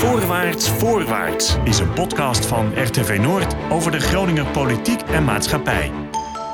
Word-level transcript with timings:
Voorwaarts, 0.00 0.68
voorwaarts 0.68 1.56
is 1.64 1.78
een 1.78 1.92
podcast 1.92 2.46
van 2.46 2.82
RTV 2.82 3.18
Noord 3.20 3.54
over 3.70 3.90
de 3.90 4.00
Groninger 4.00 4.46
politiek 4.46 5.00
en 5.00 5.24
maatschappij. 5.24 5.90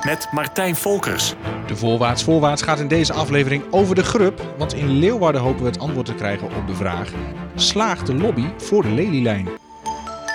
Met 0.04 0.28
Martijn 0.32 0.76
Volkers. 0.76 1.34
De 1.66 1.76
Voorwaarts 1.76 2.24
Voorwaarts 2.24 2.62
gaat 2.62 2.80
in 2.80 2.88
deze 2.88 3.12
aflevering 3.12 3.72
over 3.72 3.94
de 3.94 4.02
grup. 4.02 4.54
Want 4.58 4.74
in 4.74 4.88
Leeuwarden 4.88 5.40
hopen 5.40 5.62
we 5.62 5.68
het 5.68 5.78
antwoord 5.78 6.06
te 6.06 6.14
krijgen 6.14 6.56
op 6.56 6.66
de 6.66 6.74
vraag: 6.74 7.12
slaagt 7.54 8.06
de 8.06 8.14
lobby 8.14 8.46
voor 8.56 8.82
de 8.82 8.88
lelielijn? 8.88 9.48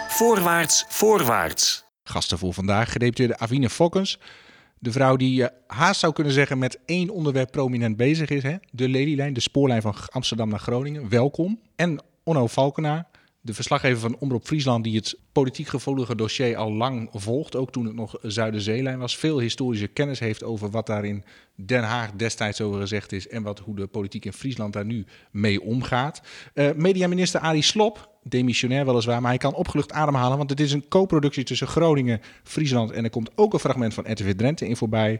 Voorwaarts, 0.08 0.86
voorwaarts. 0.88 1.86
Gasten 2.04 2.38
voor 2.38 2.54
vandaag 2.54 2.92
gedeputeerde 2.92 3.38
Avine 3.38 3.70
Fokkens. 3.70 4.20
De 4.80 4.92
vrouw 4.92 5.16
die 5.16 5.34
je 5.34 5.52
haast 5.68 6.00
zou 6.00 6.14
kunnen 6.14 6.34
zeggen 6.34 6.58
met 6.58 6.80
één 6.86 7.10
onderwerp 7.10 7.52
prominent 7.52 7.98
bezig 7.98 8.30
is. 8.30 8.44
Hè? 8.44 8.56
De 8.72 8.90
lelielijn, 8.90 9.34
de 9.34 9.40
spoorlijn 9.40 9.82
van 9.82 9.96
Amsterdam 10.08 10.50
naar 10.50 10.60
Groningen. 10.60 11.10
Welkom. 11.10 11.60
En 11.76 12.02
Onno 12.24 12.48
Valkenaar, 12.48 13.06
de 13.42 13.54
verslaggever 13.54 14.00
van 14.00 14.16
Omroep 14.20 14.46
Friesland, 14.46 14.84
die 14.84 14.96
het 14.96 15.18
politiek 15.32 15.68
gevoelige 15.68 16.16
dossier 16.16 16.56
al 16.56 16.74
lang 16.74 17.10
volgt, 17.14 17.56
ook 17.56 17.72
toen 17.72 17.86
het 17.86 17.96
nog 17.96 18.18
Zuiderzeelijn 18.22 19.00
was, 19.00 19.18
veel 19.18 19.40
historische 19.40 19.88
kennis 19.88 20.20
heeft 20.20 20.44
over 20.44 20.70
wat 20.70 20.86
daar 20.86 21.06
in 21.06 21.24
Den 21.56 21.84
Haag 21.84 22.12
destijds 22.12 22.62
over 22.62 22.80
gezegd 22.80 23.12
is 23.12 23.28
en 23.28 23.44
wat, 23.44 23.60
hoe 23.60 23.76
de 23.76 23.88
politiek 23.88 24.26
in 24.26 24.34
Friesland 24.34 24.74
daar 24.74 24.86
nu 24.86 25.06
mee 25.32 25.62
omgaat. 25.62 26.22
Uh, 26.54 26.70
mediaminister 26.76 27.40
Arie 27.40 27.62
Slop, 27.62 28.10
demissionair 28.24 28.86
weliswaar, 28.86 29.22
maar 29.22 29.30
hij 29.30 29.40
kan 29.40 29.54
opgelucht 29.54 29.92
ademhalen, 29.92 30.38
want 30.38 30.50
het 30.50 30.60
is 30.60 30.72
een 30.72 30.88
co-productie 30.88 31.44
tussen 31.44 31.68
Groningen, 31.68 32.22
Friesland 32.44 32.92
en 32.92 33.04
er 33.04 33.10
komt 33.10 33.32
ook 33.36 33.54
een 33.54 33.60
fragment 33.60 33.94
van 33.94 34.12
RTV 34.12 34.36
Drenthe 34.36 34.68
in 34.68 34.78
voorbij. 34.78 35.20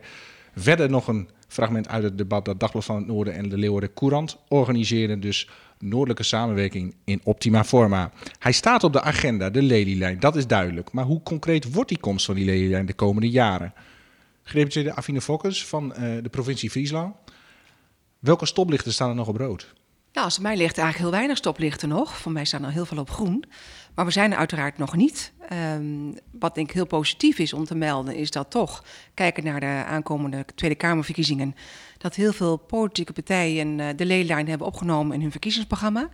Verder 0.56 0.90
nog 0.90 1.08
een 1.08 1.30
fragment 1.48 1.88
uit 1.88 2.04
het 2.04 2.18
debat 2.18 2.46
dat 2.46 2.60
Dagblad 2.60 2.86
van 2.86 2.96
het 2.96 3.08
Noorden 3.08 3.34
en 3.34 3.50
de 3.50 3.58
Leeuwarden 3.58 3.94
Courant 3.94 4.38
organiseren. 4.48 5.20
Dus 5.20 5.50
noordelijke 5.82 6.24
samenwerking 6.24 6.96
in 7.04 7.22
optima 7.24 7.64
forma. 7.64 8.12
Hij 8.40 8.52
staat 8.52 8.84
op 8.84 8.94
de 8.94 9.02
agenda, 9.02 9.50
de 9.50 9.62
lelielijn, 9.62 10.20
dat 10.20 10.36
is 10.36 10.48
duidelijk. 10.48 10.92
Maar 10.92 11.06
hoe 11.06 11.24
concreet 11.24 11.74
wordt 11.74 11.90
die 11.90 12.00
komst 12.00 12.26
van 12.26 12.36
die 12.36 12.46
lelielijn 12.46 12.86
de 12.86 12.94
komende 12.94 13.30
jaren? 13.30 13.74
de 14.44 14.94
Afine 14.96 15.22
Fokkers 15.22 15.66
van 15.66 15.94
uh, 15.98 16.24
de 16.24 16.30
provincie 16.30 16.70
Friesland. 16.70 17.16
Welke 18.20 18.46
stoplichten 18.46 18.94
staan 18.94 19.10
er 19.10 19.16
nog 19.16 19.28
op 19.28 19.38
rood? 19.38 19.74
Nou, 20.14 20.26
als 20.26 20.34
het 20.34 20.44
mij 20.44 20.58
ligt 20.58 20.78
eigenlijk 20.78 20.98
heel 20.98 21.18
weinig 21.20 21.38
stoplichten 21.38 21.90
nog. 21.90 22.18
Voor 22.18 22.32
mij 22.32 22.46
staan 22.46 22.64
er 22.64 22.72
heel 22.72 22.86
veel 22.86 22.98
op 22.98 23.10
groen. 23.10 23.44
Maar 23.96 24.06
we 24.06 24.12
zijn 24.12 24.32
er 24.32 24.38
uiteraard 24.38 24.78
nog 24.78 24.96
niet. 24.96 25.32
Um, 25.76 26.16
wat 26.32 26.56
denk 26.56 26.68
ik 26.68 26.74
heel 26.74 26.86
positief 26.86 27.40
is 27.40 27.54
om 27.54 27.66
te 27.66 27.76
melden, 27.76 28.16
is 28.16 28.32
dat 28.32 28.52
toch, 28.52 28.84
kijken 29.14 29.44
naar 29.44 29.60
de 29.60 29.84
aankomende 29.88 30.46
Tweede 30.56 30.76
Kamerverkiezingen, 30.76 31.56
dat 31.98 32.16
heel 32.16 32.34
veel 32.34 32.58
politieke 32.58 33.14
partijen 33.14 33.80
uh, 33.80 33.88
de 33.96 34.06
leelijn 34.06 34.48
hebben 34.48 34.68
opgenomen 34.68 35.16
in 35.16 35.22
hun 35.22 35.32
verkiezingsprogramma. 35.32 36.10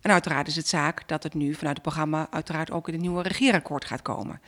En 0.00 0.10
uiteraard 0.10 0.48
is 0.48 0.56
het 0.56 0.68
zaak 0.68 1.08
dat 1.08 1.22
het 1.22 1.34
nu 1.34 1.54
vanuit 1.54 1.76
het 1.76 1.86
programma 1.86 2.26
uiteraard 2.30 2.70
ook 2.70 2.86
in 2.86 2.92
het 2.92 3.02
nieuwe 3.02 3.22
regeerakkoord 3.22 3.84
gaat 3.84 4.02
komen. 4.02 4.40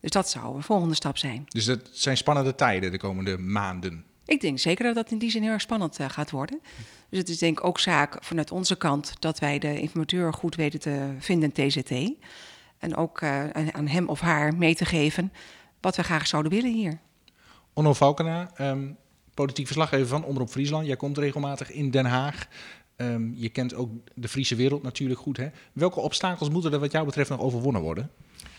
Dus 0.00 0.10
dat 0.10 0.30
zou 0.30 0.56
een 0.56 0.62
volgende 0.62 0.94
stap 0.94 1.18
zijn. 1.18 1.44
Dus 1.48 1.66
het 1.66 1.88
zijn 1.92 2.16
spannende 2.16 2.54
tijden 2.54 2.90
de 2.90 2.98
komende 2.98 3.38
maanden. 3.38 4.04
Ik 4.24 4.40
denk 4.40 4.58
zeker 4.58 4.84
dat 4.84 4.94
dat 4.94 5.10
in 5.10 5.18
die 5.18 5.30
zin 5.30 5.42
heel 5.42 5.52
erg 5.52 5.60
spannend 5.60 6.00
uh, 6.00 6.08
gaat 6.08 6.30
worden. 6.30 6.60
Dus 7.08 7.18
het 7.18 7.28
is 7.28 7.38
denk 7.38 7.58
ik 7.58 7.64
ook 7.64 7.78
zaak 7.78 8.16
vanuit 8.20 8.50
onze 8.50 8.76
kant 8.76 9.12
dat 9.18 9.38
wij 9.38 9.58
de 9.58 9.80
informateur 9.80 10.32
goed 10.32 10.54
weten 10.54 10.80
te 10.80 11.14
vinden, 11.18 11.52
TZT. 11.52 11.90
En 12.78 12.96
ook 12.96 13.20
uh, 13.20 13.48
aan 13.50 13.86
hem 13.86 14.08
of 14.08 14.20
haar 14.20 14.56
mee 14.56 14.74
te 14.74 14.84
geven 14.84 15.32
wat 15.80 15.96
we 15.96 16.02
graag 16.02 16.26
zouden 16.26 16.52
willen 16.52 16.72
hier. 16.72 16.98
Onno 17.72 17.92
Valkena, 17.92 18.50
um, 18.60 18.96
politiek 19.34 19.66
verslaggever 19.66 20.06
van 20.06 20.24
Omroep 20.24 20.48
Friesland. 20.48 20.86
Jij 20.86 20.96
komt 20.96 21.18
regelmatig 21.18 21.70
in 21.70 21.90
Den 21.90 22.06
Haag. 22.06 22.48
Um, 22.96 23.32
je 23.36 23.48
kent 23.48 23.74
ook 23.74 23.90
de 24.14 24.28
Friese 24.28 24.54
wereld 24.54 24.82
natuurlijk 24.82 25.20
goed. 25.20 25.36
Hè? 25.36 25.48
Welke 25.72 26.00
obstakels 26.00 26.48
moeten 26.48 26.72
er 26.72 26.78
wat 26.78 26.92
jou 26.92 27.04
betreft 27.04 27.30
nog 27.30 27.40
overwonnen 27.40 27.82
worden? 27.82 28.10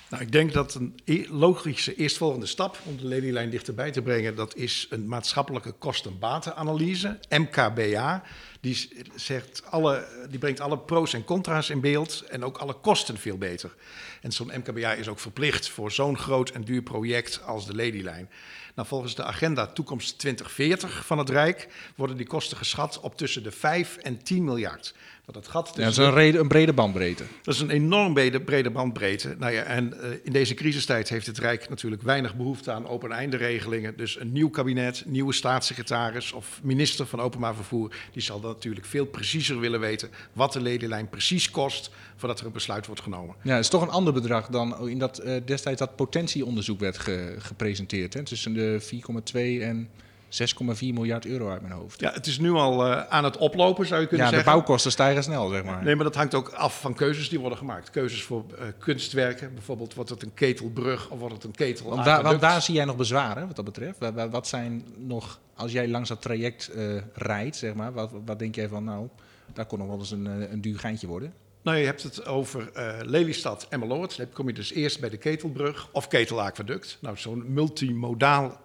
Nou, 0.10 0.24
ik 0.24 0.32
denk 0.32 0.54
dat 0.54 0.74
een 0.74 1.00
e- 1.06 1.26
logische 1.30 1.96
eerstvolgende 1.96 2.46
stap 2.46 2.78
om 2.84 2.98
de 2.98 3.06
lelielijn 3.06 3.50
dichterbij 3.50 3.92
te 3.92 4.02
brengen, 4.02 4.36
dat 4.36 4.56
is 4.56 4.88
een 4.90 5.08
maatschappelijke 5.08 5.72
kosten-batenanalyse, 5.72 7.20
MKBA. 7.30 8.24
Die, 8.62 8.90
zegt 9.16 9.64
alle, 9.70 10.08
die 10.30 10.40
brengt 10.40 10.60
alle 10.60 10.78
pro's 10.78 11.14
en 11.14 11.24
contra's 11.24 11.70
in 11.70 11.82
beeld 11.82 12.22
en 12.22 12.44
ook 12.44 12.58
alle 12.58 12.74
kosten 12.74 13.18
veel 13.18 13.38
beter. 13.38 13.76
En 14.22 14.32
zo'n 14.32 14.52
MKBA 14.56 14.94
is 14.94 15.08
ook 15.08 15.20
verplicht 15.20 15.70
voor 15.70 15.92
zo'n 15.92 16.18
groot 16.18 16.50
en 16.50 16.64
duur 16.64 16.82
project 16.82 17.42
als 17.44 17.66
de 17.66 17.76
lelielijn. 17.76 18.30
Nou, 18.76 18.88
volgens 18.88 19.16
de 19.16 19.24
agenda 19.24 19.68
Toekomst 19.68 20.20
2040 20.20 21.06
van 21.06 21.18
het 21.18 21.30
Rijk 21.30 21.68
worden 21.96 22.18
die 22.18 22.28
kosten 22.28 22.58
geschat 22.58 23.00
op 23.00 23.18
tussen 23.18 23.44
de 23.44 23.52
5 23.52 23.98
en 23.98 24.24
10 24.24 24.44
miljard. 24.44 24.94
Dat, 25.32 25.48
gaat 25.48 25.72
ja, 25.76 25.84
dat 25.84 25.92
is 25.92 25.98
een, 25.98 26.14
reden, 26.14 26.42
een, 26.42 26.48
brede 26.48 26.74
bandbreedte. 26.74 27.24
Dat 27.44 27.54
is 27.54 27.60
een 27.60 27.70
enorm 27.70 28.14
brede, 28.14 28.42
brede 28.42 28.70
bandbreedte. 28.70 29.36
Nou 29.40 29.54
ja, 29.54 29.64
en 29.64 29.94
uh, 29.94 30.10
in 30.24 30.32
deze 30.32 30.54
crisistijd 30.54 31.10
heeft 31.10 31.26
het 31.26 31.38
Rijk 31.38 31.70
natuurlijk 31.70 32.02
weinig 32.02 32.36
behoefte 32.36 32.72
aan 32.72 32.88
open 32.88 33.12
einde 33.12 33.38
regelingen. 33.38 33.98
Dus 33.98 34.20
een 34.20 34.32
nieuw 34.32 34.50
kabinet, 34.50 35.04
nieuwe 35.06 35.34
staatssecretaris 35.34 36.32
of 36.32 36.60
minister 36.64 37.06
van 37.06 37.20
openbaar 37.20 37.56
vervoer, 37.56 37.96
die 38.12 38.22
zal 38.22 38.42
natuurlijk 38.54 38.86
veel 38.86 39.06
preciezer 39.06 39.60
willen 39.60 39.80
weten 39.80 40.10
wat 40.34 40.54
de 40.54 40.62
ledenlijn 40.62 41.10
precies 41.10 41.52
kost 41.52 41.92
voordat 42.16 42.40
er 42.40 42.46
een 42.46 42.52
besluit 42.52 42.86
wordt 42.86 43.02
genomen. 43.02 43.36
Ja, 43.44 43.56
het 43.56 43.64
is 43.64 43.70
toch 43.70 43.82
een 43.82 43.90
ander 43.90 44.14
bedrag 44.14 44.48
dan 44.48 44.90
in 44.90 45.00
dat 45.00 45.26
uh, 45.26 45.36
destijds 45.46 45.80
dat 45.80 45.96
potentieonderzoek 45.96 46.80
werd 46.80 46.98
ge, 46.98 47.36
gepresenteerd. 47.38 48.14
Hè? 48.14 48.24
Tussen 48.24 48.54
de 48.54 48.82
4,2 48.82 49.62
en 49.62 49.90
6,4 50.30 50.80
miljard 50.80 51.26
euro 51.26 51.50
uit 51.50 51.62
mijn 51.62 51.74
hoofd. 51.74 52.00
Ja, 52.00 52.12
het 52.12 52.28
is 52.28 52.40
nu 52.40 52.52
al 52.52 52.88
uh, 52.88 53.08
aan 53.08 53.24
het 53.24 53.38
oplopen, 53.38 53.86
zou 53.86 54.02
je 54.02 54.08
kunnen 54.08 54.26
ja, 54.26 54.32
zeggen. 54.32 54.50
Ja, 54.50 54.54
de 54.54 54.60
bouwkosten 54.60 54.92
stijgen 54.92 55.24
snel, 55.24 55.50
zeg 55.50 55.64
maar. 55.64 55.84
Nee, 55.84 55.96
maar 55.96 56.04
dat 56.04 56.16
hangt 56.16 56.34
ook 56.34 56.50
af 56.50 56.82
van 56.82 56.94
keuzes 56.94 57.30
die 57.30 57.40
worden 57.40 57.58
gemaakt. 57.58 57.90
Keuzes 57.90 58.24
voor 58.24 58.46
uh, 58.52 58.66
kunstwerken, 58.78 59.54
bijvoorbeeld 59.54 59.94
wordt 59.94 60.10
het 60.10 60.24
een 60.24 60.34
ketelbrug 60.34 61.10
of 61.10 61.20
wordt 61.20 61.34
het 61.34 61.44
een 61.44 61.52
ketel. 61.52 61.90
Want, 61.90 62.06
daar, 62.06 62.24
want 62.24 62.42
daar 62.42 62.62
zie 62.62 62.76
jij 62.76 62.86
nog 62.86 62.96
bezwaren, 62.96 63.48
wat 63.48 63.56
dat 63.56 63.66
betreft. 63.66 64.00
Wat, 64.00 64.30
wat 64.30 64.48
zijn 64.48 64.86
nog, 64.98 65.40
als 65.56 65.72
jij 65.72 65.88
langs 65.88 66.10
dat 66.10 66.22
traject 66.22 66.72
uh, 66.76 67.02
rijdt, 67.14 67.56
zeg 67.56 67.74
maar, 67.74 67.94
wat, 67.94 68.12
wat 68.26 68.40
denk 68.40 68.56
jij 68.56 68.68
van, 68.68 68.84
nou, 68.84 69.08
daar 69.54 69.66
kon 69.66 69.80
nog 69.80 69.88
wel 69.88 69.98
eens 69.98 70.12
een, 70.12 70.26
een 70.26 70.62
duur 70.62 70.80
geintje 70.80 71.08
worden? 71.08 71.34
Nou, 71.62 71.78
je 71.78 71.86
hebt 71.86 72.04
het 72.04 72.26
over 72.26 72.70
uh, 72.78 72.98
Lelystad 73.02 73.68
Emmeloord. 73.70 74.18
Dan 74.18 74.30
kom 74.34 74.48
je 74.48 74.54
dus 74.54 74.72
eerst 74.72 75.00
bij 75.00 75.10
de 75.10 75.18
Ketelbrug 75.18 75.90
of 75.92 76.08
Ketelaqueduct. 76.08 76.98
Nou, 77.02 77.18
zo'n 77.18 77.54
multimodaal 77.54 78.62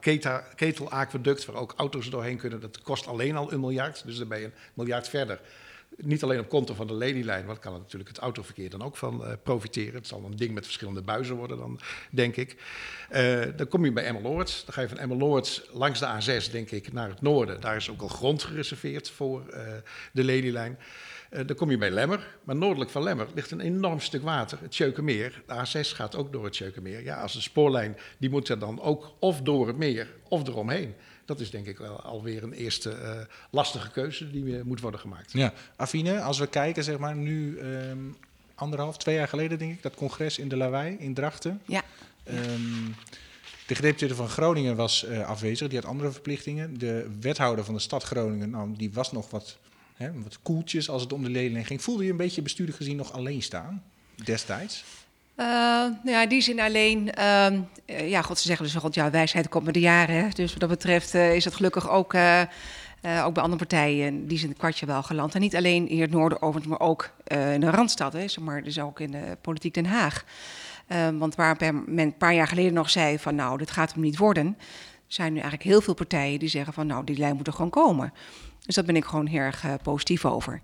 Ketelaqueduct 0.55 1.45
waar 1.45 1.57
ook 1.57 1.75
auto's 1.77 2.11
doorheen 2.11 2.37
kunnen, 2.37 2.61
dat 2.61 2.83
kost 2.83 3.07
alleen 3.07 3.37
al 3.37 3.53
een 3.53 3.61
miljard. 3.61 4.03
Dus 4.07 4.17
dan 4.19 4.29
ben 4.29 4.39
je 4.39 4.45
een 4.45 4.53
miljard 4.75 5.09
verder. 5.09 5.41
Niet 5.97 6.23
alleen 6.23 6.39
op 6.39 6.49
konto 6.49 6.75
van 6.75 6.87
de 6.87 6.95
lelielijn, 6.95 7.47
want 7.47 7.59
kan 7.59 7.73
natuurlijk 7.73 8.09
het 8.09 8.19
autoverkeer 8.19 8.71
dan 8.71 8.83
ook 8.83 8.97
van 8.97 9.21
uh, 9.21 9.33
profiteren. 9.43 9.95
Het 9.95 10.07
zal 10.07 10.25
een 10.25 10.37
ding 10.37 10.55
met 10.55 10.65
verschillende 10.65 11.03
buizen 11.03 11.37
worden 11.37 11.59
dan, 11.59 11.81
denk 12.11 12.37
ik. 12.37 12.57
Uh, 13.13 13.43
dan 13.57 13.69
kom 13.69 13.85
je 13.85 13.93
bij 13.93 14.05
Emmeloord. 14.05 14.63
Dan 14.65 14.75
ga 14.75 14.81
je 14.81 14.89
van 14.89 14.99
Emmeloord 14.99 15.69
langs 15.73 16.01
de 16.01 16.41
A6, 16.41 16.51
denk 16.51 16.71
ik, 16.71 16.93
naar 16.93 17.09
het 17.09 17.21
noorden. 17.21 17.61
Daar 17.61 17.77
is 17.77 17.91
ook 17.91 18.01
al 18.01 18.09
grond 18.09 18.43
gereserveerd 18.43 19.11
voor 19.11 19.43
de 20.13 20.25
lelielijn. 20.25 20.79
Uh, 21.35 21.47
dan 21.47 21.57
kom 21.57 21.71
je 21.71 21.79
bij 21.79 21.91
Lemmer, 21.91 22.27
maar 22.45 22.57
noordelijk 22.57 22.91
van 22.91 23.03
Lemmer 23.03 23.27
ligt 23.35 23.51
een 23.51 23.61
enorm 23.61 24.01
stuk 24.01 24.23
water, 24.23 24.59
het 24.61 24.71
Tjeukenmeer. 24.71 25.43
De 25.47 25.55
A6 25.55 25.89
gaat 25.89 26.17
ook 26.17 26.33
door 26.33 26.45
het 26.45 26.53
Tjeukenmeer. 26.53 27.03
Ja, 27.05 27.21
als 27.21 27.33
de 27.33 27.41
spoorlijn, 27.41 27.97
die 28.19 28.31
moet 28.31 28.49
er 28.49 28.59
dan 28.59 28.81
ook 28.81 29.15
of 29.19 29.41
door 29.41 29.67
het 29.67 29.77
meer 29.77 30.09
of 30.29 30.49
eromheen. 30.49 30.95
Dat 31.25 31.41
is 31.41 31.51
denk 31.51 31.67
ik 31.67 31.79
wel 31.79 32.01
alweer 32.01 32.43
een 32.43 32.53
eerste 32.53 32.91
uh, 32.91 33.11
lastige 33.51 33.91
keuze 33.91 34.31
die 34.31 34.45
uh, 34.45 34.63
moet 34.63 34.81
worden 34.81 35.01
gemaakt. 35.01 35.33
Ja, 35.33 35.53
Afine, 35.77 36.21
als 36.21 36.39
we 36.39 36.47
kijken, 36.47 36.85
zeg 36.85 36.99
maar 36.99 37.17
nu 37.17 37.59
um, 37.59 38.17
anderhalf, 38.55 38.97
twee 38.97 39.15
jaar 39.15 39.29
geleden 39.29 39.59
denk 39.59 39.73
ik, 39.73 39.83
dat 39.83 39.95
congres 39.95 40.39
in 40.39 40.49
de 40.49 40.57
Lawaai 40.57 40.97
in 40.99 41.15
Drachten. 41.15 41.61
Ja. 41.67 41.83
Um, 42.29 42.95
de 43.67 43.75
gedeputeerde 43.75 44.15
van 44.15 44.29
Groningen 44.29 44.77
was 44.77 45.05
uh, 45.05 45.29
afwezig, 45.29 45.69
die 45.69 45.79
had 45.79 45.89
andere 45.89 46.11
verplichtingen. 46.11 46.79
De 46.79 47.11
wethouder 47.21 47.65
van 47.65 47.75
de 47.75 47.81
stad 47.81 48.03
Groningen, 48.03 48.51
nou, 48.51 48.75
die 48.77 48.93
was 48.93 49.13
nog 49.13 49.31
wat 49.31 49.59
hè, 49.95 50.23
wat 50.23 50.39
koeltjes 50.43 50.89
als 50.89 51.03
het 51.03 51.13
om 51.13 51.23
de 51.23 51.31
leerling 51.31 51.67
ging. 51.67 51.83
Voelde 51.83 52.05
je 52.05 52.11
een 52.11 52.17
beetje 52.17 52.43
bestuurlijk 52.43 52.77
gezien 52.77 52.97
nog 52.97 53.13
alleen 53.13 53.43
staan 53.43 53.83
destijds? 54.25 54.85
Uh, 55.37 55.47
nou 55.47 56.11
ja, 56.11 56.27
die 56.27 56.41
zin 56.41 56.61
alleen. 56.61 57.11
Uh, 57.19 58.09
ja, 58.11 58.23
God, 58.23 58.39
ze 58.39 58.47
zeggen 58.47 58.65
dus 58.65 58.75
God, 58.75 58.95
ja, 58.95 59.11
wijsheid 59.11 59.49
komt 59.49 59.65
met 59.65 59.75
de 59.75 59.81
jaren. 59.81 60.31
Dus 60.31 60.51
wat 60.51 60.61
dat 60.61 60.69
betreft 60.69 61.15
uh, 61.15 61.35
is 61.35 61.45
dat 61.45 61.55
gelukkig 61.55 61.91
ook, 61.91 62.15
ook 63.25 63.33
bij 63.33 63.43
andere 63.43 63.57
partijen 63.57 64.27
die 64.27 64.39
zijn 64.39 64.51
het 64.51 64.59
kwartje 64.59 64.87
wel 64.87 65.03
geland. 65.03 65.35
En 65.35 65.41
niet 65.41 65.57
alleen 65.57 65.89
in 65.89 66.01
het 66.01 66.11
noorden 66.11 66.43
overigens, 66.43 66.79
maar 66.79 66.89
ook 66.89 67.11
in 67.25 67.61
de 67.61 67.71
Randstad, 67.71 68.13
hè, 68.13 68.29
zeg 68.29 68.45
maar, 68.45 68.63
dus 68.63 68.79
ook 68.79 69.01
in 69.01 69.11
de 69.11 69.37
politiek 69.41 69.75
Den 69.75 69.87
Haag. 69.87 70.25
want 71.19 71.35
waar 71.35 71.57
men 71.87 71.99
een 71.99 72.17
paar 72.17 72.35
jaar 72.35 72.49
geleden 72.49 72.73
nog 72.73 72.91
zei 72.91 73.19
van 73.19 73.35
nou, 73.35 73.59
dit 73.59 73.71
gaat 73.71 73.93
hem 73.93 74.03
niet 74.03 74.17
worden, 74.17 74.59
zijn 75.07 75.33
nu 75.33 75.39
eigenlijk 75.39 75.69
heel 75.69 75.81
veel 75.81 75.95
partijen 75.95 76.39
die 76.39 76.49
zeggen 76.49 76.73
van 76.73 76.87
nou, 76.87 77.05
die 77.05 77.19
lijn 77.19 77.37
moet 77.37 77.47
er 77.47 77.53
gewoon 77.53 77.71
komen. 77.71 78.13
Dus 78.67 78.75
daar 78.75 78.85
ben 78.85 78.97
ik 78.97 79.05
gewoon 79.05 79.27
heel 79.27 79.41
erg 79.41 79.65
uh, 79.65 79.75
positief 79.83 80.25
over. 80.25 80.61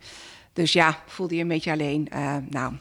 Dus 0.53 0.73
ja, 0.73 0.99
voelde 1.07 1.35
je 1.35 1.43
een 1.43 1.49
beetje 1.49 1.73
alleen. 1.73 2.09
Uh, 2.13 2.37
nou, 2.49 2.75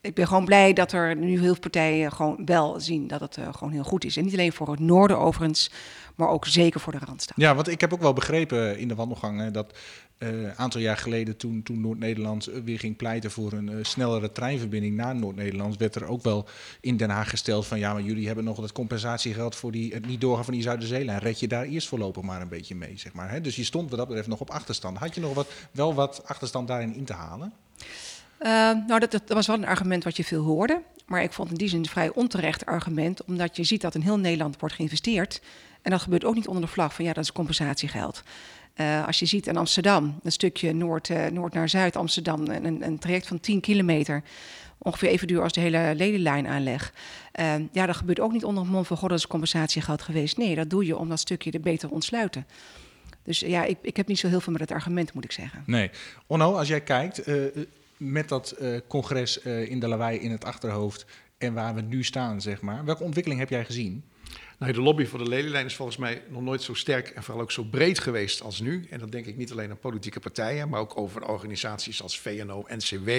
ik 0.00 0.14
ben 0.14 0.26
gewoon 0.26 0.44
blij 0.44 0.72
dat 0.72 0.92
er 0.92 1.16
nu 1.16 1.30
heel 1.30 1.38
veel 1.38 1.58
partijen 1.58 2.12
gewoon 2.12 2.42
wel 2.44 2.80
zien 2.80 3.06
dat 3.06 3.20
het 3.20 3.36
uh, 3.36 3.48
gewoon 3.54 3.72
heel 3.72 3.82
goed 3.82 4.04
is. 4.04 4.16
En 4.16 4.24
niet 4.24 4.32
alleen 4.32 4.52
voor 4.52 4.70
het 4.70 4.80
noorden 4.80 5.18
overigens, 5.18 5.70
maar 6.14 6.28
ook 6.28 6.46
zeker 6.46 6.80
voor 6.80 6.92
de 6.92 6.98
Randstad. 7.04 7.36
Ja, 7.36 7.54
want 7.54 7.68
ik 7.68 7.80
heb 7.80 7.92
ook 7.92 8.00
wel 8.00 8.12
begrepen 8.12 8.78
in 8.78 8.88
de 8.88 8.94
wandelgangen 8.94 9.52
dat 9.52 9.78
een 10.22 10.42
uh, 10.42 10.50
aantal 10.56 10.80
jaar 10.80 10.96
geleden, 10.96 11.36
toen, 11.36 11.62
toen 11.62 11.80
Noord-Nederland 11.80 12.44
weer 12.64 12.78
ging 12.78 12.96
pleiten 12.96 13.30
voor 13.30 13.52
een 13.52 13.70
uh, 13.70 13.76
snellere 13.82 14.32
treinverbinding 14.32 14.96
naar 14.96 15.14
Noord-Nederland, 15.16 15.76
werd 15.76 15.94
er 15.94 16.06
ook 16.06 16.22
wel 16.22 16.46
in 16.80 16.96
Den 16.96 17.10
Haag 17.10 17.30
gesteld 17.30 17.66
van 17.66 17.78
ja, 17.78 17.92
maar 17.92 18.02
jullie 18.02 18.26
hebben 18.26 18.44
nog 18.44 18.60
dat 18.60 18.72
compensatiegeld 18.72 19.56
voor 19.56 19.72
die, 19.72 19.94
het 19.94 20.06
niet 20.06 20.20
doorgaan 20.20 20.44
van 20.44 20.54
die 20.54 20.62
Zuiderzeelijn. 20.62 21.18
Red 21.18 21.40
je 21.40 21.48
daar 21.48 21.64
eerst 21.64 21.88
voorlopig 21.88 22.22
maar 22.22 22.40
een 22.40 22.48
beetje 22.48 22.74
mee, 22.74 22.98
zeg 22.98 23.12
maar. 23.12 23.30
Hè? 23.30 23.40
Dus 23.40 23.56
je 23.56 23.64
stond 23.64 23.88
wat 23.90 23.98
dat 23.98 24.08
betreft 24.08 24.28
nog 24.28 24.40
op 24.40 24.50
achterstand. 24.50 24.98
Had 24.98 25.14
je 25.14 25.20
nog 25.20 25.34
wat, 25.34 25.52
wel 25.70 25.94
wat 25.94 26.22
achterstand 26.24 26.68
daarin 26.68 26.94
in 26.94 27.04
te 27.04 27.12
halen? 27.12 27.52
Nou, 28.86 28.98
dat, 28.98 29.10
dat, 29.10 29.22
was 29.26 29.46
wel 29.46 29.56
een 29.56 29.66
argument 29.66 30.04
wat 30.04 30.16
je 30.16 30.24
veel 30.24 30.42
hoorde. 30.42 30.82
Maar 31.06 31.22
ik 31.22 31.32
vond 31.32 31.50
in 31.50 31.56
die 31.56 31.68
zin 31.68 31.78
een 31.78 31.86
vrij 31.86 32.12
onterecht 32.12 32.66
argument, 32.66 33.24
omdat 33.24 33.56
je 33.56 33.64
ziet 33.64 33.80
dat 33.80 33.94
in 33.94 34.00
heel 34.00 34.18
Nederland 34.18 34.60
wordt 34.60 34.74
geïnvesteerd. 34.74 35.40
En 35.82 35.90
dat 35.90 36.02
gebeurt 36.02 36.24
ook 36.24 36.34
niet 36.34 36.48
onder 36.48 36.62
de 36.62 36.68
vlag 36.68 36.94
van 36.94 37.04
ja, 37.04 37.12
dat 37.12 37.24
is 37.24 37.32
compensatiegeld. 37.32 38.22
Uh, 38.76 39.06
als 39.06 39.18
je 39.18 39.26
ziet 39.26 39.46
in 39.46 39.56
Amsterdam, 39.56 40.20
een 40.22 40.32
stukje 40.32 40.72
noord, 40.72 41.08
uh, 41.08 41.26
noord 41.26 41.52
naar 41.52 41.68
zuid 41.68 41.96
Amsterdam, 41.96 42.46
een, 42.46 42.82
een, 42.86 42.98
traject 42.98 43.26
van 43.26 43.40
10 43.40 43.60
kilometer, 43.60 44.22
ongeveer 44.78 45.08
even 45.08 45.26
duur 45.26 45.42
als 45.42 45.52
de 45.52 45.60
hele 45.60 45.92
lelylijn 45.96 46.46
aanleg. 46.46 46.92
Uh, 47.40 47.54
ja, 47.72 47.86
dat 47.86 47.96
gebeurt 47.96 48.20
ook 48.20 48.32
niet 48.32 48.44
onder 48.44 48.62
het 48.62 48.72
mond 48.72 48.86
van 48.86 49.10
is 49.10 49.26
compensatiegeld 49.26 50.02
geweest. 50.02 50.36
Nee, 50.36 50.54
dat 50.54 50.70
doe 50.70 50.86
je 50.86 50.96
om 50.96 51.08
dat 51.08 51.20
stukje 51.20 51.50
er 51.50 51.60
beter 51.60 51.88
te 51.88 51.94
ontsluiten. 51.94 52.46
Dus 53.22 53.40
ja, 53.40 53.64
ik, 53.64 53.78
ik 53.82 53.96
heb 53.96 54.06
niet 54.06 54.18
zo 54.18 54.28
heel 54.28 54.40
veel 54.40 54.52
met 54.52 54.60
het 54.60 54.72
argument, 54.72 55.12
moet 55.12 55.24
ik 55.24 55.32
zeggen. 55.32 55.62
Nee. 55.66 55.90
Onno, 56.26 56.56
als 56.56 56.68
jij 56.68 56.80
kijkt, 56.80 57.28
uh, 57.28 57.44
met 57.96 58.28
dat 58.28 58.56
congres 58.88 59.38
in 59.42 59.80
de 59.80 59.88
lawaai 59.88 60.18
in 60.18 60.30
het 60.30 60.44
achterhoofd 60.44 61.06
en 61.38 61.54
waar 61.54 61.74
we 61.74 61.80
nu 61.80 62.04
staan, 62.04 62.40
zeg 62.40 62.60
maar. 62.60 62.84
Welke 62.84 63.02
ontwikkeling 63.02 63.40
heb 63.40 63.50
jij 63.50 63.64
gezien? 63.64 64.04
Nou, 64.58 64.74
de 64.74 64.80
lobby 64.80 65.06
voor 65.06 65.18
de 65.18 65.28
lelylijn 65.28 65.66
is 65.66 65.74
volgens 65.74 65.96
mij 65.96 66.22
nog 66.28 66.42
nooit 66.42 66.62
zo 66.62 66.74
sterk 66.74 67.08
en 67.08 67.22
vooral 67.22 67.42
ook 67.42 67.50
zo 67.50 67.62
breed 67.62 67.98
geweest 67.98 68.42
als 68.42 68.60
nu. 68.60 68.86
En 68.90 68.98
dat 68.98 69.12
denk 69.12 69.26
ik 69.26 69.36
niet 69.36 69.52
alleen 69.52 69.70
aan 69.70 69.78
politieke 69.78 70.20
partijen, 70.20 70.68
maar 70.68 70.80
ook 70.80 70.98
over 70.98 71.28
organisaties 71.28 72.02
als 72.02 72.20
VNO, 72.20 72.64
NCW, 72.68 73.10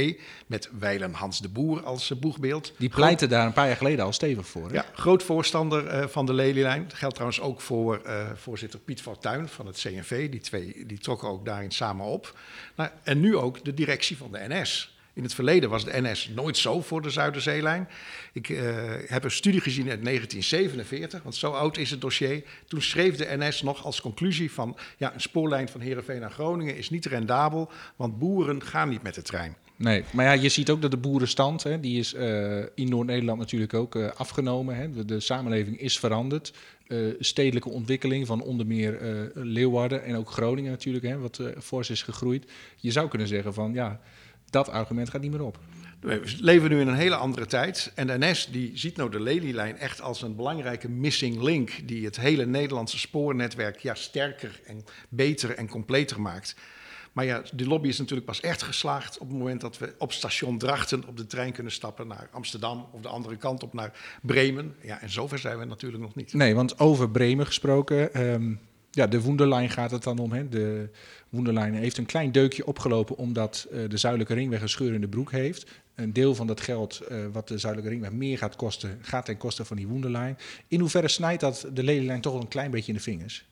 met 0.47 0.69
Weilen 0.79 1.13
Hans 1.13 1.41
de 1.41 1.49
Boer 1.49 1.83
als 1.83 2.09
uh, 2.09 2.17
boegbeeld. 2.17 2.73
Die 2.77 2.89
pleiten 2.89 3.29
daar 3.29 3.45
een 3.45 3.53
paar 3.53 3.67
jaar 3.67 3.77
geleden 3.77 4.05
al 4.05 4.13
stevig 4.13 4.47
voor. 4.47 4.67
Hè? 4.67 4.73
Ja, 4.73 4.85
groot 4.93 5.23
voorstander 5.23 5.93
uh, 5.93 6.07
van 6.07 6.25
de 6.25 6.33
lelylijn. 6.33 6.83
Dat 6.87 6.97
geldt 6.97 7.15
trouwens 7.15 7.41
ook 7.41 7.61
voor 7.61 8.01
uh, 8.05 8.29
voorzitter 8.35 8.79
Piet 8.79 9.01
Fortuyn 9.01 9.47
van 9.47 9.65
het 9.65 9.79
CNV. 9.79 10.29
Die 10.29 10.41
twee 10.41 10.85
die 10.85 10.99
trokken 10.99 11.27
ook 11.27 11.45
daarin 11.45 11.71
samen 11.71 12.05
op. 12.05 12.37
Nou, 12.75 12.89
en 13.03 13.19
nu 13.19 13.37
ook 13.37 13.65
de 13.65 13.73
directie 13.73 14.17
van 14.17 14.31
de 14.31 14.45
NS. 14.47 14.97
In 15.13 15.23
het 15.23 15.33
verleden 15.33 15.69
was 15.69 15.85
de 15.85 16.01
NS 16.01 16.29
nooit 16.35 16.57
zo 16.57 16.81
voor 16.81 17.01
de 17.01 17.09
Zuiderzeelijn. 17.09 17.87
Ik 18.33 18.49
uh, 18.49 18.59
heb 19.05 19.23
een 19.23 19.31
studie 19.31 19.61
gezien 19.61 19.89
uit 19.89 20.03
1947, 20.03 21.23
want 21.23 21.35
zo 21.35 21.51
oud 21.51 21.77
is 21.77 21.89
het 21.89 22.01
dossier. 22.01 22.43
Toen 22.67 22.81
schreef 22.81 23.15
de 23.15 23.35
NS 23.37 23.61
nog 23.61 23.85
als 23.85 24.01
conclusie 24.01 24.51
van... 24.51 24.77
ja, 24.97 25.13
een 25.13 25.21
spoorlijn 25.21 25.69
van 25.69 25.81
Heerenveen 25.81 26.19
naar 26.19 26.31
Groningen 26.31 26.77
is 26.77 26.89
niet 26.89 27.05
rendabel... 27.05 27.71
want 27.95 28.19
boeren 28.19 28.63
gaan 28.63 28.89
niet 28.89 29.03
met 29.03 29.15
de 29.15 29.21
trein. 29.21 29.55
Nee, 29.75 30.03
maar 30.11 30.25
ja, 30.25 30.31
je 30.31 30.49
ziet 30.49 30.69
ook 30.69 30.81
dat 30.81 30.91
de 30.91 30.97
boerenstand, 30.97 31.63
hè, 31.63 31.79
die 31.79 31.99
is 31.99 32.13
uh, 32.13 32.57
in 32.75 32.89
Noord-Nederland 32.89 33.39
natuurlijk 33.39 33.73
ook 33.73 33.95
uh, 33.95 34.11
afgenomen. 34.11 34.75
Hè. 34.75 34.91
De, 34.91 35.05
de, 35.05 35.19
samenleving 35.19 35.79
is 35.79 35.99
veranderd. 35.99 36.53
Stedelijke 37.19 37.69
ontwikkeling 37.69 38.27
van 38.27 38.41
onder 38.41 38.65
meer 38.65 38.99
Leeuwarden 39.33 40.03
en 40.03 40.15
ook 40.15 40.31
Groningen 40.31 40.71
natuurlijk, 40.71 41.05
hè, 41.05 41.17
wat 41.17 41.41
fors 41.61 41.89
is 41.89 42.01
gegroeid. 42.01 42.51
Je 42.77 42.91
zou 42.91 43.07
kunnen 43.07 43.27
zeggen 43.27 43.53
van, 43.53 43.73
ja, 43.73 43.99
dat 44.53 44.69
argument 44.69 45.09
gaat 45.09 45.21
niet 45.21 45.31
meer 45.31 45.43
op. 45.43 45.59
We 45.99 46.21
leven 46.39 46.69
nu 46.69 46.79
in 46.79 46.87
een 46.87 46.95
hele 46.95 47.15
andere 47.15 47.45
tijd. 47.45 47.91
En 47.95 48.07
de 48.07 48.17
NS 48.17 48.47
die 48.51 48.71
ziet 48.73 48.97
nou 48.97 49.09
de 49.11 49.19
lelielijn 49.19 49.77
echt 49.77 50.01
als 50.01 50.21
een 50.21 50.35
belangrijke 50.35 50.89
missing 50.89 51.41
link... 51.41 51.71
die 51.85 52.05
het 52.05 52.19
hele 52.19 52.45
Nederlandse 52.45 52.99
spoornetwerk 52.99 53.79
ja, 53.79 53.93
sterker 53.93 54.59
en 54.65 54.85
beter 55.09 55.55
en 55.55 55.67
completer 55.67 56.21
maakt. 56.21 56.55
Maar 57.13 57.25
ja, 57.25 57.43
de 57.53 57.67
lobby 57.67 57.87
is 57.87 57.97
natuurlijk 57.97 58.27
pas 58.27 58.39
echt 58.39 58.61
geslaagd 58.61 59.17
op 59.17 59.27
het 59.27 59.37
moment 59.37 59.61
dat 59.61 59.77
we 59.77 59.93
op 59.97 60.11
station 60.11 60.57
Drachten 60.57 61.03
op 61.07 61.17
de 61.17 61.25
trein 61.25 61.51
kunnen 61.51 61.71
stappen 61.71 62.07
naar 62.07 62.29
Amsterdam 62.31 62.87
of 62.91 63.01
de 63.01 63.07
andere 63.07 63.37
kant 63.37 63.63
op 63.63 63.73
naar 63.73 64.17
Bremen. 64.21 64.75
Ja, 64.81 65.01
en 65.01 65.09
zover 65.09 65.39
zijn 65.39 65.59
we 65.59 65.65
natuurlijk 65.65 66.03
nog 66.03 66.15
niet. 66.15 66.33
Nee, 66.33 66.55
want 66.55 66.79
over 66.79 67.09
Bremen 67.09 67.45
gesproken, 67.45 68.21
um, 68.21 68.59
ja, 68.95 69.07
de 69.07 69.21
Woenderlijn 69.21 69.69
gaat 69.69 69.91
het 69.91 70.03
dan 70.03 70.17
om. 70.17 70.31
Hè? 70.31 70.49
De 70.49 70.89
Woenderlijn 71.29 71.73
heeft 71.73 71.97
een 71.97 72.05
klein 72.05 72.31
deukje 72.31 72.65
opgelopen 72.65 73.17
omdat 73.17 73.67
uh, 73.71 73.89
de 73.89 73.97
Zuidelijke 73.97 74.33
Ringweg 74.33 74.61
een 74.61 74.69
scheur 74.69 74.93
in 74.93 75.01
de 75.01 75.07
broek 75.07 75.31
heeft. 75.31 75.71
Een 75.95 76.13
deel 76.13 76.35
van 76.35 76.47
dat 76.47 76.61
geld 76.61 77.01
uh, 77.11 77.17
wat 77.31 77.47
de 77.47 77.57
Zuidelijke 77.57 77.95
Ringweg 77.95 78.19
meer 78.19 78.37
gaat 78.37 78.55
kosten, 78.55 78.97
gaat 79.01 79.25
ten 79.25 79.37
koste 79.37 79.65
van 79.65 79.77
die 79.77 79.87
Woenderlijn. 79.87 80.37
In 80.67 80.79
hoeverre 80.79 81.07
snijdt 81.07 81.41
dat 81.41 81.67
de 81.73 81.83
lelylijn 81.83 82.21
toch 82.21 82.33
wel 82.33 82.41
een 82.41 82.47
klein 82.47 82.71
beetje 82.71 82.91
in 82.91 82.97
de 82.97 83.03
vingers? 83.03 83.45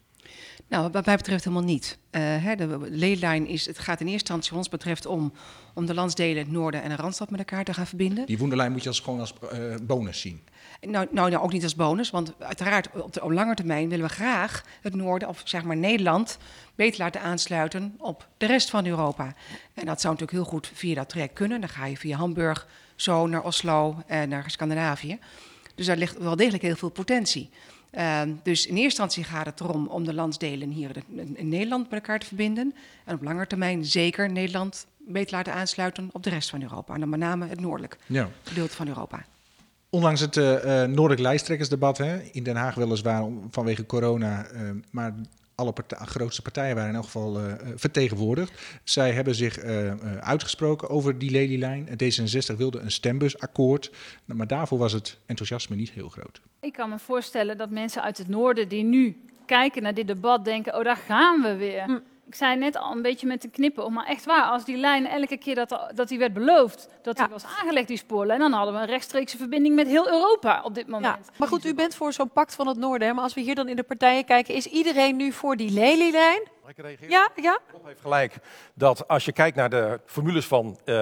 Nou, 0.68 0.90
wat 0.92 1.06
mij 1.06 1.16
betreft 1.16 1.44
helemaal 1.44 1.66
niet. 1.66 1.98
Uh, 2.12 2.22
hè, 2.22 2.56
de 2.56 2.78
lelijn 2.82 3.48
is, 3.48 3.66
het 3.66 3.80
gaat 3.80 4.00
in 4.00 4.08
eerste 4.08 4.34
instantie 4.34 4.56
ons 4.56 4.70
betreft 4.70 5.06
om, 5.06 5.34
om 5.74 5.86
de 5.86 5.94
landsdelen 5.94 6.44
het 6.44 6.52
noorden 6.52 6.84
en 6.84 6.90
de 6.90 6.96
randstad 6.96 7.30
met 7.30 7.40
elkaar 7.40 7.64
te 7.64 7.74
gaan 7.74 7.88
verbinden. 7.88 8.26
Die 8.26 8.38
Woenderlijn 8.38 8.72
moet 8.72 8.84
je 8.84 8.90
als, 8.90 9.00
gewoon 9.00 9.20
als 9.20 9.34
uh, 9.54 9.76
bonus 9.84 10.22
zien. 10.22 10.42
Nou, 10.82 11.08
nou, 11.12 11.30
nou, 11.30 11.44
ook 11.44 11.52
niet 11.52 11.64
als 11.64 11.76
bonus, 11.76 12.10
want 12.10 12.34
uiteraard 12.40 12.90
op, 13.02 13.14
de, 13.14 13.24
op 13.24 13.32
lange 13.32 13.56
termijn 13.56 13.90
willen 13.90 14.08
we 14.08 14.14
graag 14.14 14.64
het 14.82 14.96
noorden, 14.96 15.28
of 15.28 15.42
zeg 15.44 15.64
maar 15.64 15.78
Nederland, 15.78 16.38
beter 16.76 17.00
laten 17.00 17.22
aansluiten 17.22 17.96
op 17.98 18.28
de 18.38 18.46
rest 18.46 18.70
van 18.70 18.86
Europa. 18.86 19.36
En 19.74 19.86
dat 19.86 20.02
zou 20.02 20.14
natuurlijk 20.14 20.32
heel 20.32 20.60
goed 20.60 20.72
via 20.74 20.96
dat 20.96 21.10
traject 21.10 21.34
kunnen. 21.34 21.60
Dan 21.60 21.70
ga 21.70 21.86
je 21.86 21.98
via 21.98 22.18
Hamburg 22.18 22.68
zo 22.96 23.28
naar 23.28 23.44
Oslo 23.44 23.98
en 24.08 24.30
naar 24.30 24.52
Scandinavië. 24.52 25.20
Dus 25.76 25.86
daar 25.86 25.98
ligt 25.98 26.18
wel 26.18 26.36
degelijk 26.36 26.64
heel 26.64 26.76
veel 26.76 26.90
potentie. 26.90 27.50
Uh, 27.98 28.22
dus 28.44 28.66
in 28.66 28.76
eerste 28.76 28.84
instantie 28.84 29.24
gaat 29.24 29.46
het 29.46 29.60
erom 29.60 29.88
om 29.88 30.06
de 30.06 30.14
landsdelen 30.14 30.70
hier 30.70 30.92
in 31.34 31.50
Nederland 31.50 31.84
met 31.84 32.00
elkaar 32.00 32.20
te 32.20 32.26
verbinden. 32.26 32.76
En 33.06 33.16
op 33.16 33.22
lange 33.22 33.48
termijn 33.48 33.86
zeker 33.86 34.32
Nederland 34.32 34.86
beter 34.98 35.36
laten 35.36 35.54
aansluiten 35.54 36.10
op 36.12 36.24
de 36.24 36.30
rest 36.30 36.50
van 36.50 36.62
Europa. 36.62 36.94
En 36.94 37.00
dan 37.00 37.10
met 37.10 37.20
name 37.20 37.48
het 37.48 37.60
noordelijk 37.60 37.98
ja. 38.06 38.30
gedeelte 38.44 38.76
van 38.76 38.88
Europa. 38.88 39.26
Ondanks 39.90 40.20
het 40.20 40.36
uh, 40.36 40.46
noordelijk 40.84 41.22
lijsttrekkersdebat 41.22 41.98
hè, 41.98 42.22
in 42.22 42.44
Den 42.44 42.56
Haag 42.56 42.76
weliswaar 42.76 43.24
om, 43.24 43.48
vanwege 43.52 43.86
corona, 43.86 44.52
uh, 44.52 44.70
maar 44.90 45.14
alle 45.62 45.72
partij, 45.72 45.98
grootste 46.06 46.42
partijen 46.42 46.76
waren 46.76 46.90
in 46.90 46.96
elk 46.96 47.06
geval 47.06 47.40
uh, 47.40 47.54
vertegenwoordigd. 47.76 48.80
Zij 48.84 49.12
hebben 49.12 49.36
zich 49.36 49.64
uh, 49.64 49.94
uitgesproken 50.20 50.90
over 50.90 51.18
die 51.18 51.32
lelylijn. 51.32 51.88
D66 51.88 52.58
wilde 52.58 52.80
een 52.80 52.92
stembusakkoord, 52.92 53.92
maar 54.26 54.48
daarvoor 54.48 54.78
was 54.78 54.92
het 54.92 55.18
enthousiasme 55.26 55.76
niet 55.76 55.92
heel 55.92 56.10
groot. 56.10 56.42
Ik 56.60 56.74
kan 56.74 56.90
me 56.90 57.00
voorstellen 57.00 57.58
dat 57.58 57.70
mensen 57.70 58.02
uit 58.02 58.18
het 58.18 58.28
noorden 58.28 58.68
die 58.68 58.84
nu 58.84 59.22
kijken 59.46 59.84
naar 59.84 59.94
dit 59.94 60.08
debat 60.08 60.46
denken, 60.46 60.76
oh 60.76 60.84
daar 60.84 60.98
gaan 60.98 61.42
we 61.42 61.56
weer. 61.56 61.84
Hm. 61.84 62.00
Ik 62.28 62.36
zei 62.36 62.56
net 62.56 62.78
al 62.78 62.92
een 62.92 63.02
beetje 63.02 63.28
met 63.28 63.42
te 63.42 63.50
knippen, 63.50 63.94
maar 63.94 64.06
echt 64.06 64.26
waar, 64.26 64.44
als 64.44 64.66
die 64.66 64.78
lijn 64.78 65.08
elke 65.08 65.38
keer 65.38 65.56
dat, 65.56 65.92
dat 65.96 66.08
die 66.08 66.20
werd 66.20 66.34
beloofd, 66.34 66.88
dat 67.02 67.18
ja. 67.18 67.24
die 67.24 67.34
was 67.34 67.44
aangelegd, 67.44 67.88
die 67.88 67.98
spoorlijn, 67.98 68.40
dan 68.40 68.52
hadden 68.52 68.74
we 68.74 68.80
een 68.80 68.86
rechtstreekse 68.86 69.38
verbinding 69.38 69.76
met 69.76 69.88
heel 69.88 70.08
Europa 70.08 70.62
op 70.64 70.76
dit 70.76 70.88
moment. 70.88 71.26
Ja, 71.26 71.34
maar 71.38 71.48
goed, 71.48 71.66
u 71.66 71.74
bent 71.74 71.96
voor 71.96 72.14
zo'n 72.14 72.30
pact 72.30 72.56
van 72.56 72.68
het 72.68 72.78
noorden, 72.78 73.08
hè? 73.08 73.14
maar 73.14 73.24
als 73.24 73.34
we 73.34 73.42
hier 73.42 73.56
dan 73.56 73.68
in 73.68 73.76
de 73.76 73.84
partijen 73.84 74.26
kijken, 74.26 74.54
is 74.54 74.66
iedereen 74.66 75.16
nu 75.16 75.32
voor 75.32 75.56
die 75.56 75.72
lelielijn? 75.72 76.42
Ja, 77.10 77.30
ja. 77.36 77.60
Rob 77.72 77.86
heeft 77.86 78.02
gelijk 78.02 78.36
dat 78.74 79.08
als 79.08 79.26
je 79.26 79.32
kijkt 79.32 79.56
naar 79.56 79.70
de 79.70 80.00
formules 80.06 80.48
van 80.48 80.66
uh, 80.86 80.96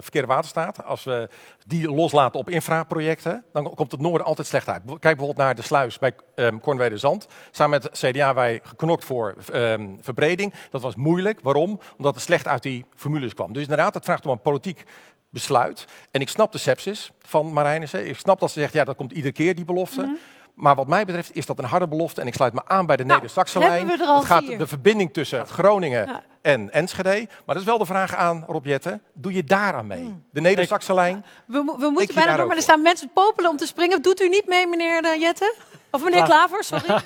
verkeerde 0.00 0.26
waterstaat, 0.26 0.84
als 0.84 1.04
we 1.04 1.28
die 1.66 1.90
loslaten 1.90 2.40
op 2.40 2.50
infraprojecten, 2.50 3.44
dan 3.52 3.74
komt 3.74 3.92
het 3.92 4.00
noorden 4.00 4.26
altijd 4.26 4.46
slecht 4.46 4.68
uit. 4.68 4.82
Kijk 4.84 5.00
bijvoorbeeld 5.00 5.36
naar 5.36 5.54
de 5.54 5.62
sluis 5.62 5.98
bij 5.98 6.12
um, 6.34 6.60
Kornwede 6.60 6.98
Zand. 6.98 7.26
Samen 7.50 7.80
met 7.82 7.98
CDA 7.98 8.34
wij 8.34 8.60
geknokt 8.62 9.04
voor 9.04 9.34
um, 9.54 9.98
verbreding. 10.00 10.54
Dat 10.70 10.82
was 10.82 10.94
moeilijk. 10.94 11.40
Waarom? 11.42 11.80
Omdat 11.96 12.14
het 12.14 12.24
slecht 12.24 12.46
uit 12.46 12.62
die 12.62 12.84
formules 12.96 13.34
kwam. 13.34 13.52
Dus 13.52 13.62
inderdaad, 13.62 13.94
het 13.94 14.04
vraagt 14.04 14.26
om 14.26 14.32
een 14.32 14.40
politiek 14.40 14.84
besluit. 15.30 15.84
En 16.10 16.20
ik 16.20 16.28
snap 16.28 16.52
de 16.52 16.58
sepsis 16.58 17.10
van 17.18 17.52
Marijnissen. 17.52 18.08
Ik 18.08 18.18
snap 18.18 18.40
dat 18.40 18.50
ze 18.50 18.60
zegt, 18.60 18.72
ja, 18.72 18.84
dat 18.84 18.96
komt 18.96 19.12
iedere 19.12 19.32
keer, 19.32 19.54
die 19.54 19.64
belofte. 19.64 20.00
Mm 20.00 20.06
-hmm. 20.06 20.18
Maar 20.60 20.74
wat 20.74 20.86
mij 20.86 21.04
betreft 21.04 21.36
is 21.36 21.46
dat 21.46 21.58
een 21.58 21.64
harde 21.64 21.88
belofte. 21.88 22.20
En 22.20 22.26
ik 22.26 22.34
sluit 22.34 22.52
me 22.52 22.60
aan 22.64 22.86
bij 22.86 22.96
de 22.96 23.04
nou, 23.04 23.14
Neder-Saxe-lijn. 23.14 23.88
Het 23.88 24.24
gaat 24.24 24.44
vier. 24.44 24.58
de 24.58 24.66
verbinding 24.66 25.12
tussen 25.12 25.46
Groningen 25.46 26.06
ja. 26.06 26.22
en 26.42 26.72
Enschede. 26.72 27.26
Maar 27.26 27.54
dat 27.54 27.56
is 27.56 27.64
wel 27.64 27.78
de 27.78 27.86
vraag 27.86 28.14
aan 28.14 28.44
Rob 28.46 28.66
Jetten. 28.66 29.02
Doe 29.14 29.32
je 29.32 29.44
daaraan 29.44 29.86
mee? 29.86 30.00
Hmm. 30.00 30.24
De 30.30 30.40
Neder-Saxe-lijn? 30.40 31.24
We, 31.46 31.76
we 31.78 31.90
moeten 31.90 32.14
bijna 32.14 32.36
door, 32.36 32.46
maar 32.46 32.56
er 32.56 32.62
staan 32.62 32.82
mensen 32.82 33.10
popelen 33.12 33.50
om 33.50 33.56
te 33.56 33.66
springen. 33.66 34.02
Doet 34.02 34.20
u 34.20 34.28
niet 34.28 34.46
mee, 34.46 34.66
meneer 34.66 35.18
Jetten? 35.18 35.54
Of 35.90 36.04
meneer 36.04 36.24
Klaver, 36.24 36.64
sorry. 36.64 36.86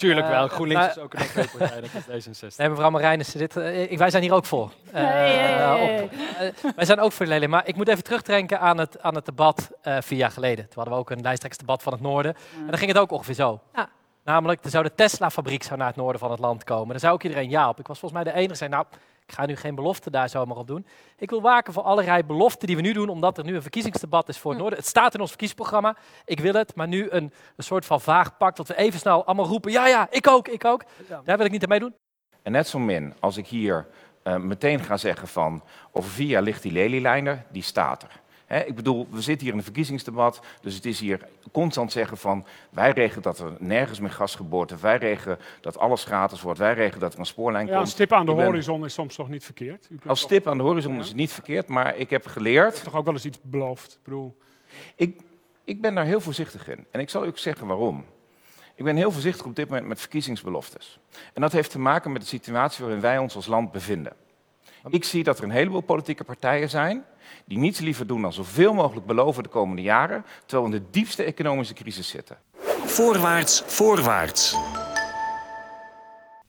Tuurlijk 0.00 0.28
wel. 0.28 0.48
GroenLinks 0.48 0.84
uh, 0.84 0.90
is 0.90 0.98
ook 0.98 1.14
een 1.14 1.48
partij, 1.58 1.80
dat 1.80 1.90
is 2.08 2.26
D66. 2.26 2.56
Nee, 2.56 2.68
mevrouw 2.68 2.90
Marijnissen, 2.90 3.38
dit, 3.38 3.56
uh, 3.56 3.98
wij 3.98 4.10
zijn 4.10 4.22
hier 4.22 4.32
ook 4.32 4.44
voor. 4.44 4.72
Uh, 4.86 4.92
nee, 4.94 5.36
nee, 5.36 6.08
nee. 6.38 6.72
wij 6.76 6.84
zijn 6.84 7.00
ook 7.00 7.12
voor 7.12 7.26
de 7.26 7.32
leden. 7.32 7.50
Maar 7.50 7.68
ik 7.68 7.76
moet 7.76 7.88
even 7.88 8.04
terugdenken 8.04 8.60
aan 8.60 8.78
het, 8.78 9.00
aan 9.00 9.14
het 9.14 9.24
debat 9.24 9.70
vier 9.82 10.18
jaar 10.18 10.30
geleden. 10.30 10.64
Toen 10.64 10.74
hadden 10.74 10.94
we 10.94 11.00
ook 11.00 11.10
een 11.10 11.22
lijsttrekkersdebat 11.22 11.82
van 11.82 11.92
het 11.92 12.02
noorden. 12.02 12.36
Mm. 12.54 12.60
En 12.60 12.66
dan 12.66 12.78
ging 12.78 12.92
het 12.92 13.00
ook 13.00 13.10
ongeveer 13.10 13.34
zo. 13.34 13.60
Ja. 13.74 13.88
Namelijk, 14.24 14.64
er 14.64 14.70
zou 14.70 14.84
de 14.84 14.94
Tesla-fabriek 14.94 15.62
zou 15.62 15.78
naar 15.78 15.86
het 15.86 15.96
noorden 15.96 16.20
van 16.20 16.30
het 16.30 16.40
land 16.40 16.64
komen. 16.64 16.88
Daar 16.88 17.00
zou 17.00 17.12
ook 17.12 17.22
iedereen 17.22 17.50
ja 17.50 17.68
op. 17.68 17.78
Ik 17.78 17.86
was 17.86 17.98
volgens 17.98 18.22
mij 18.22 18.32
de 18.32 18.38
enige 18.38 18.48
die 18.48 18.56
zei, 18.56 18.70
nou, 18.70 18.84
Ik 19.30 19.36
ga 19.36 19.46
nu 19.46 19.56
geen 19.56 19.74
belofte 19.74 20.10
daar 20.10 20.28
zomaar 20.28 20.56
op 20.56 20.66
doen. 20.66 20.86
Ik 21.16 21.30
wil 21.30 21.42
waken 21.42 21.72
voor 21.72 21.82
allerlei 21.82 22.24
beloften 22.24 22.66
die 22.66 22.76
we 22.76 22.82
nu 22.82 22.92
doen, 22.92 23.08
omdat 23.08 23.38
er 23.38 23.44
nu 23.44 23.54
een 23.54 23.62
verkiezingsdebat 23.62 24.28
is 24.28 24.38
voor 24.38 24.50
het 24.50 24.60
Noorden. 24.60 24.78
Het 24.78 24.88
staat 24.88 25.14
in 25.14 25.20
ons 25.20 25.28
verkiezingsprogramma. 25.28 25.96
Ik 26.24 26.40
wil 26.40 26.52
het, 26.52 26.74
maar 26.74 26.88
nu 26.88 27.10
een, 27.10 27.32
een 27.56 27.64
soort 27.64 27.84
van 27.84 28.00
vaag 28.00 28.36
pak 28.36 28.56
dat 28.56 28.68
we 28.68 28.76
even 28.76 28.98
snel 29.00 29.24
allemaal 29.24 29.46
roepen. 29.46 29.72
Ja, 29.72 29.86
ja, 29.86 30.06
ik 30.10 30.28
ook, 30.28 30.48
ik 30.48 30.64
ook. 30.64 30.84
Daar 31.24 31.36
wil 31.36 31.46
ik 31.46 31.52
niet 31.52 31.62
aan 31.62 31.68
meedoen. 31.68 31.94
En 32.42 32.52
net 32.52 32.68
zo 32.68 32.78
min 32.78 33.14
als 33.20 33.36
ik 33.36 33.46
hier 33.46 33.86
uh, 34.24 34.36
meteen 34.36 34.80
ga 34.80 34.96
zeggen 34.96 35.28
van 35.28 35.62
over 35.92 36.10
vier 36.10 36.28
jaar 36.28 36.42
ligt 36.42 36.62
die 36.62 36.72
lelielijn 36.72 37.44
die 37.50 37.62
staat 37.62 38.02
er 38.02 38.20
ik 38.58 38.74
bedoel, 38.74 39.06
we 39.10 39.20
zitten 39.20 39.42
hier 39.42 39.52
in 39.52 39.58
een 39.58 39.64
verkiezingsdebat, 39.64 40.40
dus 40.60 40.74
het 40.74 40.86
is 40.86 41.00
hier 41.00 41.28
constant 41.52 41.92
zeggen 41.92 42.16
van 42.16 42.46
wij 42.70 42.90
regelen 42.90 43.22
dat 43.22 43.38
er 43.38 43.52
nergens 43.58 44.00
meer 44.00 44.10
gas 44.10 44.34
geboord 44.34 44.70
wordt, 44.70 44.82
wij 44.82 44.96
regelen 44.96 45.38
dat 45.60 45.78
alles 45.78 46.04
gratis 46.04 46.42
wordt, 46.42 46.58
wij 46.58 46.74
regelen 46.74 47.00
dat 47.00 47.12
er 47.12 47.18
een 47.18 47.26
spoorlijn 47.26 47.66
ja, 47.66 47.70
komt. 47.70 47.84
Als 47.84 47.90
stip 47.90 48.12
aan 48.12 48.26
de 48.26 48.32
horizon 48.32 48.84
is 48.84 48.94
soms 48.94 49.14
toch 49.14 49.28
niet 49.28 49.44
verkeerd? 49.44 49.88
Als 50.06 50.20
stip 50.20 50.46
aan 50.46 50.56
de 50.56 50.62
horizon 50.62 50.98
is 50.98 51.06
het 51.06 51.16
niet 51.16 51.32
verkeerd, 51.32 51.68
maar 51.68 51.96
ik 51.96 52.10
heb 52.10 52.26
geleerd... 52.26 52.76
Je 52.76 52.84
toch 52.84 52.96
ook 52.96 53.04
wel 53.04 53.14
eens 53.14 53.24
iets 53.24 53.38
beloofd? 53.42 53.92
Ik, 53.92 54.02
bedoel... 54.04 54.36
ik, 54.96 55.20
ik 55.64 55.80
ben 55.80 55.94
daar 55.94 56.04
heel 56.04 56.20
voorzichtig 56.20 56.68
in 56.68 56.86
en 56.90 57.00
ik 57.00 57.10
zal 57.10 57.24
u 57.24 57.26
ook 57.26 57.38
zeggen 57.38 57.66
waarom. 57.66 58.04
Ik 58.74 58.84
ben 58.84 58.96
heel 58.96 59.10
voorzichtig 59.10 59.46
op 59.46 59.56
dit 59.56 59.68
moment 59.68 59.86
met 59.86 60.00
verkiezingsbeloftes. 60.00 60.98
En 61.32 61.40
dat 61.40 61.52
heeft 61.52 61.70
te 61.70 61.78
maken 61.78 62.12
met 62.12 62.22
de 62.22 62.28
situatie 62.28 62.84
waarin 62.84 63.02
wij 63.02 63.18
ons 63.18 63.34
als 63.34 63.46
land 63.46 63.72
bevinden. 63.72 64.12
Ik 64.88 65.04
zie 65.04 65.24
dat 65.24 65.38
er 65.38 65.44
een 65.44 65.50
heleboel 65.50 65.80
politieke 65.80 66.24
partijen 66.24 66.70
zijn 66.70 67.04
die 67.44 67.58
niets 67.58 67.80
liever 67.80 68.06
doen 68.06 68.22
dan 68.22 68.32
zoveel 68.32 68.74
mogelijk 68.74 69.06
beloven 69.06 69.42
de 69.42 69.48
komende 69.48 69.82
jaren, 69.82 70.24
terwijl 70.46 70.70
we 70.70 70.76
in 70.76 70.82
de 70.82 70.90
diepste 70.90 71.22
economische 71.22 71.74
crisis 71.74 72.08
zitten. 72.08 72.38
Voorwaarts, 72.84 73.62
voorwaarts. 73.66 74.56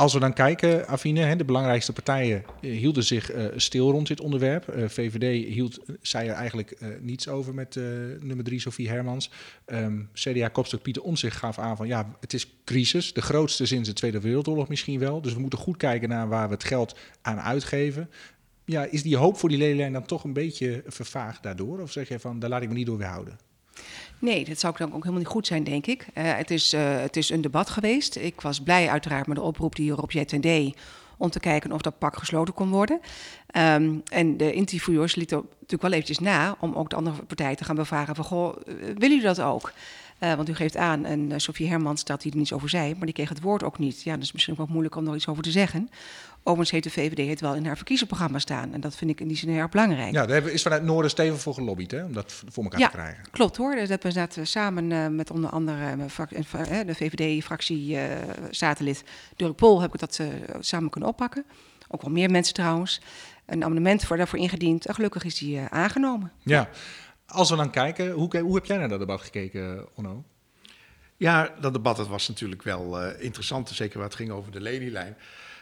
Als 0.02 0.14
we 0.14 0.20
dan 0.20 0.34
kijken, 0.34 0.88
Afine, 0.88 1.36
de 1.36 1.46
belangrijkste 1.46 1.94
partijen 1.94 2.44
eh, 2.62 2.72
hielden 2.72 3.04
zich 3.04 3.34
uh, 3.34 3.46
stil 3.56 3.92
rond 3.92 4.08
dit 4.08 4.22
onderwerp. 4.22 4.76
Uh, 4.76 4.88
VVD 4.88 5.54
hield, 5.54 5.80
zei 6.02 6.28
er 6.28 6.34
eigenlijk 6.34 6.78
niets 7.02 7.28
over 7.28 7.54
met 7.54 7.76
nummer 8.20 8.44
drie, 8.44 8.60
Sofie 8.60 8.90
Hermans. 8.90 9.32
Ehm, 9.66 10.02
CDA-kopstuk 10.14 10.82
Pieter 10.82 11.02
Omtzigt 11.04 11.38
gaf 11.38 11.60
aan 11.60 11.78
van 11.78 11.88
ja, 11.88 12.16
het 12.20 12.34
is 12.34 12.48
crisis. 12.66 13.14
De 13.14 13.22
grootste 13.22 13.66
sinds 13.66 13.90
de 13.90 13.96
Tweede 13.96 14.20
Wereldoorlog 14.20 14.68
misschien 14.68 15.00
wel. 15.00 15.22
Dus 15.22 15.34
we 15.34 15.40
moeten 15.40 15.60
goed 15.60 15.78
kijken 15.78 16.10
naar 16.10 16.30
waar 16.30 16.48
we 16.48 16.54
het 16.54 16.64
geld 16.64 16.96
aan 17.22 17.40
uitgeven. 17.40 18.10
Ja, 18.66 18.84
is 18.84 19.04
die 19.04 19.18
hoop 19.18 19.38
voor 19.38 19.50
die 19.50 19.58
ledenlijn 19.58 19.94
dan 19.94 20.06
toch 20.06 20.24
een 20.24 20.34
beetje 20.34 20.84
vervaagd 20.88 21.44
daardoor? 21.44 21.80
Of 21.80 21.92
zeg 21.92 22.08
je 22.08 22.20
van, 22.20 22.40
daar 22.40 22.50
laat 22.50 22.62
ik 22.62 22.68
me 22.68 22.74
niet 22.74 22.86
door 22.86 22.98
weerhouden? 22.98 23.38
Nee, 24.22 24.46
dat 24.46 24.60
zou 24.60 24.78
dan 24.78 24.88
ook 24.88 25.00
helemaal 25.00 25.20
niet 25.20 25.28
goed 25.28 25.48
zijn, 25.48 25.64
denk 25.64 25.86
ik. 25.88 26.08
Uh, 26.14 26.36
het, 26.36 26.52
is, 26.52 26.74
uh, 26.74 27.00
het 27.00 27.18
is 27.18 27.30
een 27.30 27.42
debat 27.42 27.70
geweest. 27.70 28.16
Ik 28.16 28.42
was 28.42 28.62
blij 28.62 28.90
uiteraard 28.90 29.28
met 29.28 29.36
de 29.36 29.44
oproep 29.44 29.76
die 29.76 29.92
Rob 29.92 30.12
deed... 30.12 30.76
om 31.18 31.30
te 31.30 31.40
kijken 31.40 31.72
of 31.72 31.82
dat 31.82 31.98
pak 31.98 32.18
gesloten 32.18 32.54
kon 32.54 32.70
worden. 32.70 33.00
Um, 33.58 34.02
en 34.12 34.38
de 34.38 34.54
interviewers 34.54 35.16
lieten 35.16 35.38
natuurlijk 35.38 35.82
wel 35.82 35.92
eventjes 35.92 36.20
na... 36.20 36.56
om 36.60 36.74
ook 36.74 36.90
de 36.90 36.96
andere 36.96 37.24
partij 37.24 37.56
te 37.56 37.64
gaan 37.64 37.76
bevragen 37.76 38.16
van... 38.16 38.26
goh, 38.26 38.56
uh, 38.68 38.74
willen 38.76 38.98
jullie 39.00 39.22
dat 39.22 39.42
ook? 39.42 39.74
Uh, 40.24 40.34
want 40.34 40.50
u 40.50 40.56
geeft 40.56 40.78
aan, 40.78 41.06
en 41.06 41.20
uh, 41.30 41.34
Sofie 41.38 41.70
Hermans 41.70 42.04
dat 42.04 42.24
hij 42.24 42.32
er 42.32 42.38
niets 42.38 42.54
over 42.54 42.70
zei... 42.70 42.94
maar 42.96 43.06
die 43.06 43.14
kreeg 43.14 43.30
het 43.30 43.42
woord 43.42 43.64
ook 43.64 43.80
niet. 43.80 44.04
Ja, 44.04 44.14
dat 44.14 44.24
is 44.24 44.32
misschien 44.32 44.54
ook 44.54 44.60
wel 44.60 44.70
moeilijk 44.70 44.96
om 44.96 45.08
er 45.08 45.16
iets 45.16 45.28
over 45.28 45.44
te 45.44 45.52
zeggen... 45.52 45.90
Overigens 46.44 46.72
heeft 46.72 46.84
de 46.84 47.02
VVD 47.02 47.30
het 47.30 47.42
wel 47.42 47.56
in 47.56 47.66
haar 47.66 47.76
verkiezingsprogramma 47.76 48.40
staan. 48.40 48.74
En 48.74 48.82
dat 48.82 48.96
vind 48.96 49.12
ik 49.12 49.20
in 49.20 49.28
die 49.28 49.38
zin 49.38 49.50
heel 49.50 49.60
erg 49.60 49.70
belangrijk. 49.70 50.14
Ja, 50.14 50.26
daar 50.26 50.48
is 50.48 50.62
vanuit 50.62 50.84
Noorden 50.84 51.12
stevig 51.12 51.42
voor 51.42 51.54
gelobbyd, 51.54 51.92
hè, 51.92 52.04
om 52.04 52.14
dat 52.14 52.44
voor 52.50 52.64
elkaar 52.64 52.80
ja, 52.80 52.88
te 52.88 52.96
krijgen. 52.96 53.24
klopt 53.32 53.58
hoor. 53.58 53.76
Dus 53.76 53.90
dat 54.14 54.36
we 54.36 54.46
samen 54.46 54.92
uh, 54.92 55.08
met 55.08 55.32
onder 55.32 55.50
andere 55.50 55.96
de 56.86 56.96
VVD-fractie 56.96 57.96
uh, 57.96 58.96
Dirk 59.36 59.56
Pol 59.56 59.82
heb 59.82 59.94
ik 59.94 60.00
dat 60.00 60.20
samen 60.60 60.90
kunnen 60.90 61.10
oppakken. 61.10 61.46
Ook 61.88 62.02
wel 62.02 62.12
meer 62.12 62.32
mensen 62.32 62.54
trouwens. 62.54 63.02
Een 63.46 63.64
amendement 63.64 64.04
voor 64.04 64.18
daarvoor 64.18 64.40
ingediend. 64.40 64.86
En 64.86 64.94
gelukkig 64.94 65.24
is 65.24 65.38
die 65.38 65.60
aangenomen. 65.60 66.32
Ja, 66.40 66.70
als 67.32 67.50
we 67.50 67.56
dan 67.56 67.70
kijken, 67.70 68.12
hoe, 68.12 68.40
hoe 68.40 68.56
heb 68.56 68.66
jij 68.66 68.78
naar 68.78 68.90
dat 68.90 69.00
debat 69.00 69.22
gekeken, 69.22 69.88
Onno? 69.96 70.24
Ja, 71.18 71.54
dat 71.60 71.74
debat 71.74 71.98
dat 71.98 72.08
was 72.08 72.28
natuurlijk 72.28 72.64
wel 72.64 73.12
interessant. 73.12 73.70
Zeker 73.70 73.98
waar 73.98 74.08
het 74.08 74.18
ging 74.18 74.32
over 74.32 74.52
de 74.52 74.62
lelielijn. 74.62 75.18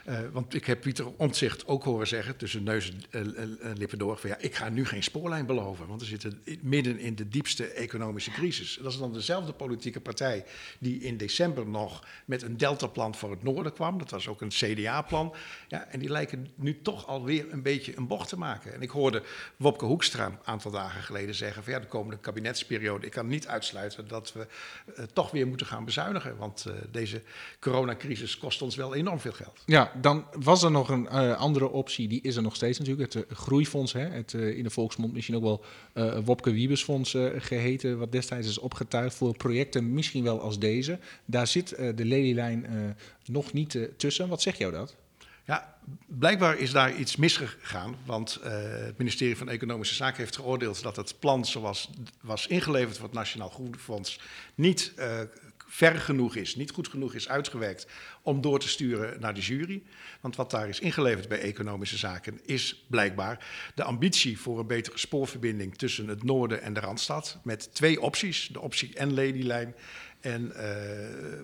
Uh, 0.08 0.18
want 0.32 0.54
ik 0.54 0.64
heb 0.64 0.80
Pieter 0.80 1.06
Omtzigt 1.16 1.66
ook 1.66 1.84
horen 1.84 2.06
zeggen, 2.06 2.36
tussen 2.36 2.62
neus 2.62 2.92
en 3.10 3.34
uh, 3.38 3.70
lippen 3.74 3.98
door, 3.98 4.18
van 4.18 4.30
ja, 4.30 4.38
ik 4.38 4.54
ga 4.54 4.68
nu 4.68 4.86
geen 4.86 5.02
spoorlijn 5.02 5.46
beloven, 5.46 5.86
want 5.86 6.00
we 6.00 6.06
zitten 6.06 6.42
midden 6.60 6.98
in 6.98 7.14
de 7.14 7.28
diepste 7.28 7.66
economische 7.66 8.30
crisis. 8.30 8.78
Dat 8.82 8.92
is 8.92 8.98
dan 8.98 9.12
dezelfde 9.12 9.52
politieke 9.52 10.00
partij 10.00 10.44
die 10.78 11.00
in 11.00 11.16
december 11.16 11.66
nog 11.66 12.06
met 12.24 12.42
een 12.42 12.56
deltaplan 12.56 13.14
voor 13.14 13.30
het 13.30 13.42
noorden 13.42 13.72
kwam. 13.72 13.98
Dat 13.98 14.10
was 14.10 14.28
ook 14.28 14.40
een 14.40 14.48
CDA-plan. 14.48 15.34
Ja, 15.68 15.86
en 15.86 15.98
die 15.98 16.10
lijken 16.10 16.48
nu 16.54 16.78
toch 16.82 17.06
alweer 17.06 17.52
een 17.52 17.62
beetje 17.62 17.96
een 17.96 18.06
bocht 18.06 18.28
te 18.28 18.38
maken. 18.38 18.74
En 18.74 18.82
ik 18.82 18.90
hoorde 18.90 19.22
Wopke 19.56 19.84
Hoekstra 19.84 20.26
een 20.26 20.38
aantal 20.44 20.70
dagen 20.70 21.02
geleden 21.02 21.34
zeggen 21.34 21.62
van 21.62 21.72
ja, 21.72 21.78
de 21.78 21.86
komende 21.86 22.18
kabinetsperiode, 22.20 23.06
ik 23.06 23.12
kan 23.12 23.26
niet 23.26 23.46
uitsluiten 23.46 24.08
dat 24.08 24.32
we 24.32 24.46
toch 25.12 25.30
weer 25.30 25.46
moeten 25.46 25.66
gaan 25.66 25.84
bezuinigen, 25.84 26.36
want 26.36 26.66
deze 26.90 27.22
coronacrisis 27.60 28.38
kost 28.38 28.62
ons 28.62 28.76
wel 28.76 28.94
enorm 28.94 29.20
veel 29.20 29.32
geld. 29.32 29.62
Ja, 29.66 29.89
dan 30.00 30.24
was 30.38 30.62
er 30.62 30.70
nog 30.70 30.88
een 30.88 31.08
uh, 31.12 31.36
andere 31.36 31.70
optie, 31.70 32.08
die 32.08 32.22
is 32.22 32.36
er 32.36 32.42
nog 32.42 32.54
steeds 32.54 32.78
natuurlijk. 32.78 33.14
Het 33.14 33.24
uh, 33.30 33.36
groeifonds, 33.36 33.92
hè, 33.92 34.08
het 34.08 34.32
uh, 34.32 34.56
in 34.56 34.62
de 34.62 34.70
volksmond 34.70 35.12
misschien 35.12 35.36
ook 35.36 35.42
wel 35.42 35.64
Wopke 36.24 36.52
Wiebesfonds 36.52 37.16
geheten, 37.36 37.98
wat 37.98 38.12
destijds 38.12 38.48
is 38.48 38.58
opgetuigd 38.58 39.14
voor 39.14 39.36
projecten 39.36 39.92
misschien 39.92 40.22
wel 40.22 40.40
als 40.40 40.58
deze. 40.58 40.98
Daar 41.24 41.46
zit 41.46 41.68
de 41.68 42.04
lelielijn 42.04 42.96
nog 43.24 43.52
niet 43.52 43.78
tussen. 43.96 44.28
Wat 44.28 44.42
zegt 44.42 44.58
jou 44.58 44.72
dat? 44.72 44.96
Ja, 45.44 45.76
blijkbaar 46.06 46.58
is 46.58 46.70
daar 46.70 46.96
iets 46.96 47.16
misgegaan, 47.16 47.96
want 48.04 48.38
het 48.42 48.98
ministerie 48.98 49.36
van 49.36 49.48
Economische 49.48 49.94
Zaken 49.94 50.18
heeft 50.18 50.36
geoordeeld 50.36 50.82
dat 50.82 50.96
het 50.96 51.14
plan 51.18 51.44
zoals 51.44 51.90
was 52.20 52.46
ingeleverd 52.46 52.96
voor 52.96 53.06
het 53.06 53.14
Nationaal 53.14 53.48
Groenfonds 53.48 54.20
niet 54.54 54.92
ver 55.72 55.98
genoeg 56.00 56.36
is, 56.36 56.56
niet 56.56 56.70
goed 56.70 56.88
genoeg 56.88 57.14
is 57.14 57.28
uitgewerkt 57.28 57.86
om 58.22 58.40
door 58.40 58.58
te 58.58 58.68
sturen 58.68 59.20
naar 59.20 59.34
de 59.34 59.40
jury. 59.40 59.82
Want 60.20 60.36
wat 60.36 60.50
daar 60.50 60.68
is 60.68 60.80
ingeleverd 60.80 61.28
bij 61.28 61.40
economische 61.40 61.96
zaken 61.96 62.40
is 62.44 62.84
blijkbaar 62.86 63.46
de 63.74 63.84
ambitie 63.84 64.38
voor 64.38 64.58
een 64.58 64.66
betere 64.66 64.98
spoorverbinding 64.98 65.76
tussen 65.76 66.08
het 66.08 66.22
noorden 66.22 66.62
en 66.62 66.72
de 66.72 66.80
Randstad. 66.80 67.38
Met 67.42 67.74
twee 67.74 68.00
opties, 68.00 68.48
de 68.52 68.60
optie 68.60 68.94
en 68.94 69.14
Ladylijn 69.14 69.74
en 70.20 70.52
uh, 70.56 70.60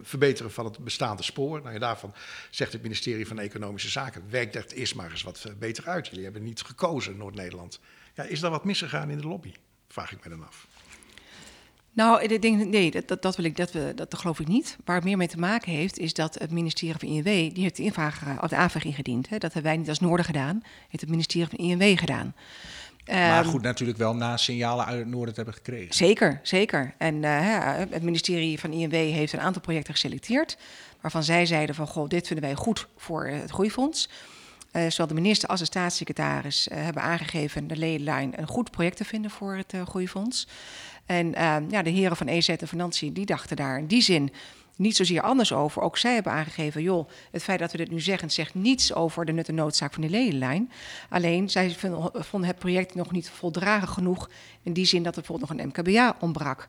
verbeteren 0.03 0.53
van 0.53 0.65
het 0.65 0.79
bestaande 0.79 1.23
spoor. 1.23 1.63
Nou 1.63 1.79
daarvan 1.79 2.15
zegt 2.51 2.73
het 2.73 2.83
ministerie 2.83 3.27
van 3.27 3.39
Economische 3.39 3.91
Zaken, 3.91 4.31
werk 4.31 4.53
dat 4.53 4.73
eerst 4.73 4.95
maar 4.95 5.11
eens 5.11 5.23
wat 5.23 5.47
beter 5.59 5.87
uit. 5.87 6.07
Jullie 6.09 6.25
hebben 6.25 6.43
niet 6.43 6.63
gekozen, 6.63 7.17
Noord-Nederland. 7.17 7.81
Ja, 8.15 8.23
is 8.23 8.41
daar 8.41 8.51
wat 8.51 8.65
misgegaan 8.65 9.11
in 9.11 9.19
de 9.19 9.27
lobby? 9.27 9.53
Vraag 9.89 10.13
ik 10.13 10.25
me 10.25 10.31
dan 10.31 10.47
af. 10.47 10.67
Nou, 11.97 12.23
ik 12.23 12.43
denk, 12.43 12.65
nee, 12.65 12.91
dat, 13.07 13.23
dat, 13.23 13.37
wil 13.37 13.45
ik, 13.45 13.57
dat, 13.57 13.73
dat, 13.73 13.97
dat 13.97 14.15
geloof 14.15 14.41
ik 14.41 14.49
niet. 14.49 14.77
Waar 14.85 14.97
het 14.97 15.05
meer 15.05 15.17
mee 15.17 15.29
te 15.29 15.39
maken 15.39 15.73
heeft, 15.73 15.99
is 15.99 16.15
dat 16.15 16.35
het 16.39 16.51
ministerie 16.51 16.97
van 16.99 17.09
INW, 17.09 17.55
die 17.55 17.63
heeft 17.63 17.77
de, 17.77 17.83
invraag, 17.83 18.43
of 18.43 18.49
de 18.49 18.57
aanvraag 18.57 18.85
ingediend. 18.85 19.29
Hè. 19.29 19.39
Dat 19.39 19.53
hebben 19.53 19.71
wij 19.71 19.81
niet 19.81 19.89
als 19.89 20.01
Noorden 20.01 20.27
gedaan, 20.27 20.63
heeft 20.89 21.01
het 21.01 21.11
ministerie 21.11 21.49
van 21.49 21.59
INW 21.59 21.99
gedaan. 21.99 22.35
Maar 23.07 23.43
ehm, 23.43 23.45
goed, 23.45 23.63
natuurlijk 23.63 23.99
wel 23.99 24.15
na 24.15 24.37
signalen 24.37 24.87
uit 24.87 24.99
het 24.99 25.09
noorden 25.09 25.35
te 25.35 25.41
hebben 25.41 25.55
gekregen. 25.55 25.95
Zeker, 25.95 26.41
zeker. 26.43 26.95
En 26.99 27.15
uh, 27.15 27.75
het 27.91 28.03
ministerie 28.03 28.61
van 28.61 28.73
INW 28.73 28.93
heeft 28.93 29.33
een 29.33 29.41
aantal 29.41 29.63
projecten 29.63 29.93
geselecteerd. 29.93 30.57
Waarvan 31.01 31.23
zij 31.23 31.47
zeiden 31.47 31.75
van, 31.75 31.87
goh, 31.87 32.09
dit 32.09 32.27
vinden 32.27 32.45
wij 32.45 32.55
goed 32.55 32.87
voor 32.97 33.27
het 33.27 33.51
groeifonds. 33.51 34.09
Uh, 34.73 34.83
zowel 34.89 35.07
de 35.07 35.15
minister 35.15 35.49
als 35.49 35.61
de 35.61 35.67
staatssecretaris 35.67 36.69
uh, 36.69 36.77
hebben 36.79 37.03
aangegeven 37.03 37.67
de 37.67 37.77
ledenlijn 37.77 38.41
een 38.41 38.49
goed 38.49 38.71
project 38.71 38.97
te 38.97 39.05
vinden 39.05 39.31
voor 39.31 39.57
het 39.57 39.75
groeifonds. 39.89 40.47
En 41.07 41.27
uh, 41.27 41.57
ja, 41.69 41.83
de 41.83 41.91
heren 41.91 42.17
van 42.17 42.27
EZ 42.27 42.49
en 42.49 42.69
Financiën 42.69 43.13
die 43.13 43.27
dachten 43.27 43.57
daar 43.57 43.79
in 43.79 43.87
die 43.87 44.03
zin 44.03 44.33
niet 44.77 44.97
zozeer 44.97 45.21
anders 45.21 45.53
over. 45.53 45.83
Ook 45.83 45.99
zij 45.99 46.15
hebben 46.15 46.33
aangegeven, 46.33 46.83
joh, 46.83 47.09
het 47.31 47.43
feit 47.43 47.59
dat 47.59 47.73
we 47.73 47.77
dit 47.77 47.91
nu 47.91 48.01
zeggen, 48.01 48.31
zegt 48.31 48.55
niets 48.55 48.95
over 48.95 49.25
de 49.25 49.33
nut 49.33 49.49
en 49.49 49.55
noodzaak 49.55 49.93
van 49.93 50.03
de 50.03 50.09
ledenlijn. 50.09 50.71
Alleen, 51.09 51.51
zij 51.51 51.77
vonden 52.13 52.49
het 52.49 52.59
project 52.59 52.95
nog 52.95 53.13
niet 53.13 53.31
voldragen 53.31 53.89
genoeg 53.89 54.31
in 54.63 54.73
die 54.73 54.87
zin 54.87 55.03
dat 55.03 55.17
er 55.17 55.23
bijvoorbeeld 55.23 55.51
nog 55.51 55.59
een 55.59 55.67
MKBA 55.67 56.17
ontbrak. 56.21 56.69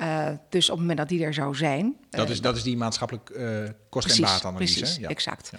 Uh, 0.00 0.28
dus 0.48 0.64
op 0.64 0.70
het 0.70 0.80
moment 0.80 0.98
dat 0.98 1.08
die 1.08 1.24
er 1.24 1.34
zou 1.34 1.56
zijn. 1.56 1.96
Dat, 2.10 2.30
is, 2.30 2.40
dat 2.40 2.56
is 2.56 2.62
die 2.62 2.76
maatschappelijk 2.76 3.30
uh, 3.30 3.68
kost- 3.88 4.16
en 4.16 4.22
baatanalyse. 4.22 4.78
Precies, 4.78 4.96
ja. 4.96 5.08
exact. 5.08 5.50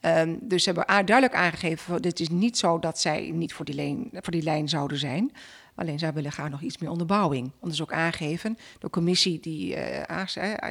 Ja. 0.00 0.20
Um, 0.20 0.38
dus 0.42 0.62
ze 0.62 0.72
hebben 0.72 1.06
duidelijk 1.06 1.34
aangegeven: 1.34 2.02
dit 2.02 2.20
is 2.20 2.28
niet 2.28 2.58
zo 2.58 2.78
dat 2.78 3.00
zij 3.00 3.30
niet 3.34 3.52
voor 3.52 3.64
die, 3.64 3.74
lijn, 3.74 4.08
voor 4.12 4.32
die 4.32 4.42
lijn 4.42 4.68
zouden 4.68 4.98
zijn. 4.98 5.32
Alleen 5.76 5.98
zij 5.98 6.12
willen 6.12 6.32
graag 6.32 6.50
nog 6.50 6.60
iets 6.60 6.78
meer 6.78 6.90
onderbouwing. 6.90 7.52
Anders 7.60 7.82
ook 7.82 7.92
aangeven, 7.92 8.58
de 8.78 8.90
commissie 8.90 9.40
die 9.40 9.76
uh, 9.76 10.24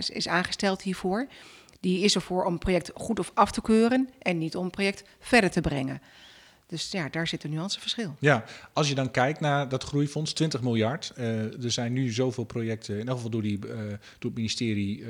is 0.08 0.28
aangesteld 0.28 0.82
hiervoor, 0.82 1.28
die 1.80 2.00
is 2.00 2.16
ervoor 2.16 2.46
om 2.46 2.52
het 2.52 2.62
project 2.62 2.92
goed 2.94 3.20
of 3.20 3.32
af 3.34 3.52
te 3.52 3.62
keuren 3.62 4.10
en 4.20 4.38
niet 4.38 4.56
om 4.56 4.64
het 4.64 4.72
project 4.72 5.04
verder 5.20 5.52
te 5.52 5.62
brengen. 5.62 6.02
Dus 6.68 6.92
ja, 6.92 7.10
daar 7.10 7.28
zit 7.28 7.44
een 7.44 7.50
nuanceverschil. 7.50 8.16
Ja, 8.20 8.44
als 8.74 8.90
je 8.90 8.96
dan 8.96 9.12
kijkt 9.12 9.40
naar 9.40 9.70
dat 9.70 9.84
groeifonds, 9.84 10.34
20 10.34 10.62
miljard. 10.62 11.14
Uh, 11.18 11.64
er 11.64 11.72
zijn 11.72 11.94
nu 11.94 12.12
zoveel 12.12 12.44
projecten, 12.44 13.00
in 13.00 13.08
elk 13.08 13.16
geval 13.16 13.32
door, 13.32 13.42
die, 13.42 13.60
uh, 13.66 13.76
door 13.78 13.98
het 14.20 14.36
ministerie 14.36 15.04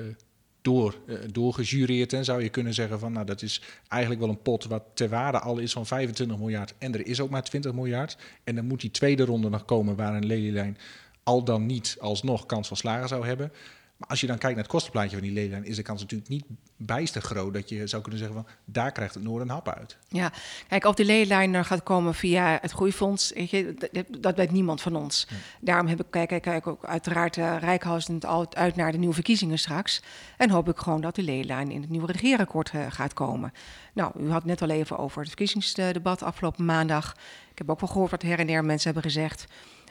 door, 0.65 0.95
uh, 1.05 1.17
doorgejureerd. 1.31 2.13
En 2.13 2.25
zou 2.25 2.43
je 2.43 2.49
kunnen 2.49 2.73
zeggen 2.73 2.99
van 2.99 3.11
nou 3.11 3.25
dat 3.25 3.41
is 3.41 3.61
eigenlijk 3.87 4.21
wel 4.21 4.29
een 4.29 4.41
pot 4.41 4.65
wat 4.65 4.83
ter 4.93 5.09
waarde 5.09 5.39
al 5.39 5.57
is 5.57 5.71
van 5.71 5.85
25 5.85 6.37
miljard. 6.37 6.73
En 6.77 6.93
er 6.93 7.07
is 7.07 7.19
ook 7.19 7.29
maar 7.29 7.43
20 7.43 7.73
miljard. 7.73 8.17
En 8.43 8.55
dan 8.55 8.65
moet 8.65 8.81
die 8.81 8.91
tweede 8.91 9.25
ronde 9.25 9.49
nog 9.49 9.65
komen 9.65 9.95
waar 9.95 10.15
een 10.15 10.25
lelielijn 10.25 10.77
al 11.23 11.43
dan 11.43 11.65
niet 11.65 11.97
alsnog 11.99 12.45
kans 12.45 12.67
van 12.67 12.77
slagen 12.77 13.07
zou 13.07 13.25
hebben. 13.25 13.51
Maar 13.97 14.09
als 14.09 14.21
je 14.21 14.27
dan 14.27 14.37
kijkt 14.37 14.55
naar 14.55 14.63
het 14.63 14.73
kostenplaatje 14.73 15.17
van 15.17 15.25
die 15.25 15.33
lelielijn, 15.33 15.65
is 15.65 15.75
de 15.75 15.81
kans 15.81 16.01
natuurlijk 16.01 16.29
niet 16.29 16.45
bijster 16.77 17.21
groot 17.21 17.53
dat 17.53 17.69
je 17.69 17.87
zou 17.87 18.01
kunnen 18.01 18.19
zeggen 18.19 18.37
van 18.37 18.47
daar 18.65 18.91
krijgt 18.91 19.13
het 19.13 19.23
Noorden 19.23 19.47
een 19.47 19.53
hap 19.53 19.69
uit. 19.69 19.97
Ja, 20.07 20.31
kijk, 20.67 20.85
of 20.85 20.95
die 20.95 21.05
lelielijn 21.05 21.53
er 21.53 21.65
gaat 21.65 21.83
komen 21.83 22.13
via 22.13 22.57
het 22.61 22.71
groeifonds, 22.71 23.31
weet 23.33 23.49
je, 23.49 23.73
dat, 24.19 24.35
weet 24.35 24.51
niemand 24.51 24.81
van 24.81 24.95
ons. 24.95 25.27
Daarom 25.61 25.87
heb 25.87 25.99
ik, 25.99 26.05
kijk, 26.09 26.41
kijk, 26.41 26.67
ook 26.67 26.85
uiteraard 26.85 27.37
uh, 27.37 27.57
Rijkhuizen 27.59 28.19
uit 28.49 28.75
naar 28.75 28.91
de 28.91 28.97
nieuwe 28.97 29.13
verkiezingen 29.13 29.59
straks. 29.59 30.01
En 30.37 30.49
hoop 30.49 30.69
ik 30.69 30.77
gewoon 30.77 31.01
dat 31.01 31.15
die 31.15 31.23
lelielijn 31.23 31.71
in 31.71 31.81
het 31.81 31.89
nieuwe 31.89 32.11
regeerakkoord 32.11 32.71
uh, 32.73 32.85
gaat 32.89 33.13
komen. 33.13 33.53
Nou, 33.93 34.11
u 34.19 34.31
had 34.31 34.45
net 34.45 34.61
al 34.61 34.69
even 34.69 34.97
over 34.97 35.19
het 35.19 35.27
verkiezingsdebat 35.27 36.23
afgelopen 36.23 36.65
maandag. 36.65 37.15
Ik 37.51 37.57
heb 37.57 37.69
ook 37.69 37.79
wel 37.79 37.89
gehoord 37.89 38.11
wat 38.11 38.21
her 38.21 38.39
en 38.39 38.47
der 38.47 38.65
mensen 38.65 38.93
hebben 38.93 39.11
gezegd. 39.11 39.45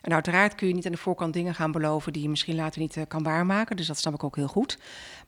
En 0.04 0.12
uiteraard 0.12 0.54
kun 0.54 0.68
je 0.68 0.74
niet 0.74 0.86
aan 0.86 0.92
de 0.92 0.98
voorkant 0.98 1.32
dingen 1.32 1.54
gaan 1.54 1.72
beloven 1.72 2.12
die 2.12 2.22
je 2.22 2.28
misschien 2.28 2.54
later 2.54 2.80
niet 2.80 2.96
uh, 2.96 3.02
kan 3.08 3.22
waarmaken. 3.22 3.76
Dus 3.76 3.86
dat 3.86 3.98
snap 3.98 4.14
ik 4.14 4.24
ook 4.24 4.36
heel 4.36 4.46
goed. 4.46 4.78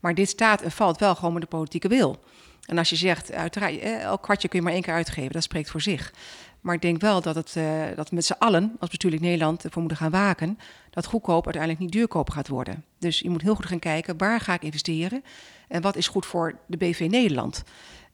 Maar 0.00 0.14
dit 0.14 0.28
staat 0.28 0.62
en 0.62 0.70
valt 0.70 0.98
wel 0.98 1.14
gewoon 1.14 1.32
met 1.32 1.42
de 1.42 1.48
politieke 1.48 1.88
wil. 1.88 2.22
En 2.66 2.78
als 2.78 2.90
je 2.90 2.96
zegt, 2.96 3.32
uiteraard, 3.32 3.78
eh, 3.78 4.02
elk 4.02 4.22
kwartje 4.22 4.48
kun 4.48 4.58
je 4.58 4.64
maar 4.64 4.74
één 4.74 4.82
keer 4.82 4.94
uitgeven, 4.94 5.32
dat 5.32 5.42
spreekt 5.42 5.70
voor 5.70 5.80
zich. 5.80 6.12
Maar 6.60 6.74
ik 6.74 6.82
denk 6.82 7.00
wel 7.00 7.20
dat, 7.20 7.34
het, 7.34 7.52
dat 7.96 8.08
we 8.08 8.14
met 8.14 8.24
z'n 8.24 8.34
allen, 8.38 8.76
als 8.78 8.88
bestuurlijk 8.90 9.22
Nederland, 9.22 9.64
ervoor 9.64 9.80
moeten 9.80 9.98
gaan 9.98 10.10
waken 10.10 10.58
dat 10.90 11.06
goedkoop 11.06 11.44
uiteindelijk 11.44 11.82
niet 11.82 11.92
duurkoop 11.92 12.30
gaat 12.30 12.48
worden. 12.48 12.84
Dus 12.98 13.18
je 13.18 13.30
moet 13.30 13.42
heel 13.42 13.54
goed 13.54 13.66
gaan 13.66 13.78
kijken, 13.78 14.18
waar 14.18 14.40
ga 14.40 14.54
ik 14.54 14.62
investeren 14.62 15.24
en 15.68 15.82
wat 15.82 15.96
is 15.96 16.08
goed 16.08 16.26
voor 16.26 16.58
de 16.66 16.76
BV 16.76 17.06
Nederland. 17.10 17.62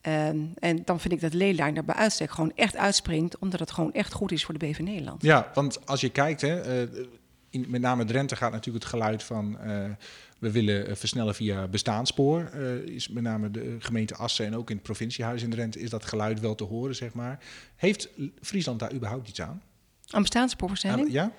Um, 0.08 0.52
en 0.54 0.82
dan 0.84 1.00
vind 1.00 1.14
ik 1.14 1.20
dat 1.20 1.34
Leyline 1.34 1.72
er 1.72 1.84
bij 1.84 1.94
uitstek 1.94 2.30
gewoon 2.30 2.52
echt 2.54 2.76
uitspringt, 2.76 3.38
omdat 3.38 3.60
het 3.60 3.70
gewoon 3.70 3.92
echt 3.92 4.12
goed 4.12 4.32
is 4.32 4.44
voor 4.44 4.58
de 4.58 4.66
BV 4.66 4.78
Nederland. 4.78 5.22
Ja, 5.22 5.50
want 5.54 5.86
als 5.86 6.00
je 6.00 6.08
kijkt, 6.08 6.40
hè, 6.40 6.82
uh, 6.82 7.04
in, 7.50 7.64
met 7.68 7.80
name 7.80 8.04
Drenthe 8.04 8.36
gaat 8.36 8.52
natuurlijk 8.52 8.84
het 8.84 8.92
geluid 8.92 9.22
van 9.22 9.58
uh, 9.66 9.84
we 10.38 10.50
willen 10.50 10.96
versnellen 10.96 11.34
via 11.34 11.68
bestaanspoor. 11.68 12.50
Uh, 12.54 12.74
is 12.74 13.08
met 13.08 13.22
name 13.22 13.50
de 13.50 13.76
gemeente 13.78 14.14
Assen 14.14 14.46
en 14.46 14.56
ook 14.56 14.70
in 14.70 14.76
het 14.76 14.84
provinciehuis 14.84 15.42
in 15.42 15.50
Drenthe 15.50 15.80
is 15.80 15.90
dat 15.90 16.04
geluid 16.04 16.40
wel 16.40 16.54
te 16.54 16.64
horen, 16.64 16.94
zeg 16.94 17.12
maar. 17.12 17.38
Heeft 17.76 18.08
Friesland 18.40 18.78
daar 18.78 18.92
überhaupt 18.92 19.28
iets 19.28 19.40
aan? 19.40 19.62
Aan 20.10 20.22
bestaanspoorversnelling? 20.22 21.06
Aan, 21.06 21.12
ja? 21.12 21.32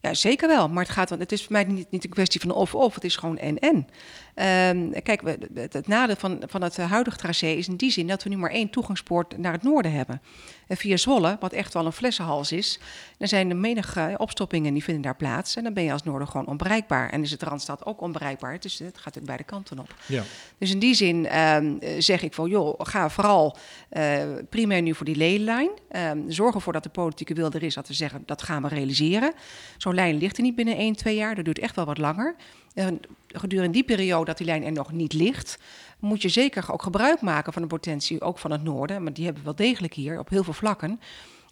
Ja, 0.00 0.14
zeker 0.14 0.48
wel. 0.48 0.68
Maar 0.68 0.82
het, 0.82 0.92
gaat, 0.92 1.08
want 1.08 1.20
het 1.20 1.32
is 1.32 1.42
voor 1.42 1.52
mij 1.52 1.64
niet, 1.64 1.90
niet 1.90 2.04
een 2.04 2.10
kwestie 2.10 2.40
van 2.40 2.50
of-of. 2.50 2.94
Het 2.94 3.04
is 3.04 3.16
gewoon 3.16 3.38
en-en. 3.38 3.76
Um, 4.76 5.02
kijk, 5.02 5.22
het, 5.54 5.72
het 5.72 5.86
nadeel 5.86 6.16
van, 6.16 6.42
van 6.46 6.62
het 6.62 6.76
huidige 6.76 7.16
tracé 7.16 7.46
is 7.46 7.68
in 7.68 7.76
die 7.76 7.90
zin 7.90 8.06
dat 8.06 8.22
we 8.22 8.28
nu 8.28 8.36
maar 8.36 8.50
één 8.50 8.70
toegangspoort 8.70 9.38
naar 9.38 9.52
het 9.52 9.62
noorden 9.62 9.92
hebben. 9.92 10.22
En 10.68 10.76
via 10.76 10.96
Zwolle, 10.96 11.36
wat 11.40 11.52
echt 11.52 11.74
wel 11.74 11.86
een 11.86 11.92
flessenhals 11.92 12.52
is, 12.52 12.78
dan 13.18 13.28
zijn 13.28 13.50
er 13.50 13.56
menige 13.56 14.14
opstoppingen 14.16 14.72
die 14.72 14.84
vinden 14.84 15.02
daar 15.02 15.16
plaats. 15.16 15.56
En 15.56 15.62
dan 15.62 15.72
ben 15.72 15.84
je 15.84 15.92
als 15.92 16.02
noorden 16.02 16.28
gewoon 16.28 16.46
onbereikbaar. 16.46 17.10
En 17.10 17.22
is 17.22 17.30
het 17.30 17.42
Randstad 17.42 17.86
ook 17.86 18.00
onbereikbaar. 18.00 18.60
Dus 18.60 18.78
het 18.78 18.98
gaat 18.98 19.18
ook 19.18 19.24
beide 19.24 19.44
kanten 19.44 19.78
op. 19.78 19.94
Ja. 20.06 20.22
Dus 20.58 20.70
in 20.70 20.78
die 20.78 20.94
zin 20.94 21.38
um, 21.38 21.78
zeg 21.98 22.22
ik 22.22 22.34
van, 22.34 22.48
joh, 22.48 22.74
ga 22.78 23.10
vooral 23.10 23.56
uh, 23.92 24.22
primair 24.50 24.82
nu 24.82 24.94
voor 24.94 25.06
die 25.06 25.16
leenlijn. 25.16 25.70
Um, 25.92 26.30
zorg 26.30 26.54
ervoor 26.54 26.72
dat 26.72 26.82
de 26.82 26.88
politieke 26.88 27.34
wil 27.34 27.52
er 27.52 27.62
is, 27.62 27.74
dat 27.74 27.88
we 27.88 27.94
zeggen, 27.94 28.22
dat 28.26 28.42
gaan 28.42 28.62
we 28.62 28.68
realiseren. 28.68 29.32
Zo'n 29.76 29.94
lijn 29.94 30.16
ligt 30.18 30.36
er 30.36 30.42
niet 30.42 30.54
binnen 30.54 30.76
1, 30.76 30.96
2 30.96 31.16
jaar. 31.16 31.34
Dat 31.34 31.44
duurt 31.44 31.58
echt 31.58 31.76
wel 31.76 31.84
wat 31.84 31.98
langer. 31.98 32.36
En 32.78 33.00
gedurende 33.26 33.72
die 33.72 33.84
periode 33.84 34.24
dat 34.24 34.36
die 34.36 34.46
lijn 34.46 34.64
er 34.64 34.72
nog 34.72 34.92
niet 34.92 35.12
ligt, 35.12 35.58
moet 35.98 36.22
je 36.22 36.28
zeker 36.28 36.72
ook 36.72 36.82
gebruik 36.82 37.20
maken 37.20 37.52
van 37.52 37.62
de 37.62 37.68
potentie, 37.68 38.20
ook 38.20 38.38
van 38.38 38.50
het 38.50 38.62
noorden. 38.62 39.02
Maar 39.02 39.12
die 39.12 39.24
hebben 39.24 39.42
we 39.42 39.48
wel 39.48 39.66
degelijk 39.66 39.94
hier 39.94 40.18
op 40.18 40.28
heel 40.28 40.44
veel 40.44 40.52
vlakken. 40.52 41.00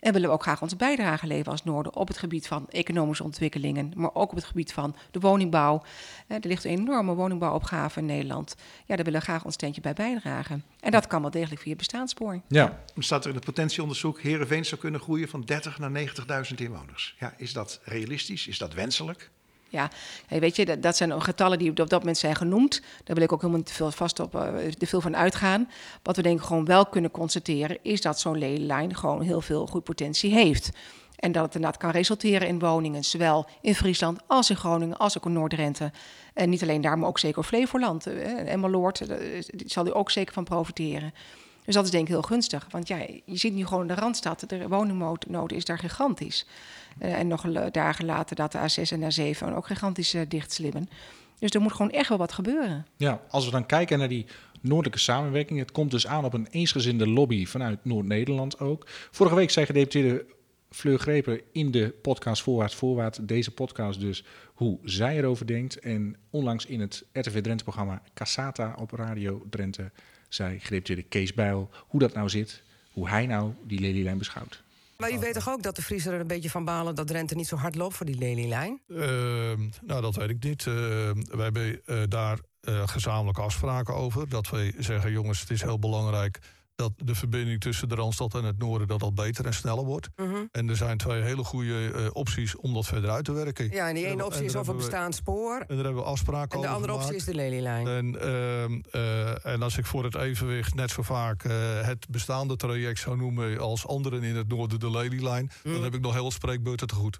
En 0.00 0.12
willen 0.12 0.28
we 0.28 0.34
ook 0.34 0.42
graag 0.42 0.62
onze 0.62 0.76
bijdrage 0.76 1.26
leveren 1.26 1.52
als 1.52 1.64
Noorden 1.64 1.94
op 1.94 2.08
het 2.08 2.18
gebied 2.18 2.46
van 2.46 2.68
economische 2.68 3.24
ontwikkelingen, 3.24 3.92
maar 3.96 4.14
ook 4.14 4.30
op 4.30 4.36
het 4.36 4.44
gebied 4.44 4.72
van 4.72 4.96
de 5.10 5.20
woningbouw. 5.20 5.82
er 6.26 6.40
ligt 6.42 6.64
een 6.64 6.70
enorme 6.70 7.14
woningbouwopgave 7.14 7.98
in 7.98 8.06
Nederland. 8.06 8.54
Ja, 8.58 8.96
daar 8.96 9.04
willen 9.04 9.20
we 9.20 9.26
graag 9.26 9.44
ons 9.44 9.54
steentje 9.54 9.80
bij 9.80 9.92
bijdragen. 9.92 10.64
En 10.80 10.90
dat 10.90 11.06
kan 11.06 11.20
wel 11.20 11.30
degelijk 11.30 11.60
via 11.60 11.74
bestaanspoor. 11.74 12.40
Ja. 12.48 12.80
Dan 12.94 13.02
staat 13.02 13.22
er 13.22 13.28
in 13.28 13.36
het 13.36 13.44
potentieonderzoek: 13.44 14.20
Herenveen 14.20 14.64
zou 14.64 14.80
kunnen 14.80 15.00
groeien 15.00 15.28
van 15.28 15.40
30 15.40 15.78
naar 15.78 16.08
90.000 16.48 16.54
inwoners. 16.54 17.16
Ja, 17.18 17.34
is 17.36 17.52
dat 17.52 17.80
realistisch? 17.84 18.46
Is 18.46 18.58
dat 18.58 18.74
wenselijk? 18.74 19.30
Ja, 19.68 19.90
weet 20.28 20.56
je, 20.56 20.64
dat, 20.64 20.82
dat, 20.82 20.96
zijn 20.96 21.22
getallen 21.22 21.58
die 21.58 21.70
op 21.70 21.76
dat 21.76 21.90
moment 21.90 22.18
zijn 22.18 22.36
genoemd. 22.36 22.80
Daar 23.04 23.16
wil 23.16 23.24
ik 23.24 23.32
ook 23.32 23.40
helemaal 23.40 23.60
niet 23.60 23.68
te 23.68 23.74
veel 23.74 23.90
vast 23.90 24.20
op, 24.20 24.34
uh, 24.34 24.42
te 24.78 24.86
veel 24.86 25.00
van 25.00 25.16
uitgaan. 25.16 25.70
Wat 26.02 26.16
we 26.16 26.22
denk 26.22 26.38
ik 26.38 26.44
gewoon 26.44 26.64
wel 26.64 26.86
kunnen 26.86 27.10
constateren, 27.10 27.78
is 27.82 28.00
dat 28.00 28.20
zo'n 28.20 28.38
lelijn 28.38 28.96
gewoon 28.96 29.22
heel 29.22 29.40
veel 29.40 29.66
goed 29.66 29.84
potentie 29.84 30.32
heeft. 30.32 30.70
En 31.16 31.32
dat 31.32 31.44
het 31.44 31.54
inderdaad 31.54 31.80
kan 31.80 31.90
resulteren 31.90 32.48
in 32.48 32.58
woningen, 32.58 33.04
zowel 33.04 33.46
in 33.60 33.74
Friesland 33.74 34.20
als 34.26 34.50
in 34.50 34.56
Groningen, 34.56 34.96
als 34.96 35.16
ook 35.18 35.26
in 35.26 35.32
Noord-Drenthe. 35.32 35.92
En 36.34 36.50
niet 36.50 36.62
alleen 36.62 36.80
daar, 36.80 36.98
maar 36.98 37.08
ook 37.08 37.18
zeker 37.18 37.42
Flevoland. 37.42 38.08
Uh, 38.08 38.52
Emmeloord, 38.52 39.08
daar 39.08 39.18
zal 39.66 39.86
u 39.86 39.94
ook 39.94 40.10
zeker 40.10 40.34
van 40.34 40.44
profiteren. 40.44 41.12
Dus 41.66 41.74
dat 41.74 41.84
is 41.84 41.90
denk 41.90 42.02
ik 42.02 42.08
heel 42.08 42.22
gunstig. 42.22 42.66
Want 42.70 42.88
ja, 42.88 42.96
je 43.24 43.36
ziet 43.36 43.54
nu 43.54 43.66
gewoon 43.66 43.86
de 43.86 43.94
Randstad, 43.94 44.44
de 44.48 44.68
woningnood 44.68 45.52
is 45.52 45.64
daar 45.64 45.78
gigantisch. 45.78 46.46
Uh, 47.02 47.18
en 47.18 47.26
nog 47.26 47.70
dagen 47.70 48.04
later 48.04 48.36
dat 48.36 48.52
de 48.52 48.58
A6 48.58 48.90
en 48.90 49.00
de 49.00 49.34
A7 49.34 49.54
ook 49.54 49.66
gigantisch 49.66 50.14
uh, 50.14 50.22
dichtslimmen. 50.28 50.88
Dus 51.38 51.50
er 51.50 51.60
moet 51.60 51.72
gewoon 51.72 51.90
echt 51.90 52.08
wel 52.08 52.18
wat 52.18 52.32
gebeuren. 52.32 52.86
Ja, 52.96 53.20
als 53.30 53.44
we 53.44 53.50
dan 53.50 53.66
kijken 53.66 53.98
naar 53.98 54.08
die 54.08 54.26
noordelijke 54.60 54.98
samenwerking. 54.98 55.58
Het 55.58 55.72
komt 55.72 55.90
dus 55.90 56.06
aan 56.06 56.24
op 56.24 56.32
een 56.32 56.46
eensgezinde 56.50 57.08
lobby 57.08 57.46
vanuit 57.46 57.84
Noord-Nederland 57.84 58.58
ook. 58.58 58.86
Vorige 59.10 59.36
week 59.36 59.50
zei 59.50 59.66
gedeputeerde 59.66 60.26
Fleur 60.70 60.98
Greper 60.98 61.42
in 61.52 61.70
de 61.70 61.94
podcast 62.02 62.42
Voorwaarts 62.42 62.74
Voorwaarts, 62.74 63.18
deze 63.22 63.50
podcast 63.50 64.00
dus, 64.00 64.24
hoe 64.54 64.78
zij 64.82 65.16
erover 65.16 65.46
denkt. 65.46 65.78
En 65.78 66.16
onlangs 66.30 66.66
in 66.66 66.80
het 66.80 67.04
RTV 67.12 67.40
Drenthe-programma 67.42 68.02
Cassata 68.14 68.76
op 68.80 68.90
Radio 68.90 69.46
Drenthe 69.50 69.90
zei 70.28 70.60
gedeputeerde 70.60 71.02
Kees 71.02 71.34
Bijl 71.34 71.70
hoe 71.86 72.00
dat 72.00 72.14
nou 72.14 72.28
zit, 72.28 72.62
hoe 72.92 73.08
hij 73.08 73.26
nou 73.26 73.52
die 73.66 73.80
lelielijn 73.80 74.18
beschouwt. 74.18 74.64
Maar 74.96 75.12
u 75.12 75.18
weet 75.18 75.34
toch 75.34 75.48
ook 75.48 75.62
dat 75.62 75.76
de 75.76 75.82
Friesen 75.82 76.12
er 76.12 76.20
een 76.20 76.26
beetje 76.26 76.50
van 76.50 76.64
balen 76.64 76.94
dat 76.94 77.06
Drenthe 77.06 77.34
niet 77.34 77.46
zo 77.46 77.56
hard 77.56 77.74
loopt 77.74 77.94
voor 77.94 78.06
die 78.06 78.18
lelielijn? 78.18 78.80
Uh, 78.88 78.98
nou, 79.82 80.00
dat 80.00 80.16
weet 80.16 80.30
ik 80.30 80.42
niet. 80.42 80.64
Uh, 80.66 80.74
wij 81.14 81.44
hebben 81.44 81.80
uh, 81.86 82.02
daar 82.08 82.38
gezamenlijke 82.84 83.40
afspraken 83.40 83.94
over. 83.94 84.28
Dat 84.28 84.50
wij 84.50 84.74
zeggen, 84.78 85.12
jongens, 85.12 85.40
het 85.40 85.50
is 85.50 85.62
heel 85.62 85.78
belangrijk 85.78 86.38
dat 86.76 86.92
de 86.96 87.14
verbinding 87.14 87.60
tussen 87.60 87.88
de 87.88 87.94
Randstad 87.94 88.34
en 88.34 88.44
het 88.44 88.58
noorden 88.58 88.88
dat 88.88 89.02
al 89.02 89.12
beter 89.12 89.46
en 89.46 89.54
sneller 89.54 89.84
wordt. 89.84 90.08
Mhm. 90.16 90.34
En 90.52 90.68
er 90.68 90.76
zijn 90.76 90.96
twee 90.98 91.22
hele 91.22 91.44
goede 91.44 91.92
uh, 91.94 92.06
opties 92.12 92.56
om 92.56 92.74
dat 92.74 92.86
verder 92.86 93.10
uit 93.10 93.24
te 93.24 93.32
werken. 93.32 93.70
Ja, 93.70 93.88
en 93.88 93.94
die 93.94 94.06
ene 94.06 94.24
optie 94.24 94.44
is 94.44 94.56
over 94.56 94.74
bestaand 94.76 95.14
spoor. 95.14 95.54
En 95.60 95.66
daar 95.76 95.84
hebben 95.84 96.02
we 96.02 96.08
afspraken 96.08 96.58
over 96.58 96.68
En 96.68 96.74
de 96.74 96.74
andere 96.74 96.92
gemaakt. 96.92 97.04
optie 97.14 97.16
is 97.16 97.24
de 97.24 97.34
lelielijn. 97.34 97.86
En, 97.86 98.16
uh, 98.94 99.46
en 99.46 99.62
als 99.62 99.78
ik 99.78 99.86
voor 99.86 100.04
het 100.04 100.14
evenwicht 100.14 100.74
net 100.74 100.90
zo 100.90 101.02
vaak 101.02 101.44
uh, 101.44 101.52
het 101.80 102.06
bestaande 102.08 102.56
traject 102.56 102.98
zou 102.98 103.16
noemen 103.16 103.58
als 103.58 103.86
anderen 103.86 104.22
in 104.22 104.36
het 104.36 104.48
noorden 104.48 104.80
de 104.80 104.90
lelielijn, 104.90 105.44
Mhm. 105.44 105.68
mm. 105.68 105.74
dan 105.74 105.82
heb 105.84 105.94
ik 105.94 106.00
nog 106.00 106.12
heel 106.12 106.22
wat 106.22 106.32
spreekbeurten 106.32 106.86
te 106.86 106.94
goed. 106.94 107.18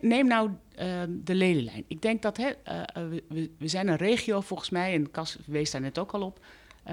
Neem 0.00 0.26
nou 0.26 0.50
uh, 0.50 1.02
de 1.08 1.34
lelielijn. 1.34 1.84
Ik 1.88 2.02
denk 2.02 2.22
dat 2.22 2.36
hè, 2.36 2.50
we, 3.28 3.50
we 3.58 3.68
zijn 3.68 3.88
een 3.88 3.96
regio 3.96 4.40
volgens 4.40 4.70
mij, 4.70 4.94
en 4.94 5.10
Cas 5.10 5.38
wees 5.46 5.70
daar 5.70 5.80
net 5.80 5.98
ook 5.98 6.12
al 6.12 6.22
op, 6.22 6.40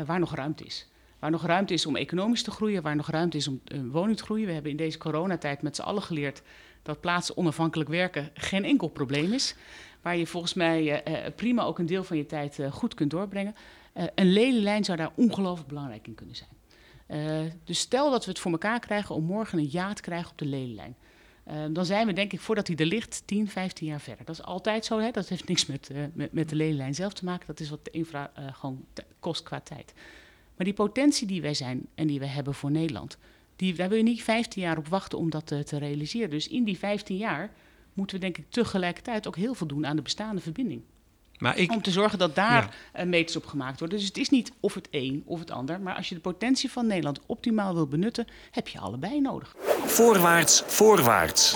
waar 0.06 0.20
nog 0.20 0.36
ruimte 0.36 0.64
is. 0.64 0.88
Waar 1.20 1.32
nog 1.32 1.46
ruimte 1.46 1.74
is 1.74 1.86
om 1.86 1.96
economisch 1.96 2.44
te 2.44 2.52
groeien, 2.52 2.82
waar 2.82 2.96
nog 2.96 3.10
ruimte 3.10 3.38
is 3.38 3.48
om 3.48 3.62
uh, 3.68 3.80
woning 3.92 4.18
te 4.18 4.24
groeien. 4.24 4.48
We 4.48 4.54
hebben 4.54 4.72
in 4.72 4.78
deze 4.78 4.98
coronatijd 4.98 5.62
met 5.62 5.76
z'n 5.76 5.82
allen 5.82 6.02
geleerd 6.02 6.42
dat 6.84 7.02
plaatsen 7.02 7.38
onafhankelijk 7.38 7.90
werken 7.90 8.30
geen 8.34 8.64
enkel 8.64 8.88
probleem 8.88 9.34
is. 9.34 9.56
Waar 10.02 10.18
je 10.18 10.28
volgens 10.28 10.54
mij 10.54 11.08
uh, 11.08 11.26
prima 11.36 11.64
ook 11.64 11.80
een 11.80 11.86
deel 11.86 12.04
van 12.04 12.18
je 12.18 12.26
tijd 12.26 12.60
goed 12.72 12.94
kunt 12.94 13.12
doorbrengen. 13.12 13.56
een 13.94 14.32
lelielijn 14.32 14.84
zou 14.84 14.98
daar 14.98 15.12
ongelooflijk 15.16 15.68
belangrijk 15.68 16.08
in 16.08 16.16
kunnen 16.16 16.36
zijn. 16.36 17.54
dus 17.64 17.80
stel 17.80 18.12
dat 18.12 18.26
we 18.26 18.32
het 18.32 18.40
voor 18.40 18.52
elkaar 18.52 18.80
krijgen 18.80 19.16
om 19.16 19.24
morgen 19.24 19.58
een 19.58 19.72
ja 19.72 19.94
te 19.94 20.02
krijgen 20.02 20.32
op 20.32 20.38
de 20.38 20.46
lelielijn. 20.46 20.96
Uh, 21.48 21.66
dan 21.72 21.86
zijn 21.86 22.08
we 22.08 22.14
denk 22.14 22.34
ik, 22.34 22.40
voordat 22.40 22.68
hij 22.68 22.76
er 22.76 22.86
ligt, 22.86 23.24
10, 23.26 23.50
15 23.50 23.88
jaar 23.88 24.02
verder. 24.02 24.26
Dat 24.26 24.36
is 24.36 24.44
altijd 24.44 24.86
zo, 24.86 25.00
hè? 25.00 25.12
dat 25.12 25.30
heeft 25.30 25.48
niks 25.48 25.66
met, 25.66 25.90
uh, 25.92 26.26
met, 26.32 26.50
de 26.50 26.56
lelielijn 26.56 26.96
zelf 26.96 27.14
te 27.14 27.26
maken. 27.26 27.48
Dat 27.48 27.60
is 27.60 27.70
wat 27.70 27.86
de 27.86 27.92
infra 27.92 28.32
uh, 28.40 28.54
gewoon 28.54 28.86
kost 29.20 29.44
qua 29.44 29.60
tijd. 29.60 29.94
Maar 30.56 30.66
die 30.66 30.74
potentie 30.74 31.28
die 31.28 31.42
wij 31.42 31.54
zijn 31.54 31.88
en 31.96 32.08
die 32.08 32.20
we 32.20 32.26
hebben 32.26 32.54
voor 32.54 32.72
Nederland... 32.72 33.18
Die, 33.56 33.74
daar 33.74 33.90
wil 33.90 33.98
je 33.98 34.04
niet 34.04 34.24
15 34.24 34.62
jaar 34.62 34.78
op 34.78 34.88
wachten 34.88 35.18
om 35.18 35.30
dat 35.30 35.48
te 35.48 35.78
realiseren. 35.78 36.30
Dus 36.30 36.48
in 36.48 36.64
die 36.64 36.78
15 36.78 37.18
jaar 37.18 37.52
moeten 37.94 38.16
we 38.16 38.22
denk 38.22 38.38
ik 38.38 38.46
tegelijkertijd 38.50 39.28
ook 39.28 39.36
heel 39.36 39.54
veel 39.54 39.68
doen 39.68 39.86
aan 39.86 39.96
de 39.96 40.02
bestaande 40.02 40.42
verbinding. 40.42 40.82
Maar 41.38 41.58
ik, 41.58 41.72
om 41.72 41.82
te 41.82 41.92
zorgen 41.92 42.20
dat 42.20 42.36
daar 42.36 42.76
ja. 42.94 43.06
meters 43.06 43.36
op 43.36 43.46
gemaakt 43.46 43.80
worden. 43.80 43.98
Dus 43.98 44.08
het 44.08 44.18
is 44.18 44.30
niet 44.30 44.52
of 44.60 44.74
het 44.74 44.88
een 44.92 45.24
of 45.26 45.40
het 45.40 45.52
ander. 45.52 45.82
Maar 45.82 45.96
als 45.96 46.10
je 46.10 46.16
de 46.16 46.22
potentie 46.22 46.72
van 46.72 46.88
Nederland 46.88 47.20
optimaal 47.26 47.74
wil 47.74 47.88
benutten, 47.88 48.28
heb 48.52 48.68
je 48.68 48.80
allebei 48.80 49.22
nodig. 49.22 49.56
Voorwaarts, 49.86 50.64
voorwaarts. 50.66 51.56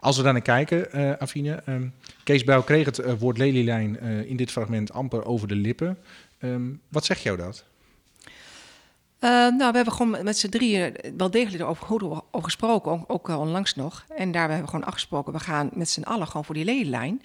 Als 0.00 0.16
we 0.16 0.22
daar 0.22 0.32
naar 0.32 0.42
kijken, 0.42 0.88
uh, 0.94 1.12
Afine. 1.18 1.62
Um, 1.66 1.94
Kees 2.24 2.44
Bijl 2.44 2.62
kreeg 2.62 2.86
het 2.86 2.98
uh, 2.98 3.12
woord 3.18 3.38
lelielijn 3.38 3.98
uh, 4.02 4.30
in 4.30 4.36
dit 4.36 4.50
fragment 4.50 4.92
amper 4.92 5.24
over 5.24 5.48
de 5.48 5.54
lippen. 5.54 5.98
Um, 6.40 6.80
wat 6.88 7.04
zegt 7.04 7.22
jou 7.22 7.36
dat? 7.36 7.64
Uh, 9.20 9.30
nou, 9.30 9.70
we 9.70 9.76
hebben 9.76 9.92
gewoon 9.92 10.24
met 10.24 10.38
z'n 10.38 10.48
drieën 10.48 10.96
wel 11.16 11.30
degelijk 11.30 11.62
erover 11.62 11.92
over 12.02 12.22
gesproken, 12.30 12.92
ook, 12.92 13.04
ook 13.06 13.28
onlangs 13.28 13.74
nog. 13.74 14.04
En 14.16 14.32
daar 14.32 14.48
hebben 14.48 14.60
we 14.60 14.70
gewoon 14.70 14.86
afgesproken, 14.86 15.32
we 15.32 15.40
gaan 15.40 15.70
met 15.72 15.88
z'n 15.88 16.02
allen 16.02 16.26
gewoon 16.26 16.44
voor 16.44 16.54
die 16.54 16.64
lelielijn. 16.64 17.22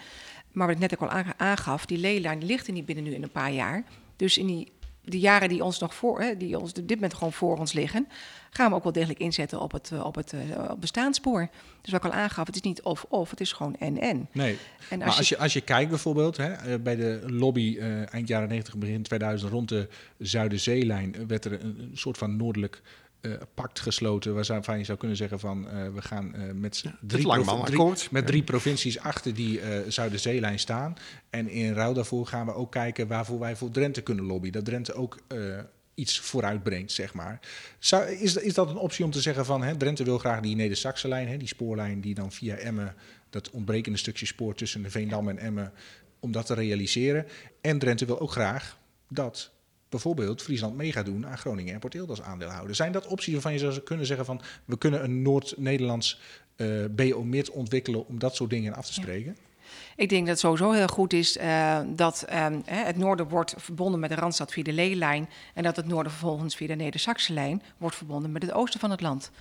Maar 0.53 0.67
wat 0.67 0.75
ik 0.75 0.81
net 0.81 0.93
ook 0.93 1.09
al 1.09 1.23
aangaf, 1.37 1.85
die 1.85 1.97
lelielijn 1.97 2.45
ligt 2.45 2.67
er 2.67 2.73
niet 2.73 2.85
binnen 2.85 3.03
nu 3.03 3.13
in 3.13 3.23
een 3.23 3.31
paar 3.31 3.51
jaar. 3.51 3.83
Dus 4.15 4.37
in 4.37 4.47
die 4.47 4.71
de 5.05 5.19
jaren 5.19 5.49
die 5.49 5.63
ons 5.63 5.79
nog 5.79 5.95
voor, 5.95 6.21
hè, 6.21 6.37
die 6.37 6.59
ons 6.59 6.69
op 6.69 6.87
dit 6.87 6.89
moment 6.89 7.13
gewoon 7.13 7.33
voor 7.33 7.57
ons 7.57 7.73
liggen, 7.73 8.07
gaan 8.49 8.69
we 8.69 8.75
ook 8.75 8.83
wel 8.83 8.91
degelijk 8.91 9.19
inzetten 9.19 9.59
op 9.59 9.71
het, 9.71 9.91
eh, 9.91 10.05
op 10.05 10.15
het, 10.15 10.33
uh, 10.33 10.69
op 10.69 10.81
bestaanspoor. 10.81 11.49
Dus 11.81 11.91
wat 11.91 12.05
ik 12.05 12.11
al 12.11 12.17
aangaf, 12.17 12.45
het 12.45 12.55
is 12.55 12.61
niet 12.61 12.81
of-of, 12.81 13.29
het 13.29 13.39
is 13.39 13.51
gewoon 13.51 13.75
en-en. 13.75 14.27
Nee, 14.31 14.57
en 14.89 15.01
als 15.01 15.09
maar 15.09 15.17
als 15.17 15.29
je, 15.29 15.37
als 15.37 15.53
je 15.53 15.61
kijkt 15.61 15.89
bijvoorbeeld 15.89 16.37
hè, 16.37 16.51
eh, 16.51 16.79
bij 16.79 16.95
de 16.95 17.23
lobby 17.27 17.75
uh, 17.79 18.13
eind 18.13 18.27
jaren 18.27 18.47
90, 18.47 18.75
begin 18.75 19.03
2000 19.03 19.51
rond 19.51 19.69
de 19.69 19.87
Zuiderzeelijn, 20.17 21.27
werd 21.27 21.45
er 21.45 21.53
een, 21.53 21.79
een 21.79 21.97
soort 21.97 22.17
van 22.17 22.35
noordelijk 22.35 22.81
uh, 23.25 23.33
pact 23.53 23.79
gesloten 23.79 24.33
waarvan 24.33 24.77
je 24.77 24.83
zou 24.83 24.97
kunnen 24.97 25.17
zeggen 25.17 25.39
van 25.39 25.67
uh, 25.67 25.93
we 25.93 26.01
gaan 26.01 26.33
uh, 26.35 26.51
met, 26.53 26.79
ja, 26.79 26.97
drie, 27.01 27.27
drie, 27.63 27.93
met 28.11 28.27
drie 28.27 28.43
provincies 28.43 28.99
achter 28.99 29.33
die 29.33 29.59
Zuiderzeelijn 29.87 30.59
staan. 30.59 30.95
En 31.29 31.49
in 31.49 31.73
ruil 31.73 31.93
daarvoor 31.93 32.27
gaan 32.27 32.45
we 32.45 32.53
ook 32.53 32.71
kijken 32.71 33.07
waarvoor 33.07 33.39
wij 33.39 33.55
voor 33.55 33.71
Drenthe 33.71 34.01
kunnen 34.01 34.25
lobbyen. 34.25 34.51
Dat 34.51 34.65
Drenthe 34.65 34.93
ook 34.93 35.19
iets 35.95 36.19
vooruitbrengt, 36.19 36.91
zeg 36.91 37.13
maar. 37.13 37.39
Zou, 37.79 38.11
is, 38.11 38.35
is 38.35 38.53
dat 38.53 38.69
een 38.69 38.77
optie 38.77 39.05
om 39.05 39.11
te 39.11 39.21
zeggen 39.21 39.45
van 39.45 39.63
hè, 39.63 39.75
Drenthe 39.75 40.03
wil 40.03 40.17
graag 40.17 40.39
die 40.39 40.55
Neder-Saxe-lijn, 40.55 41.39
die 41.39 41.47
spoorlijn 41.47 42.01
die 42.01 42.13
dan 42.15 42.31
via 42.31 42.55
Emmen, 42.55 42.95
dat 43.29 43.49
ontbrekende 43.49 43.97
stukje 43.97 44.25
spoor 44.25 44.55
tussen 44.55 44.83
de 44.83 44.89
Veendam 44.89 45.29
en 45.29 45.37
Emmen, 45.37 45.73
om 46.19 46.31
dat 46.31 46.45
te 46.45 46.53
realiseren. 46.53 47.25
En 47.61 47.79
Drenthe 47.79 48.05
wil 48.05 48.19
ook 48.19 48.31
graag 48.31 48.77
dat 49.09 49.51
bijvoorbeeld 49.93 50.41
Friesland 50.41 50.75
mee 50.75 50.91
gaat 50.91 51.05
doen 51.05 51.27
aan 51.27 51.37
Groningen 51.37 51.73
en 51.73 51.79
Port 51.79 52.09
als 52.09 52.21
aandeelhouder. 52.21 52.75
Zijn 52.75 52.91
dat 52.91 53.07
opties 53.07 53.33
waarvan 53.33 53.53
je 53.53 53.59
zou 53.59 53.79
kunnen 53.79 54.05
zeggen 54.05 54.25
van 54.25 54.41
we 54.65 54.77
kunnen 54.77 55.03
een 55.03 55.21
Noord-Nederlands 55.21 56.19
uh, 56.57 56.83
eh, 56.83 56.91
BO-MID 56.91 57.49
ontwikkelen 57.49 58.07
om 58.07 58.19
dat 58.19 58.35
soort 58.35 58.49
dingen 58.49 58.73
af 58.73 58.85
te 58.85 58.93
spreken? 58.93 59.37
Ik 59.95 60.09
denk 60.09 60.21
dat 60.21 60.29
het 60.29 60.39
sowieso 60.39 60.71
heel 60.71 60.87
goed 60.87 61.13
is 61.13 61.37
uh, 61.37 61.79
dat 61.87 62.25
uh, 62.29 62.47
het 62.65 62.97
noorden 62.97 63.27
wordt 63.27 63.53
verbonden 63.57 63.99
met 63.99 64.09
de 64.09 64.15
Randstad 64.15 64.51
via 64.51 64.63
de 64.63 64.73
Leelijn 64.73 65.29
en 65.53 65.63
dat 65.63 65.75
het 65.75 65.87
noorden 65.87 66.11
vervolgens 66.11 66.55
via 66.55 66.67
de 66.67 66.75
Neder-Saxe-lijn 66.75 67.61
wordt 67.77 67.95
verbonden 67.95 68.31
met 68.31 68.41
het 68.41 68.51
oosten 68.51 68.79
van 68.79 68.91
het 68.91 69.01
land. 69.01 69.31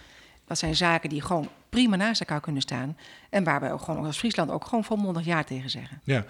Dat 0.44 0.58
zijn 0.58 0.76
zaken 0.76 1.08
die 1.08 1.20
gewoon 1.20 1.48
prima 1.68 1.96
naast 1.96 2.20
elkaar 2.20 2.40
kunnen 2.40 2.62
staan 2.62 2.96
en 3.30 3.44
waar 3.44 3.60
wij 3.60 3.72
ook 3.72 3.80
gewoon 3.80 4.04
als 4.04 4.18
Friesland 4.18 4.50
ook 4.50 4.64
gewoon 4.64 4.84
volmondig 4.84 5.24
ja 5.24 5.44
tegen 5.44 5.70
zeggen. 5.70 6.00
Ja. 6.04 6.24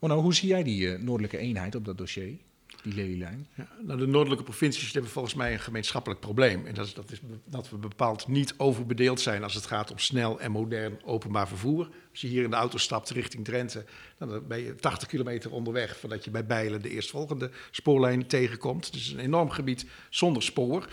nou, 0.00 0.20
hoe 0.20 0.34
zie 0.34 0.48
jij 0.48 0.62
die 0.62 0.80
uh, 0.80 0.98
noordelijke 0.98 1.38
eenheid 1.38 1.74
op 1.74 1.84
dat 1.84 1.98
dossier? 1.98 2.38
Die? 2.82 3.16
Ja, 3.18 3.68
nou, 3.82 3.98
de 3.98 4.06
noordelijke 4.06 4.44
provincies 4.44 4.92
hebben 4.92 5.10
volgens 5.10 5.34
mij 5.34 5.52
een 5.52 5.60
gemeenschappelijk 5.60 6.20
probleem. 6.20 6.66
En 6.66 6.74
dat 6.74 6.86
is, 6.86 6.94
dat 6.94 7.10
is 7.10 7.20
dat 7.44 7.70
we 7.70 7.76
bepaald 7.76 8.28
niet 8.28 8.54
overbedeeld 8.56 9.20
zijn 9.20 9.42
als 9.42 9.54
het 9.54 9.66
gaat 9.66 9.90
om 9.90 9.98
snel 9.98 10.40
en 10.40 10.50
modern 10.50 10.98
openbaar 11.04 11.48
vervoer. 11.48 11.88
Als 12.10 12.20
je 12.20 12.28
hier 12.28 12.44
in 12.44 12.50
de 12.50 12.56
auto 12.56 12.78
stapt 12.78 13.10
richting 13.10 13.44
Drenthe, 13.44 13.84
dan 14.18 14.46
ben 14.46 14.58
je 14.58 14.74
80 14.74 15.08
kilometer 15.08 15.52
onderweg 15.52 15.96
voordat 15.96 16.24
je 16.24 16.30
bij 16.30 16.46
Bijlen 16.46 16.82
de 16.82 16.90
eerstvolgende 16.90 17.50
spoorlijn 17.70 18.26
tegenkomt. 18.26 18.92
Dus 18.92 19.08
een 19.08 19.18
enorm 19.18 19.50
gebied 19.50 19.86
zonder 20.10 20.42
spoor. 20.42 20.88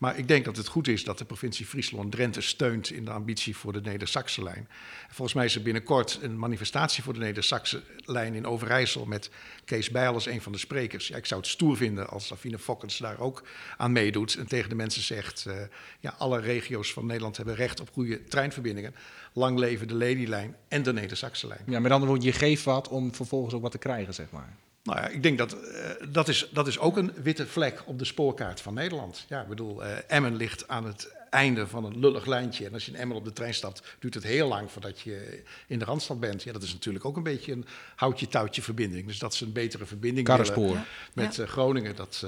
Maar 0.00 0.18
ik 0.18 0.28
denk 0.28 0.44
dat 0.44 0.56
het 0.56 0.68
goed 0.68 0.88
is 0.88 1.04
dat 1.04 1.18
de 1.18 1.24
provincie 1.24 1.66
Friesland-Drenthe 1.66 2.40
steunt 2.40 2.90
in 2.90 3.04
de 3.04 3.10
ambitie 3.10 3.56
voor 3.56 3.72
de 3.72 3.80
Neder-Saxe-lijn. 3.80 4.68
Volgens 5.08 5.32
mij 5.32 5.44
is 5.44 5.54
er 5.54 5.62
binnenkort 5.62 6.18
een 6.22 6.38
manifestatie 6.38 7.02
voor 7.02 7.12
de 7.12 7.18
Neder-Saxe-lijn 7.18 8.34
in 8.34 8.46
Overijssel 8.46 9.04
met 9.06 9.30
Kees 9.64 9.90
Bijl 9.90 10.12
als 10.12 10.26
een 10.26 10.42
van 10.42 10.52
de 10.52 10.58
sprekers. 10.58 11.08
Ja, 11.08 11.16
ik 11.16 11.26
zou 11.26 11.40
het 11.40 11.50
stoer 11.50 11.76
vinden 11.76 12.08
als 12.08 12.26
Safine 12.26 12.58
Fokkens 12.58 12.98
daar 12.98 13.20
ook 13.20 13.42
aan 13.76 13.92
meedoet 13.92 14.36
en 14.36 14.46
tegen 14.46 14.68
de 14.68 14.74
mensen 14.74 15.02
zegt: 15.02 15.44
uh, 15.48 15.54
ja, 16.00 16.14
alle 16.18 16.40
regio's 16.40 16.92
van 16.92 17.06
Nederland 17.06 17.36
hebben 17.36 17.54
recht 17.54 17.80
op 17.80 17.90
goede 17.92 18.24
treinverbindingen. 18.24 18.94
Lang 19.32 19.58
leven 19.58 19.88
de 19.88 19.94
Lelylijn 19.94 20.56
en 20.68 20.82
de 20.82 20.92
Neder-Saxe-lijn. 20.92 21.62
Ja, 21.66 21.80
met 21.80 21.92
andere 21.92 22.10
woorden, 22.10 22.26
je 22.26 22.38
geeft 22.38 22.64
wat 22.64 22.88
om 22.88 23.14
vervolgens 23.14 23.54
ook 23.54 23.62
wat 23.62 23.72
te 23.72 23.78
krijgen, 23.78 24.14
zeg 24.14 24.30
maar. 24.30 24.56
Nou 24.82 24.98
ja, 24.98 25.06
ik 25.06 25.22
denk 25.22 25.38
dat 25.38 25.54
uh, 25.54 25.60
dat, 26.08 26.28
is, 26.28 26.48
dat 26.52 26.66
is 26.66 26.78
ook 26.78 26.96
een 26.96 27.12
witte 27.22 27.46
vlek 27.46 27.82
op 27.86 27.98
de 27.98 28.04
spoorkaart 28.04 28.60
van 28.60 28.74
Nederland. 28.74 29.24
Ja, 29.28 29.40
ik 29.40 29.48
bedoel, 29.48 29.84
uh, 29.84 29.90
Emmen 30.06 30.36
ligt 30.36 30.68
aan 30.68 30.84
het 30.84 31.19
einde 31.30 31.66
van 31.66 31.84
een 31.84 31.98
lullig 31.98 32.26
lijntje. 32.26 32.66
En 32.66 32.72
als 32.72 32.86
je 32.86 32.92
in 32.92 32.98
Emmen 32.98 33.16
op 33.16 33.24
de 33.24 33.32
trein 33.32 33.54
stapt, 33.54 33.96
duurt 33.98 34.14
het 34.14 34.22
heel 34.22 34.48
lang 34.48 34.70
voordat 34.70 35.00
je 35.00 35.42
in 35.66 35.78
de 35.78 35.84
Randstad 35.84 36.20
bent. 36.20 36.42
Ja, 36.42 36.52
dat 36.52 36.62
is 36.62 36.72
natuurlijk 36.72 37.04
ook 37.04 37.16
een 37.16 37.22
beetje 37.22 37.52
een 37.52 37.66
houtje-touwtje 37.96 38.62
verbinding. 38.62 39.06
Dus 39.06 39.18
dat 39.18 39.34
ze 39.34 39.44
een 39.44 39.52
betere 39.52 39.86
verbinding 39.86 40.26
willen 40.54 40.84
met 41.12 41.38
uh, 41.38 41.46
Groningen, 41.46 41.96
dat, 41.96 42.26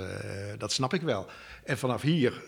dat 0.58 0.72
snap 0.72 0.94
ik 0.94 1.02
wel. 1.02 1.26
En 1.64 1.78
vanaf 1.78 2.02
hier, 2.02 2.42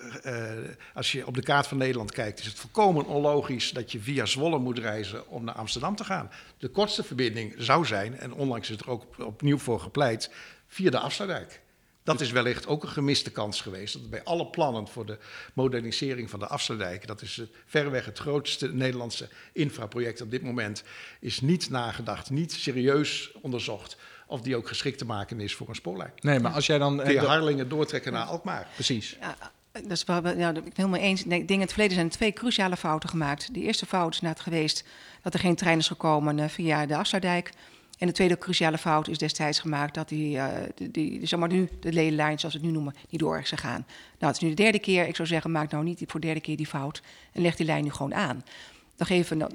als 0.95 1.13
je 1.13 1.27
op 1.27 1.35
de 1.35 1.43
kaart 1.43 1.67
van 1.67 1.79
Nederland 1.79 2.13
kijkt, 2.13 2.41
is 2.41 2.47
het 2.47 2.59
volkomen 2.59 3.07
onlogisch 3.07 3.71
dat 3.71 3.93
je 3.93 4.01
via 4.01 4.27
Zwolle 4.27 4.59
moet 4.59 4.79
reizen 4.79 5.29
om 5.29 5.45
naar 5.45 5.55
Amsterdam 5.55 5.97
te 5.97 6.05
gaan. 6.05 6.31
De 6.59 6.69
kortste 6.69 7.03
verbinding 7.03 7.55
zou 7.59 7.87
zijn, 7.87 8.19
en 8.19 8.33
onlangs 8.33 8.71
is 8.71 8.79
er 8.79 8.91
ook 8.91 9.05
opnieuw 9.19 9.59
voor 9.59 9.81
gepleit, 9.81 10.31
via 10.67 10.91
de 10.91 10.99
Afsluitdijk. 10.99 11.63
Dat 12.05 12.21
is 12.21 12.31
wellicht 12.31 12.67
ook 12.67 12.83
een 12.83 12.89
gemiste 12.89 13.31
kans 13.31 13.61
geweest. 13.61 13.93
Dat 13.93 14.11
bij 14.11 14.25
alle 14.25 14.47
plannen 14.47 14.89
voor 14.89 15.07
de 15.07 15.19
modernisering 15.53 16.31
van 16.31 16.39
de 16.39 16.47
Afsluitdijk, 16.47 17.07
dat 17.07 17.23
is 17.23 17.43
verreweg 17.67 18.05
het 18.05 18.19
grootste 18.19 18.75
Nederlandse 18.75 19.29
infraproject 19.53 20.21
op 20.21 20.31
dit 20.31 20.43
moment, 20.43 20.83
is 21.21 21.41
niet 21.41 21.71
nagedacht, 21.71 22.31
niet 22.31 22.53
serieus 22.53 23.33
onderzocht 23.41 23.97
of 24.27 24.41
die 24.41 24.57
ook 24.57 24.69
geschikt 24.69 24.99
te 24.99 25.05
maken 25.05 25.41
is 25.41 25.55
voor 25.55 25.69
een 25.69 25.75
spoorlijn. 25.75 26.13
Nee, 26.21 26.41
maar 26.41 26.53
als 26.53 26.67
jij 26.67 26.79
dan... 26.79 26.97
Kun 26.97 27.13
je 27.13 27.19
Harlingen 27.19 27.69
doortrekken 27.69 28.13
naar 28.13 28.25
Alkmaar. 28.25 28.69
Precies. 28.75 29.17
Ja, 29.21 29.37
dat 29.73 29.91
is 29.91 30.05
wel, 30.05 30.29
ja, 30.37 30.49
ik 30.49 30.55
ben 30.55 30.65
het 30.65 30.77
helemaal 30.77 31.01
eens. 31.01 31.23
Ik 31.23 31.29
denk, 31.29 31.51
in 31.51 31.61
het 31.61 31.71
verleden 31.71 31.95
zijn 31.95 32.09
twee 32.09 32.33
cruciale 32.33 32.77
fouten 32.77 33.09
gemaakt. 33.09 33.55
De 33.55 33.61
eerste 33.61 33.87
fout 33.87 34.15
is 34.15 34.21
net 34.21 34.41
geweest 34.41 34.85
dat 35.23 35.35
er 35.35 35.41
geen 35.41 35.57
trein 35.57 35.79
is 35.79 35.87
gekomen 35.87 36.39
uh, 36.39 36.49
via 36.49 36.87
de 36.87 36.97
Afsluitdijk. 36.97 37.51
En 37.99 38.07
de 38.07 38.13
tweede 38.13 38.39
cruciale 38.39 38.79
fout 38.79 39.09
is 39.09 39.19
destijds 39.19 39.59
gemaakt 39.59 39.95
dat 39.95 40.09
die, 40.09 40.37
uh, 40.37 40.49
die, 40.75 40.91
die, 40.91 41.37
maar 41.37 41.49
nu, 41.49 41.69
de 41.81 41.93
ledenlijn, 41.93 42.39
zoals 42.39 42.55
we 42.55 42.61
het 42.61 42.69
nu 42.69 42.75
noemen, 42.75 42.95
niet 43.11 43.21
door 43.21 43.39
is 43.39 43.49
gegaan. 43.49 43.87
Nou, 44.19 44.33
het 44.33 44.37
is 44.37 44.49
nu 44.49 44.49
de 44.49 44.63
derde 44.63 44.79
keer. 44.79 45.07
Ik 45.07 45.17
zou 45.17 45.29
zeggen, 45.29 45.51
maak 45.51 45.71
nou 45.71 45.85
niet 45.85 46.03
voor 46.07 46.21
de 46.21 46.27
derde 46.27 46.41
keer 46.41 46.57
die 46.57 46.67
fout 46.67 47.03
en 47.33 47.43
leg 47.43 47.57
die 47.57 47.67
lijn 47.67 47.85
nu 47.85 47.91
gewoon 47.91 48.15
aan. 48.15 48.45
Dan 48.97 49.07
even 49.07 49.49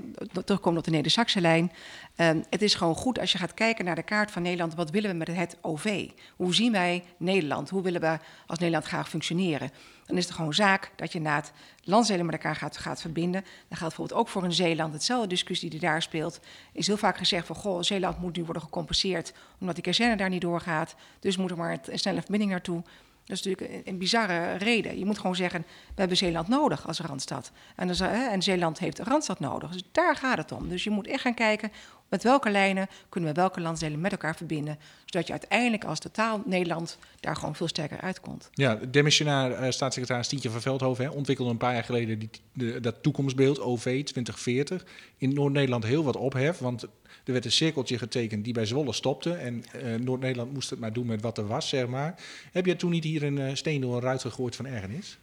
terugkomen 0.45 0.79
op 0.79 0.85
de 0.85 0.91
Neder-Saxe-lijn. 0.91 1.71
Um, 2.17 2.43
het 2.49 2.61
is 2.61 2.75
gewoon 2.75 2.95
goed 2.95 3.19
als 3.19 3.31
je 3.31 3.37
gaat 3.37 3.53
kijken 3.53 3.85
naar 3.85 3.95
de 3.95 4.03
kaart 4.03 4.31
van 4.31 4.41
Nederland. 4.41 4.75
Wat 4.75 4.89
willen 4.89 5.09
we 5.09 5.15
met 5.15 5.27
het 5.27 5.57
OV? 5.61 6.09
Hoe 6.35 6.55
zien 6.55 6.71
wij 6.71 7.03
Nederland? 7.17 7.69
Hoe 7.69 7.81
willen 7.81 8.01
we 8.01 8.17
als 8.47 8.59
Nederland 8.59 8.85
graag 8.85 9.09
functioneren? 9.09 9.71
Dan 10.05 10.17
is 10.17 10.25
het 10.25 10.33
gewoon 10.33 10.53
zaak 10.53 10.91
dat 10.95 11.11
je 11.11 11.21
na 11.21 11.35
het 11.35 11.51
landsdelen 11.83 12.25
met 12.25 12.35
elkaar 12.35 12.55
gaat, 12.55 12.77
gaat 12.77 13.01
verbinden. 13.01 13.41
Dat 13.41 13.77
geldt 13.77 13.95
bijvoorbeeld 13.95 14.19
ook 14.19 14.27
voor 14.27 14.43
een 14.43 14.53
Zeeland. 14.53 14.93
Hetzelfde 14.93 15.27
discussie 15.27 15.69
die 15.69 15.79
daar 15.79 16.01
speelt. 16.01 16.39
Is 16.73 16.87
heel 16.87 16.97
vaak 16.97 17.17
gezegd 17.17 17.47
van, 17.47 17.55
goh, 17.55 17.81
Zeeland 17.81 18.19
moet 18.19 18.37
nu 18.37 18.43
worden 18.43 18.63
gecompenseerd... 18.63 19.33
omdat 19.59 19.75
die 19.75 19.83
kazerne 19.83 20.17
daar 20.17 20.29
niet 20.29 20.41
doorgaat. 20.41 20.95
Dus 21.19 21.37
moet 21.37 21.51
er 21.51 21.57
maar 21.57 21.79
een 21.85 21.99
snelle 21.99 22.21
verbinding 22.21 22.51
naartoe. 22.51 22.83
Dat 23.29 23.37
is 23.37 23.43
natuurlijk 23.43 23.87
een, 23.87 23.97
bizarre 23.97 24.53
reden. 24.53 24.99
Je 24.99 25.05
moet 25.05 25.19
gewoon 25.19 25.35
zeggen, 25.35 25.61
we 25.61 25.99
hebben 25.99 26.17
Zeeland 26.17 26.47
nodig 26.47 26.87
als 26.87 26.99
Randstad. 26.99 27.51
En, 27.75 27.87
dus, 27.87 27.99
en 27.99 28.41
Zeeland 28.41 28.79
heeft 28.79 28.99
Randstad 28.99 29.39
nodig. 29.39 29.71
Dus 29.71 29.83
daar 29.91 30.15
gaat 30.15 30.37
het 30.37 30.51
om. 30.51 30.69
Dus 30.69 30.83
je 30.83 30.89
moet 30.89 31.07
echt 31.07 31.21
gaan 31.21 31.33
kijken, 31.33 31.71
met 32.09 32.23
welke 32.23 32.49
lijnen 32.49 32.87
kunnen 33.09 33.29
we 33.29 33.35
welke 33.35 33.61
landsdelen 33.61 34.01
met 34.01 34.11
elkaar 34.11 34.35
verbinden. 34.35 34.79
Zodat 35.05 35.27
je 35.27 35.33
uiteindelijk 35.33 35.83
als 35.83 35.99
totaal 35.99 36.41
Nederland 36.45 36.97
daar 37.19 37.35
gewoon 37.35 37.55
veel 37.55 37.67
sterker 37.67 38.01
uitkomt. 38.01 38.49
Ja, 38.53 38.75
demissionair 38.75 39.63
uh, 39.63 39.71
staatssecretaris 39.71 40.27
Tietje 40.27 40.49
van 40.49 40.61
Veldhoven 40.61 41.05
hè, 41.05 41.11
ontwikkelde 41.11 41.51
een 41.51 41.57
paar 41.57 41.73
jaar 41.73 41.83
geleden 41.83 42.19
die, 42.53 42.79
dat 42.79 43.03
toekomstbeeld 43.03 43.59
OV 43.59 43.83
2040. 43.83 44.85
In 45.17 45.33
Noord-Nederland 45.33 45.83
heel 45.83 46.03
wat 46.03 46.15
ophef, 46.15 46.57
want 46.57 46.83
er 47.23 47.33
werd 47.33 47.45
een 47.45 47.51
cirkeltje 47.51 47.97
getekend 47.97 48.43
die 48.43 48.53
bij 48.53 48.65
Zwolle 48.65 48.93
stopte. 48.93 49.33
En 49.33 49.63
uh, 49.83 49.95
Noord-Nederland 49.95 50.53
moest 50.53 50.69
het 50.69 50.79
maar 50.79 50.93
doen 50.93 51.05
met 51.05 51.21
wat 51.21 51.37
er 51.37 51.47
was, 51.47 51.69
zeg 51.69 51.87
maar. 51.87 52.15
Heb 52.51 52.65
je 52.65 52.75
toen 52.75 52.91
niet 52.91 53.03
hier 53.03 53.23
een 53.23 53.37
uh, 53.37 53.49
steen 53.53 53.81
door 53.81 53.95
een 53.95 54.01
ruit 54.01 54.21
gegooid 54.21 54.55
van 54.55 54.65
ergernis? 54.65 55.17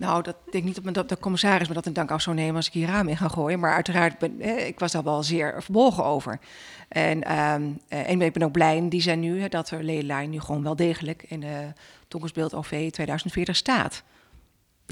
Nou, 0.00 0.22
dat 0.22 0.36
denk 0.50 0.54
ik 0.54 0.64
niet 0.64 0.86
op 0.88 0.94
dat 0.94 1.08
de 1.08 1.18
commissaris 1.18 1.68
me 1.68 1.74
dat 1.74 1.86
in 1.86 1.92
dank 1.92 2.10
af 2.10 2.22
zou 2.22 2.36
nemen 2.36 2.56
als 2.56 2.66
ik 2.66 2.72
hier 2.72 2.86
raam 2.86 3.08
in 3.08 3.16
ga 3.16 3.28
gooien. 3.28 3.60
Maar 3.60 3.74
uiteraard, 3.74 4.18
ben, 4.18 4.66
ik 4.66 4.78
was 4.78 4.92
daar 4.92 5.02
wel 5.02 5.22
zeer 5.22 5.62
verbolgen 5.62 6.04
over. 6.04 6.38
En, 6.88 7.38
um, 7.38 7.80
en 7.88 8.20
ik 8.20 8.32
ben 8.32 8.42
ook 8.42 8.52
blij, 8.52 8.88
die 8.88 9.00
zijn 9.00 9.20
nu, 9.20 9.48
dat 9.48 9.68
de 9.68 9.82
ledenlijn 9.82 10.30
nu 10.30 10.40
gewoon 10.40 10.62
wel 10.62 10.76
degelijk 10.76 11.24
in 11.28 11.40
de 11.40 11.72
toekomstbeeld 12.08 12.54
OV 12.54 12.90
2040 12.90 13.56
staat. 13.56 14.02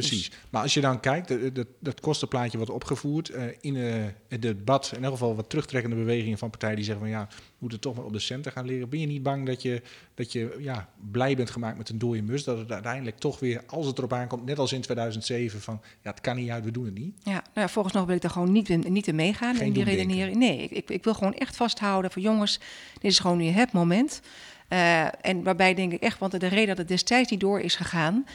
Precies. 0.07 0.31
Maar 0.51 0.63
als 0.63 0.75
je 0.75 0.81
dan 0.81 1.01
kijkt, 1.01 1.29
dat, 1.29 1.55
dat, 1.55 1.67
dat 1.79 2.01
kostenplaatje 2.01 2.57
wordt 2.57 2.73
opgevoerd 2.73 3.31
uh, 3.31 3.43
in 3.61 3.75
uh, 3.75 4.05
het 4.29 4.43
debat, 4.43 4.93
in 4.97 5.05
elk 5.05 5.13
geval 5.13 5.37
wat 5.37 5.51
terugtrekkende 5.51 5.97
bewegingen 5.97 6.39
van 6.39 6.51
partijen 6.51 6.77
die 6.77 6.85
zeggen 6.85 7.05
van 7.05 7.13
ja, 7.13 7.27
we 7.31 7.57
moeten 7.59 7.81
toch 7.81 7.95
maar 7.95 8.05
op 8.05 8.13
de 8.13 8.19
centen 8.19 8.53
gaan 8.53 8.67
leren. 8.67 8.89
Ben 8.89 9.01
je 9.01 9.07
niet 9.07 9.23
bang 9.23 9.47
dat 9.47 9.63
je, 9.63 9.83
dat 10.15 10.33
je 10.33 10.57
ja, 10.59 10.89
blij 11.11 11.37
bent 11.37 11.51
gemaakt 11.51 11.79
met 11.79 11.89
een 11.89 11.99
dode 11.99 12.23
mus? 12.23 12.45
Dat 12.45 12.59
het 12.59 12.73
uiteindelijk 12.73 13.19
toch 13.19 13.39
weer, 13.39 13.63
als 13.67 13.87
het 13.87 13.99
erop 13.99 14.13
aankomt, 14.13 14.45
net 14.45 14.59
als 14.59 14.73
in 14.73 14.81
2007, 14.81 15.61
van 15.61 15.81
ja, 16.03 16.11
het 16.11 16.21
kan 16.21 16.37
niet 16.37 16.51
uit, 16.51 16.65
we 16.65 16.71
doen 16.71 16.85
het 16.85 16.99
niet. 16.99 17.15
Ja, 17.23 17.33
nou 17.33 17.43
ja 17.55 17.69
volgens 17.69 17.95
nog 17.95 18.05
wil 18.07 18.15
ik 18.15 18.23
daar 18.23 18.31
gewoon 18.31 18.53
niet 18.53 18.69
in, 18.69 18.85
niet 18.89 19.07
in 19.07 19.15
meegaan 19.15 19.55
Geen 19.55 19.67
in 19.67 19.73
die 19.73 19.85
redenering. 19.85 20.37
Nee, 20.37 20.59
ik, 20.63 20.71
ik, 20.71 20.91
ik 20.91 21.05
wil 21.05 21.15
gewoon 21.15 21.35
echt 21.35 21.57
vasthouden 21.57 22.11
van 22.11 22.23
jongens, 22.23 22.61
dit 22.93 23.11
is 23.11 23.19
gewoon 23.19 23.39
nu 23.39 23.47
het 23.47 23.73
moment. 23.73 24.21
Uh, 24.69 25.05
en 25.05 25.43
waarbij 25.43 25.75
denk 25.75 25.93
ik 25.93 26.03
echt, 26.03 26.19
want 26.19 26.41
de 26.41 26.47
reden 26.47 26.67
dat 26.67 26.79
het 26.79 26.89
destijds 26.89 27.31
niet 27.31 27.41
door 27.41 27.61
is 27.61 27.75
gegaan, 27.75 28.27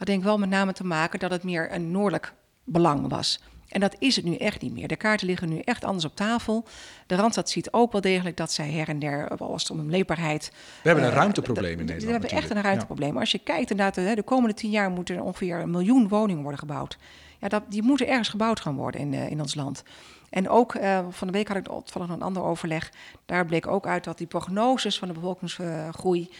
had 0.00 0.08
denk 0.08 0.18
ik 0.18 0.28
wel 0.28 0.38
met 0.38 0.48
name 0.48 0.72
te 0.72 0.84
maken 0.84 1.18
dat 1.18 1.30
het 1.30 1.42
meer 1.42 1.72
een 1.72 1.90
noordelijk 1.90 2.32
belang 2.64 3.08
was. 3.08 3.40
En 3.68 3.80
dat 3.80 3.96
is 3.98 4.16
het 4.16 4.24
nu 4.24 4.34
echt 4.34 4.60
niet 4.60 4.72
meer. 4.72 4.88
De 4.88 4.96
kaarten 4.96 5.26
liggen 5.26 5.48
nu 5.48 5.58
echt 5.58 5.84
anders 5.84 6.04
op 6.04 6.16
tafel. 6.16 6.64
De 7.06 7.14
Randstad 7.14 7.50
ziet 7.50 7.72
ook 7.72 7.92
wel 7.92 8.00
degelijk 8.00 8.36
dat 8.36 8.52
zij 8.52 8.70
her 8.70 8.88
en 8.88 8.98
der, 8.98 9.28
als 9.28 9.62
het 9.62 9.70
om 9.70 9.78
een 9.78 9.90
leefbaarheid... 9.90 10.52
We 10.82 10.88
hebben 10.88 11.04
een 11.04 11.10
uh, 11.10 11.16
ruimteprobleem 11.16 11.78
in 11.78 11.78
Nederland 11.78 12.04
We 12.04 12.10
hebben 12.10 12.30
echt 12.30 12.50
een 12.50 12.62
ruimteprobleem. 12.62 13.18
Als 13.18 13.30
je 13.30 13.38
kijkt, 13.38 13.70
inderdaad, 13.70 13.94
de, 13.94 14.14
de 14.14 14.22
komende 14.22 14.54
tien 14.54 14.70
jaar 14.70 14.90
moeten 14.90 15.16
er 15.16 15.22
ongeveer 15.22 15.58
een 15.58 15.70
miljoen 15.70 16.08
woningen 16.08 16.42
worden 16.42 16.60
gebouwd. 16.60 16.98
Ja, 17.38 17.48
dat, 17.48 17.62
die 17.68 17.82
moeten 17.82 18.08
ergens 18.08 18.28
gebouwd 18.28 18.60
gaan 18.60 18.76
worden 18.76 19.00
in, 19.00 19.12
in 19.12 19.40
ons 19.40 19.54
land. 19.54 19.82
En 20.30 20.48
ook 20.48 20.74
uh, 20.74 20.98
van 21.10 21.26
de 21.26 21.32
week 21.32 21.48
had 21.48 21.56
ik 21.56 21.64
toevallig 21.64 22.08
een 22.08 22.22
ander 22.22 22.42
overleg. 22.42 22.92
Daar 23.26 23.46
bleek 23.46 23.66
ook 23.66 23.86
uit 23.86 24.04
dat 24.04 24.18
die 24.18 24.26
prognoses 24.26 24.98
van 24.98 25.08
de 25.08 25.14
bevolkingsgroei 25.14 26.30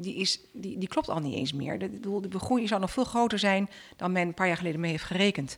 die, 0.00 0.14
is, 0.14 0.40
die, 0.52 0.78
die 0.78 0.88
klopt 0.88 1.08
al 1.08 1.20
niet 1.20 1.34
eens 1.34 1.52
meer. 1.52 1.78
De, 1.78 2.00
de, 2.00 2.28
de 2.28 2.38
groei 2.38 2.66
zou 2.66 2.80
nog 2.80 2.90
veel 2.90 3.04
groter 3.04 3.38
zijn 3.38 3.68
dan 3.96 4.12
men 4.12 4.26
een 4.26 4.34
paar 4.34 4.46
jaar 4.46 4.56
geleden 4.56 4.80
mee 4.80 4.90
heeft 4.90 5.04
gerekend. 5.04 5.56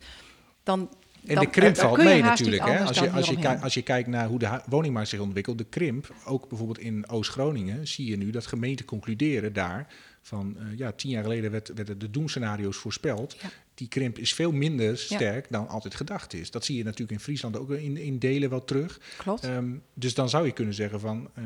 Dan, 0.62 0.90
en 1.26 1.38
de 1.38 1.50
krimp 1.50 1.76
valt 1.76 1.96
mee 1.96 2.22
natuurlijk. 2.22 2.64
Hè? 2.64 2.84
Als, 2.84 2.98
je, 2.98 3.10
als, 3.10 3.28
je 3.28 3.38
kijkt, 3.38 3.62
als 3.62 3.74
je 3.74 3.82
kijkt 3.82 4.08
naar 4.08 4.28
hoe 4.28 4.38
de 4.38 4.60
woningmarkt 4.66 5.08
zich 5.08 5.20
ontwikkelt, 5.20 5.58
de 5.58 5.64
krimp, 5.64 6.14
ook 6.24 6.48
bijvoorbeeld 6.48 6.78
in 6.78 7.08
Oost-Groningen, 7.08 7.88
zie 7.88 8.06
je 8.06 8.16
nu 8.16 8.30
dat 8.30 8.46
gemeenten 8.46 8.84
concluderen 8.84 9.52
daar 9.52 9.86
van 10.22 10.56
uh, 10.58 10.78
ja, 10.78 10.92
tien 10.92 11.10
jaar 11.10 11.22
geleden 11.22 11.50
werd, 11.50 11.72
werden 11.74 11.98
de 11.98 12.10
doemscenario's 12.10 12.76
voorspeld. 12.76 13.36
Ja. 13.42 13.48
Die 13.74 13.88
krimp 13.88 14.18
is 14.18 14.34
veel 14.34 14.52
minder 14.52 14.98
sterk 14.98 15.46
ja. 15.50 15.58
dan 15.58 15.68
altijd 15.68 15.94
gedacht 15.94 16.34
is. 16.34 16.50
Dat 16.50 16.64
zie 16.64 16.76
je 16.76 16.84
natuurlijk 16.84 17.10
in 17.10 17.20
Friesland 17.20 17.56
ook 17.56 17.70
in, 17.70 17.96
in 17.96 18.18
delen 18.18 18.50
wel 18.50 18.64
terug. 18.64 19.00
Klopt. 19.16 19.44
Um, 19.44 19.82
dus 19.94 20.14
dan 20.14 20.28
zou 20.28 20.46
je 20.46 20.52
kunnen 20.52 20.74
zeggen 20.74 21.00
van 21.00 21.30
uh, 21.38 21.44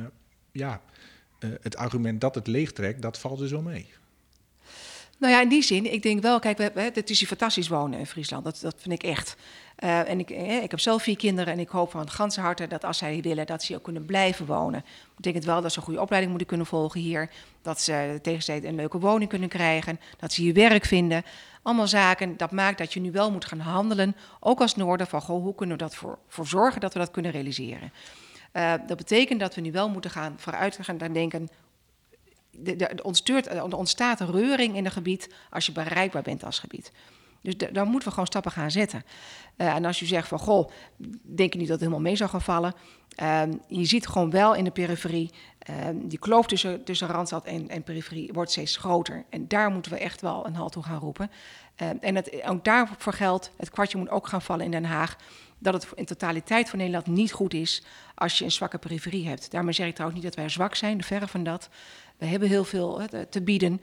ja, 0.52 0.82
uh, 1.40 1.50
het 1.60 1.76
argument 1.76 2.20
dat 2.20 2.34
het 2.34 2.46
leegtrekt, 2.46 3.02
dat 3.02 3.18
valt 3.18 3.38
dus 3.38 3.50
wel 3.50 3.62
mee. 3.62 3.86
Nou 5.18 5.32
ja, 5.32 5.40
in 5.40 5.48
die 5.48 5.62
zin, 5.62 5.92
ik 5.92 6.02
denk 6.02 6.22
wel, 6.22 6.38
kijk, 6.38 6.58
het 6.74 7.10
is 7.10 7.18
hier 7.18 7.28
fantastisch 7.28 7.68
wonen 7.68 7.98
in 7.98 8.06
Friesland. 8.06 8.44
Dat, 8.44 8.58
dat 8.60 8.74
vind 8.78 8.94
ik 8.94 9.02
echt. 9.02 9.36
Uh, 9.84 10.08
en 10.08 10.18
ik, 10.18 10.30
eh, 10.30 10.62
ik 10.62 10.70
heb 10.70 10.80
zelf 10.80 11.02
vier 11.02 11.16
kinderen 11.16 11.52
en 11.52 11.58
ik 11.58 11.68
hoop 11.68 11.90
van 11.90 12.00
het 12.00 12.10
ganse 12.10 12.40
harte 12.40 12.66
dat 12.66 12.84
als 12.84 12.98
zij 12.98 13.20
willen, 13.22 13.46
dat 13.46 13.60
ze 13.60 13.66
hier 13.66 13.76
ook 13.76 13.82
kunnen 13.82 14.04
blijven 14.04 14.46
wonen. 14.46 14.80
Dat 14.80 15.16
betekent 15.16 15.44
wel 15.44 15.62
dat 15.62 15.72
ze 15.72 15.78
een 15.78 15.84
goede 15.84 16.00
opleiding 16.00 16.30
moeten 16.32 16.48
kunnen 16.48 16.66
volgen 16.66 17.00
hier. 17.00 17.30
Dat 17.62 17.80
ze 17.80 18.18
tegenstijd 18.22 18.64
een 18.64 18.74
leuke 18.74 18.98
woning 18.98 19.30
kunnen 19.30 19.48
krijgen. 19.48 20.00
Dat 20.18 20.32
ze 20.32 20.40
hier 20.40 20.54
werk 20.54 20.84
vinden. 20.84 21.24
Allemaal 21.62 21.88
zaken, 21.88 22.36
dat 22.36 22.50
maakt 22.50 22.78
dat 22.78 22.92
je 22.92 23.00
nu 23.00 23.10
wel 23.10 23.30
moet 23.30 23.44
gaan 23.44 23.60
handelen. 23.60 24.16
Ook 24.40 24.60
als 24.60 24.76
Noorden, 24.76 25.06
van 25.06 25.20
hoe 25.20 25.54
kunnen 25.54 25.76
we 25.76 25.82
dat 25.82 25.94
voor, 25.94 26.18
voor 26.28 26.46
zorgen 26.46 26.80
dat 26.80 26.92
we 26.92 26.98
dat 26.98 27.10
kunnen 27.10 27.30
realiseren. 27.30 27.92
Uh, 28.56 28.72
dat 28.86 28.96
betekent 28.96 29.40
dat 29.40 29.54
we 29.54 29.60
nu 29.60 29.72
wel 29.72 29.88
moeten 29.88 30.10
gaan 30.10 30.34
vooruit 30.36 30.78
gaan 30.80 31.12
denken. 31.12 31.48
Er 32.64 33.76
ontstaat 33.76 34.20
een 34.20 34.30
reuring 34.30 34.76
in 34.76 34.84
een 34.84 34.90
gebied 34.90 35.34
als 35.50 35.66
je 35.66 35.72
bereikbaar 35.72 36.22
bent 36.22 36.44
als 36.44 36.58
gebied. 36.58 36.92
Dus 37.46 37.56
daar 37.72 37.86
moeten 37.86 38.04
we 38.04 38.10
gewoon 38.10 38.26
stappen 38.26 38.52
gaan 38.52 38.70
zetten. 38.70 39.04
Uh, 39.56 39.74
en 39.74 39.84
als 39.84 39.98
je 39.98 40.06
zegt 40.06 40.28
van, 40.28 40.38
goh, 40.38 40.70
denk 41.22 41.52
je 41.52 41.58
niet 41.58 41.68
dat 41.68 41.80
het 41.80 41.80
helemaal 41.80 42.00
mee 42.00 42.16
zou 42.16 42.30
gaan 42.30 42.42
vallen? 42.42 42.74
Uh, 43.22 43.42
je 43.68 43.84
ziet 43.84 44.06
gewoon 44.06 44.30
wel 44.30 44.54
in 44.54 44.64
de 44.64 44.70
periferie, 44.70 45.30
uh, 45.70 45.76
die 45.94 46.18
kloof 46.18 46.46
tussen, 46.46 46.84
tussen 46.84 47.08
Randstad 47.08 47.44
en, 47.44 47.68
en 47.68 47.82
periferie 47.82 48.32
wordt 48.32 48.50
steeds 48.50 48.76
groter. 48.76 49.24
En 49.30 49.48
daar 49.48 49.70
moeten 49.70 49.92
we 49.92 49.98
echt 49.98 50.20
wel 50.20 50.46
een 50.46 50.54
halt 50.54 50.72
toe 50.72 50.82
gaan 50.82 50.98
roepen. 50.98 51.30
en 52.00 52.14
het, 52.14 52.42
ook 52.46 52.64
daarvoor 52.64 53.12
geldt, 53.12 53.50
het 53.56 53.70
kwartje 53.70 53.98
moet 53.98 54.10
ook 54.10 54.26
gaan 54.26 54.42
vallen 54.42 54.64
in 54.64 54.70
Den 54.70 54.84
Haag 54.84 55.16
dat 55.58 55.74
het 55.74 55.86
in 55.94 56.04
totaliteit 56.04 56.68
voor 56.68 56.78
Nederland 56.78 57.06
niet 57.06 57.32
goed 57.32 57.54
is 57.54 57.82
als 58.14 58.38
je 58.38 58.44
een 58.44 58.52
zwakke 58.52 58.78
periferie 58.78 59.28
hebt. 59.28 59.50
Daarmee 59.50 59.72
zeg 59.72 59.86
ik 59.86 59.94
trouwens 59.94 60.22
niet 60.22 60.30
dat 60.32 60.42
wij 60.42 60.52
zwak 60.52 60.74
zijn, 60.74 61.02
verre 61.02 61.28
van 61.28 61.44
dat. 61.44 61.68
We 62.16 62.26
hebben 62.26 62.48
heel 62.48 62.64
veel 62.64 63.00
te 63.30 63.42
bieden. 63.42 63.80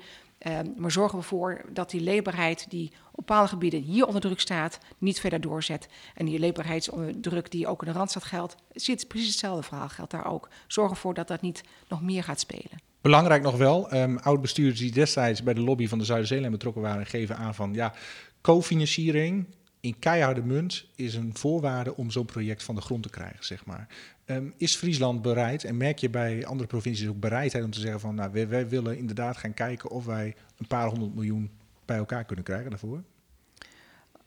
Uh, 0.48 0.60
maar 0.78 0.92
zorgen 0.92 1.18
we 1.18 1.24
ervoor 1.24 1.62
dat 1.70 1.90
die 1.90 2.02
leefbaarheid 2.02 2.66
die 2.70 2.92
op 3.12 3.16
bepaalde 3.16 3.48
gebieden 3.48 3.82
hier 3.82 4.06
onder 4.06 4.22
druk 4.22 4.40
staat, 4.40 4.78
niet 4.98 5.20
verder 5.20 5.42
doorzet. 5.42 5.88
En 6.16 6.26
die 6.26 6.40
leefbaarheidsdruk 6.40 7.52
die 7.52 7.68
ook 7.68 7.82
in 7.82 7.92
de 7.92 7.98
Randstad 7.98 8.24
geldt, 8.24 8.56
zit 8.74 9.08
precies 9.08 9.28
hetzelfde 9.28 9.64
verhaal 9.64 9.90
geldt 9.90 10.12
daar 10.12 10.26
ook. 10.26 10.50
Zorg 10.68 10.92
ervoor 10.92 11.14
dat 11.14 11.28
dat 11.28 11.42
niet 11.42 11.64
nog 11.88 12.02
meer 12.02 12.24
gaat 12.24 12.40
spelen. 12.40 12.82
Belangrijk 13.02 13.44
nog 13.44 13.58
wel, 13.58 13.94
um, 13.94 14.18
oud-bestuurders 14.18 14.80
die 14.80 14.92
destijds 14.92 15.44
bij 15.44 15.54
de 15.54 15.62
lobby 15.62 15.88
van 15.88 15.98
de 15.98 16.06
Zuiderzeeland 16.06 16.52
betrokken 16.52 16.82
waren, 16.82 17.06
geven 17.06 17.38
aan 17.38 17.56
van 17.56 17.74
ja, 17.74 17.94
cofinanciering 18.42 19.46
in 19.84 20.00
keiharde 20.00 20.44
munt 20.44 20.86
is 20.96 21.16
een 21.16 21.32
voorwaarde 21.38 21.96
om 21.96 22.12
zo'n 22.12 22.26
project 22.26 22.64
van 22.64 22.76
de 22.76 22.82
grond 22.82 23.04
te 23.04 23.10
krijgen, 23.10 23.46
zeg 23.46 23.66
maar. 23.66 23.88
Um, 24.26 24.54
is 24.58 24.76
Friesland 24.76 25.22
bereid, 25.22 25.64
en 25.64 25.78
merk 25.78 26.00
je 26.00 26.10
bij 26.10 26.46
andere 26.46 26.68
provincies 26.68 27.08
ook 27.08 27.20
bereidheid 27.20 27.64
om 27.64 27.72
te 27.72 27.80
zeggen 27.80 28.00
van, 28.00 28.16
nou, 28.16 28.32
wij, 28.32 28.48
wij, 28.48 28.68
willen 28.70 28.98
inderdaad 28.98 29.38
gaan 29.38 29.54
kijken 29.54 29.90
of 29.90 30.06
wij 30.06 30.36
een 30.58 30.68
paar 30.68 30.88
honderd 30.88 31.16
miljoen 31.16 31.52
bij 31.86 31.98
elkaar 31.98 32.24
kunnen 32.26 32.46
krijgen 32.46 32.70
daarvoor? 32.70 33.04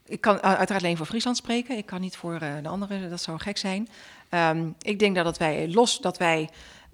Ik 0.06 0.20
kan 0.20 0.40
uiteraard 0.40 0.82
alleen 0.82 0.96
voor 0.96 1.06
Friesland 1.06 1.36
spreken. 1.36 1.76
Ik 1.76 1.86
kan 1.86 2.00
niet 2.00 2.16
voor 2.16 2.42
uh, 2.42 2.54
de 2.62 2.68
anderen, 2.68 3.10
dat 3.10 3.20
zou 3.20 3.38
gek 3.38 3.56
zijn. 3.56 3.88
Um, 4.30 4.74
ik 4.80 4.98
denk 4.98 5.14
dat, 5.14 5.24
dat 5.24 5.38
wij 5.38 5.68
los 5.68 6.00
dat 6.00 6.18
wij 6.18 6.48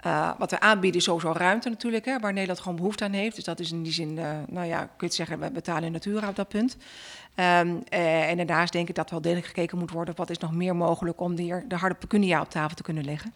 uh, 0.06 0.30
wat 0.38 0.50
we 0.50 0.60
aanbieden 0.60 1.00
is 1.00 1.06
sowieso 1.06 1.32
ruimte 1.32 1.68
natuurlijk, 1.68 2.04
hè, 2.04 2.18
waar 2.18 2.32
Nederland 2.32 2.60
gewoon 2.60 2.76
behoefte 2.76 3.04
aan 3.04 3.12
heeft. 3.12 3.34
Dus 3.36 3.44
dat 3.44 3.60
is 3.60 3.72
in 3.72 3.82
die 3.82 3.92
zin, 3.92 4.16
uh, 4.16 4.30
nou 4.46 4.66
ja, 4.66 4.88
kun 4.96 5.06
je 5.06 5.14
zeggen, 5.14 5.38
we 5.38 5.50
betalen 5.50 5.84
in 5.84 5.92
natura 5.92 6.28
op 6.28 6.36
dat 6.36 6.48
punt. 6.48 6.76
Um, 7.36 7.82
uh, 7.90 8.30
en 8.30 8.36
daarnaast 8.36 8.72
denk 8.72 8.88
ik 8.88 8.94
dat 8.94 9.10
wel 9.10 9.20
degelijk 9.20 9.46
gekeken 9.46 9.78
moet 9.78 9.90
worden... 9.90 10.14
wat 10.16 10.30
is 10.30 10.38
nog 10.38 10.52
meer 10.52 10.76
mogelijk 10.76 11.20
om 11.20 11.34
de, 11.34 11.64
de 11.68 11.76
harde 11.76 11.94
pecunia 11.94 12.40
op 12.40 12.50
tafel 12.50 12.76
te 12.76 12.82
kunnen 12.82 13.04
leggen. 13.04 13.34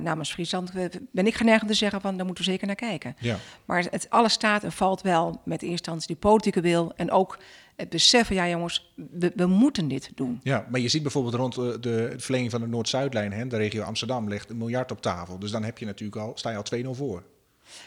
Namens 0.00 0.32
Friesland 0.32 0.72
ben 1.10 1.26
ik 1.26 1.34
geneigd 1.34 1.62
om 1.62 1.68
te 1.68 1.74
zeggen 1.74 2.00
van, 2.00 2.16
daar 2.16 2.26
moeten 2.26 2.44
we 2.44 2.50
zeker 2.50 2.66
naar 2.66 2.76
kijken. 2.76 3.16
Ja. 3.18 3.36
Maar 3.64 3.86
het, 3.90 4.06
alles 4.10 4.32
staat 4.32 4.64
en 4.64 4.72
valt 4.72 5.00
wel 5.00 5.26
met 5.26 5.36
in 5.36 5.50
eerste 5.50 5.70
instantie 5.70 6.06
die 6.06 6.16
politieke 6.16 6.60
wil... 6.60 6.92
en 6.96 7.10
ook 7.10 7.38
het 7.76 7.88
beseffen, 7.88 8.34
ja 8.34 8.48
jongens, 8.48 8.94
we, 8.94 9.32
we, 9.34 9.46
moeten 9.46 9.88
dit 9.88 10.10
doen. 10.14 10.40
Ja, 10.42 10.66
maar 10.70 10.80
je 10.80 10.88
ziet 10.88 11.02
bijvoorbeeld 11.02 11.34
rond 11.34 11.54
de, 11.54 11.76
de 11.80 12.14
verlenging 12.16 12.50
van 12.50 12.60
de 12.60 12.66
Noord-Zuidlijn, 12.66 13.48
de 13.48 13.56
regio 13.56 13.82
Amsterdam, 13.82 14.28
ligt 14.28 14.50
een 14.50 14.56
miljard 14.56 14.90
op 14.90 15.02
tafel. 15.02 15.38
Dus 15.38 15.50
dan 15.50 15.64
heb 15.64 15.78
je 15.78 15.86
natuurlijk 15.86 16.20
al, 16.20 16.32
sta 16.34 16.50
je 16.50 16.56
al 16.56 16.94
2-0 16.94 16.98
voor. 16.98 17.22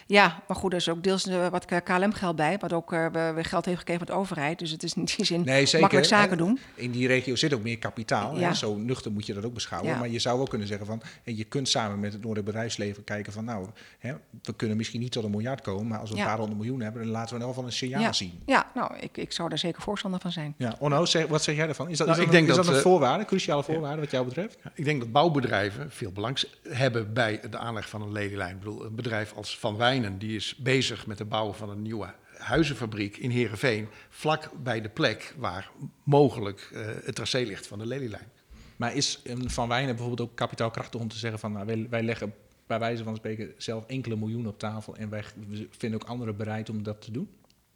Ja, 0.06 0.42
maar 0.48 0.56
goed, 0.56 0.72
er 0.72 0.78
is 0.78 0.88
ook 0.88 1.02
deels 1.02 1.26
uh, 1.26 1.48
wat 1.48 1.64
KLM-geld 1.64 2.36
bij, 2.36 2.58
wat 2.58 2.72
ook 2.72 2.92
uh, 2.92 3.06
we 3.10 3.44
geld 3.44 3.64
heeft 3.64 3.78
gekregen 3.78 4.06
van 4.06 4.14
de 4.14 4.20
overheid. 4.20 4.58
Dus 4.58 4.70
het 4.70 4.82
is 4.82 4.94
in 4.94 5.04
die 5.04 5.24
zin 5.24 5.42
nee, 5.44 5.64
zeker, 5.64 5.80
makkelijk 5.80 6.06
zaken 6.06 6.38
doen. 6.38 6.58
In 6.74 6.90
die 6.90 7.06
regio 7.06 7.36
zit 7.36 7.54
ook 7.54 7.62
meer 7.62 7.78
kapitaal. 7.78 8.38
Ja. 8.38 8.48
Hè? 8.48 8.54
Zo 8.54 8.76
nuchter 8.76 9.12
moet 9.12 9.26
je 9.26 9.34
dat 9.34 9.44
ook 9.44 9.54
beschouwen. 9.54 9.90
Ja. 9.90 9.98
Maar 9.98 10.08
je 10.08 10.18
zou 10.18 10.40
ook 10.40 10.48
kunnen 10.48 10.66
zeggen 10.66 10.86
van, 10.86 11.02
en 11.24 11.36
je 11.36 11.44
kunt 11.44 11.68
samen 11.68 12.00
met 12.00 12.12
het 12.12 12.22
Noorden 12.22 12.44
bedrijfsleven 12.44 13.04
kijken 13.04 13.32
van, 13.32 13.44
nou, 13.44 13.66
hè, 13.98 14.14
we 14.42 14.52
kunnen 14.52 14.76
misschien 14.76 15.00
niet 15.00 15.12
tot 15.12 15.24
een 15.24 15.30
miljard 15.30 15.60
komen, 15.60 15.86
maar 15.86 15.98
als 15.98 16.10
we 16.10 16.16
ja. 16.16 16.22
een 16.22 16.28
paar 16.28 16.38
honderd 16.38 16.58
miljoen 16.58 16.80
hebben, 16.80 17.02
dan 17.02 17.10
laten 17.10 17.28
we 17.28 17.34
in 17.34 17.40
ieder 17.40 17.54
geval 17.54 17.64
een 17.64 17.76
signaal 17.76 18.14
zien. 18.14 18.42
Ja, 18.46 18.70
nou, 18.74 18.96
ik, 18.98 19.16
ik 19.16 19.32
zou 19.32 19.48
daar 19.48 19.58
zeker 19.58 19.82
voorstander 19.82 20.20
van 20.20 20.32
zijn. 20.32 20.54
Ja, 20.56 20.76
Onno, 20.78 21.04
zeg, 21.04 21.26
wat 21.26 21.42
zeg 21.42 21.56
jij 21.56 21.66
daarvan? 21.66 21.88
Is 21.88 21.98
dat, 21.98 22.06
nou, 22.06 22.18
is 22.18 22.24
dat, 22.24 22.34
ik 22.34 22.40
denk 22.40 22.50
is 22.50 22.56
dat, 22.56 22.66
dat 22.66 22.74
een 22.74 22.80
voorwaarde, 22.80 23.24
cruciale 23.24 23.62
voorwaarde 23.62 24.00
wat 24.00 24.10
jou 24.10 24.24
betreft? 24.24 24.58
ik 24.74 24.84
denk 24.84 25.00
dat 25.00 25.12
bouwbedrijven 25.12 25.90
veel 25.90 26.12
belang 26.12 26.42
hebben 26.68 27.12
bij 27.12 27.40
de 27.50 27.58
aanleg 27.58 27.88
van 27.88 28.02
een 28.02 28.12
lelylijn. 28.12 28.54
Ik 28.54 28.58
bedoel, 28.58 28.84
een 28.84 28.94
bedrijf 28.94 29.32
als 29.36 29.58
Van 29.58 29.69
Wijnen, 29.76 30.18
die 30.18 30.36
is 30.36 30.56
bezig 30.56 31.06
met 31.06 31.18
het 31.18 31.28
bouwen 31.28 31.54
van 31.54 31.70
een 31.70 31.82
nieuwe 31.82 32.14
huizenfabriek 32.36 33.16
in 33.16 33.30
Heerenveen, 33.30 33.88
vlak 34.08 34.50
bij 34.62 34.80
de 34.80 34.88
plek 34.88 35.34
waar 35.36 35.70
mogelijk 36.02 36.70
uh, 36.72 36.86
het 37.04 37.14
tracé 37.14 37.38
ligt 37.38 37.66
van 37.66 37.78
de 37.78 37.86
Lelylijn. 37.86 38.28
Maar 38.76 38.94
is 38.94 39.22
Van 39.46 39.68
Wijnen 39.68 39.96
bijvoorbeeld 39.96 40.28
ook 40.30 40.36
kapitaalkrachtig 40.36 41.00
om 41.00 41.08
te 41.08 41.18
zeggen 41.18 41.40
van 41.40 41.52
nou, 41.52 41.66
wij, 41.66 41.86
wij 41.90 42.02
leggen 42.02 42.34
bij 42.66 42.78
wijze 42.78 43.04
van 43.04 43.16
spreken 43.16 43.54
zelf 43.56 43.86
enkele 43.86 44.16
miljoenen 44.16 44.50
op 44.50 44.58
tafel 44.58 44.96
en 44.96 45.08
wij 45.08 45.24
vinden 45.70 46.00
ook 46.02 46.08
anderen 46.08 46.36
bereid 46.36 46.70
om 46.70 46.82
dat 46.82 47.02
te 47.02 47.10
doen? 47.10 47.28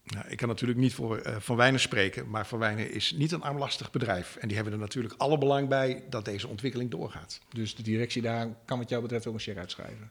Nou, 0.05 0.29
ik 0.29 0.37
kan 0.37 0.49
natuurlijk 0.49 0.79
niet 0.79 0.95
voor 0.95 1.27
uh, 1.27 1.37
Van 1.39 1.57
Wijnen 1.57 1.81
spreken, 1.81 2.31
maar 2.31 2.47
Van 2.47 2.59
Wijnen 2.59 2.91
is 2.91 3.13
niet 3.13 3.33
een 3.33 3.43
armlastig 3.43 3.91
bedrijf. 3.91 4.37
En 4.37 4.47
die 4.49 4.57
hebben 4.57 4.75
er 4.75 4.81
natuurlijk 4.81 5.15
alle 5.17 5.39
belang 5.39 5.69
bij 5.69 6.05
dat 6.11 6.25
deze 6.25 6.49
ontwikkeling 6.49 6.91
doorgaat. 6.91 7.41
Dus 7.49 7.75
de 7.75 7.83
directie 7.83 8.23
daar 8.23 8.49
kan 8.65 8.79
wat 8.79 8.89
jou 8.89 9.03
betreft 9.03 9.27
ook 9.27 9.35
een 9.35 9.41
check 9.41 9.57
uitschrijven? 9.57 10.11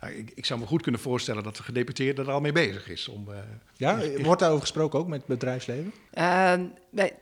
Nou, 0.00 0.14
ik, 0.14 0.32
ik, 0.34 0.46
zou 0.46 0.60
me 0.60 0.66
goed 0.66 0.82
kunnen 0.82 1.00
voorstellen 1.00 1.42
dat 1.42 1.56
de 1.56 1.62
gedeputeerde 1.62 2.22
er 2.22 2.30
al 2.30 2.40
mee 2.40 2.52
bezig 2.52 2.88
is. 2.88 3.08
Om, 3.08 3.28
uh, 3.28 3.36
ja, 3.76 3.98
wordt 4.22 4.40
daarover 4.40 4.66
gesproken 4.66 4.98
ook 4.98 5.08
met 5.08 5.18
het 5.18 5.28
bedrijfsleven? 5.28 5.92
Uh, 6.14 6.54
wij, 6.90 7.12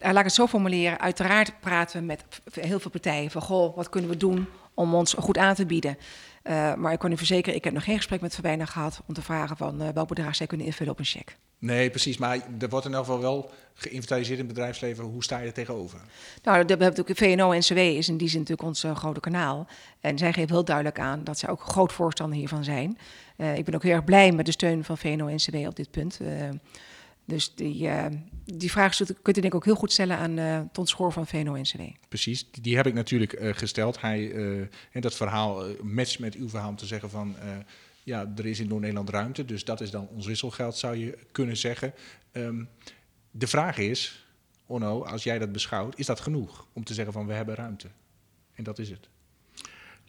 laat 0.00 0.16
ik 0.16 0.24
het 0.24 0.32
zo 0.32 0.46
formuleren. 0.46 1.00
Uiteraard 1.00 1.60
praten 1.60 2.00
we 2.00 2.06
met 2.06 2.24
heel 2.52 2.80
veel 2.80 2.90
partijen 2.90 3.30
van... 3.30 3.42
goh, 3.42 3.76
wat 3.76 3.88
kunnen 3.88 4.10
we 4.10 4.16
doen 4.16 4.46
om 4.74 4.94
ons 4.94 5.14
goed 5.18 5.38
aan 5.38 5.54
te 5.54 5.66
bieden? 5.66 5.98
Uh, 6.44 6.74
maar 6.74 6.92
ik 6.92 6.98
kan 6.98 7.12
u 7.12 7.16
verzekeren, 7.16 7.54
ik 7.54 7.64
heb 7.64 7.72
nog 7.72 7.84
geen 7.84 7.96
gesprek 7.96 8.20
met 8.20 8.34
Verwijnen 8.34 8.66
gehad... 8.66 9.00
om 9.06 9.14
te 9.14 9.22
vragen 9.22 9.56
van 9.56 9.92
welk 9.92 10.08
bedrag 10.08 10.36
zij 10.36 10.46
kunnen 10.46 10.66
invullen 10.66 10.92
op 10.92 10.98
een 10.98 11.04
cheque. 11.04 11.34
Nee, 11.58 11.90
precies. 11.90 12.16
Maar 12.16 12.38
er 12.58 12.68
wordt 12.68 12.86
in 12.86 12.94
elk 12.94 13.04
geval 13.04 13.20
wel 13.20 13.50
geïnventariseerd 13.74 14.38
in 14.38 14.44
het 14.44 14.54
bedrijfsleven. 14.54 15.04
Hoe 15.04 15.24
sta 15.24 15.38
je 15.38 15.46
er 15.46 15.52
tegenover? 15.52 15.98
Nou, 16.42 16.62
we 16.62 16.68
hebben 16.68 16.88
natuurlijk 16.88 17.18
VNO-NCW 17.18 17.76
is 17.78 18.08
in 18.08 18.16
die 18.16 18.28
zin 18.28 18.38
natuurlijk 18.38 18.68
ons 18.68 18.84
uh, 18.84 18.96
grote 18.96 19.20
kanaal. 19.20 19.66
En 20.00 20.18
zij 20.18 20.32
geven 20.32 20.54
heel 20.54 20.64
duidelijk 20.64 20.98
aan 20.98 21.24
dat 21.24 21.38
zij 21.38 21.48
ook 21.48 21.60
groot 21.60 21.92
voorstander 21.92 22.38
hiervan 22.38 22.64
zijn. 22.64 22.98
Uh, 23.36 23.56
ik 23.56 23.64
ben 23.64 23.74
ook 23.74 23.82
heel 23.82 23.92
erg 23.92 24.04
blij 24.04 24.32
met 24.32 24.46
de 24.46 24.52
steun 24.52 24.84
van 24.84 24.98
VNO-NCW 24.98 25.56
op 25.56 25.76
dit 25.76 25.90
punt. 25.90 26.18
Uh, 26.22 26.28
dus 27.24 27.54
die, 27.54 27.88
die 28.44 28.70
vraag 28.70 28.96
kunt 28.96 29.36
u 29.36 29.40
denk 29.40 29.44
ik 29.44 29.54
ook 29.54 29.64
heel 29.64 29.74
goed 29.74 29.92
stellen 29.92 30.16
aan 30.16 30.68
Ton 30.72 30.86
Schoor 30.86 31.12
van 31.12 31.26
VNO-NCW. 31.26 31.80
Precies, 32.08 32.50
die 32.50 32.76
heb 32.76 32.86
ik 32.86 32.94
natuurlijk 32.94 33.36
gesteld. 33.40 34.00
Hij, 34.00 34.32
en 34.92 35.00
dat 35.00 35.14
verhaal 35.14 35.64
matcht 35.82 36.18
met 36.18 36.34
uw 36.34 36.48
verhaal 36.48 36.68
om 36.68 36.76
te 36.76 36.86
zeggen 36.86 37.10
van 37.10 37.36
ja, 38.06 38.32
er 38.36 38.46
is 38.46 38.60
in 38.60 38.68
Noord-Nederland 38.68 39.10
ruimte, 39.10 39.44
dus 39.44 39.64
dat 39.64 39.80
is 39.80 39.90
dan 39.90 40.08
ons 40.08 40.26
wisselgeld, 40.26 40.76
zou 40.76 40.96
je 40.96 41.18
kunnen 41.32 41.56
zeggen. 41.56 41.94
Um, 42.32 42.68
de 43.30 43.46
vraag 43.46 43.78
is, 43.78 44.26
Onno, 44.66 45.04
als 45.04 45.22
jij 45.22 45.38
dat 45.38 45.52
beschouwt, 45.52 45.98
is 45.98 46.06
dat 46.06 46.20
genoeg 46.20 46.66
om 46.72 46.84
te 46.84 46.94
zeggen 46.94 47.12
van 47.12 47.26
we 47.26 47.32
hebben 47.32 47.54
ruimte? 47.54 47.88
En 48.54 48.64
dat 48.64 48.78
is 48.78 48.90
het. 48.90 49.08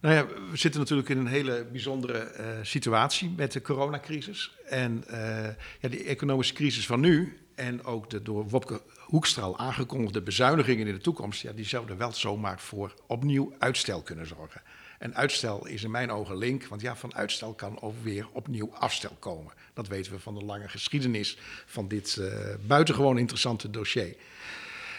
Nou 0.02 0.16
ja, 0.16 0.26
we 0.52 0.58
zitten 0.58 0.80
natuurlijk 0.80 1.10
in 1.10 1.18
een 1.18 1.28
hele 1.28 1.66
bijzondere 1.72 2.36
uh, 2.40 2.46
situatie 2.62 3.34
met 3.38 3.52
de 3.52 3.62
coronacrisis. 3.62 4.58
En 4.66 5.04
uh, 5.12 5.48
ja, 5.80 5.90
die 5.90 6.04
economische 6.04 6.54
crisis 6.54 6.86
van 6.86 7.00
nu 7.00 7.38
en 7.56 7.84
ook 7.84 8.10
de 8.10 8.22
door 8.22 8.50
Wopke 8.50 8.82
Hoekstraal 8.98 9.58
aangekondigde 9.58 10.22
bezuinigingen 10.22 10.88
in 10.88 10.94
de 10.94 11.02
toekomst, 11.02 11.42
ja, 11.42 11.52
die 11.52 11.66
zouden 11.66 11.98
wel 11.98 12.14
zomaar 12.14 12.60
voor 12.60 12.94
opnieuw 13.08 13.54
uitstel 13.60 14.02
kunnen 14.02 14.28
zorgen. 14.28 14.62
En 14.98 15.16
uitstel 15.16 15.68
is 15.68 15.84
in 15.84 15.92
mijn 15.92 16.12
ogen 16.12 16.38
link, 16.38 16.66
want 16.66 16.82
ja, 16.82 16.96
van 16.96 17.16
uitstel 17.16 17.54
kan 17.54 17.82
ook 17.82 18.04
weer 18.04 18.28
opnieuw 18.32 18.74
afstel 18.74 19.16
komen. 19.20 19.54
Dat 19.74 19.88
weten 19.88 20.12
we 20.12 20.20
van 20.20 20.36
de 20.36 20.46
lange 20.46 20.68
geschiedenis 20.68 21.38
van 21.66 21.88
dit 21.88 22.18
uh, 22.20 22.34
buitengewoon 22.68 23.18
interessante 23.18 23.70
dossier. 23.70 24.16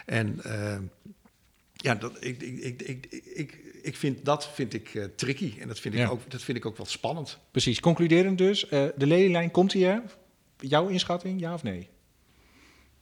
En 0.06 0.40
uh, 0.46 0.76
ja, 1.72 1.94
dat, 1.94 2.16
ik, 2.24 2.42
ik, 2.42 2.82
ik, 2.82 3.06
ik, 3.24 3.58
ik 3.82 3.96
vind, 3.96 4.24
dat 4.24 4.48
vind 4.48 4.74
ik 4.74 4.94
uh, 4.94 5.04
tricky 5.04 5.54
en 5.60 5.68
dat 5.68 5.80
vind, 5.80 5.94
ja. 5.94 6.04
ik 6.04 6.10
ook, 6.10 6.30
dat 6.30 6.42
vind 6.42 6.58
ik 6.58 6.66
ook 6.66 6.76
wel 6.76 6.86
spannend. 6.86 7.38
Precies, 7.50 7.80
concluderend 7.80 8.38
dus, 8.38 8.68
de 8.68 8.92
lelielijn 8.96 9.50
komt 9.50 9.72
hier. 9.72 10.02
Jouw 10.58 10.88
inschatting, 10.88 11.40
ja 11.40 11.54
of 11.54 11.62
nee? 11.62 11.88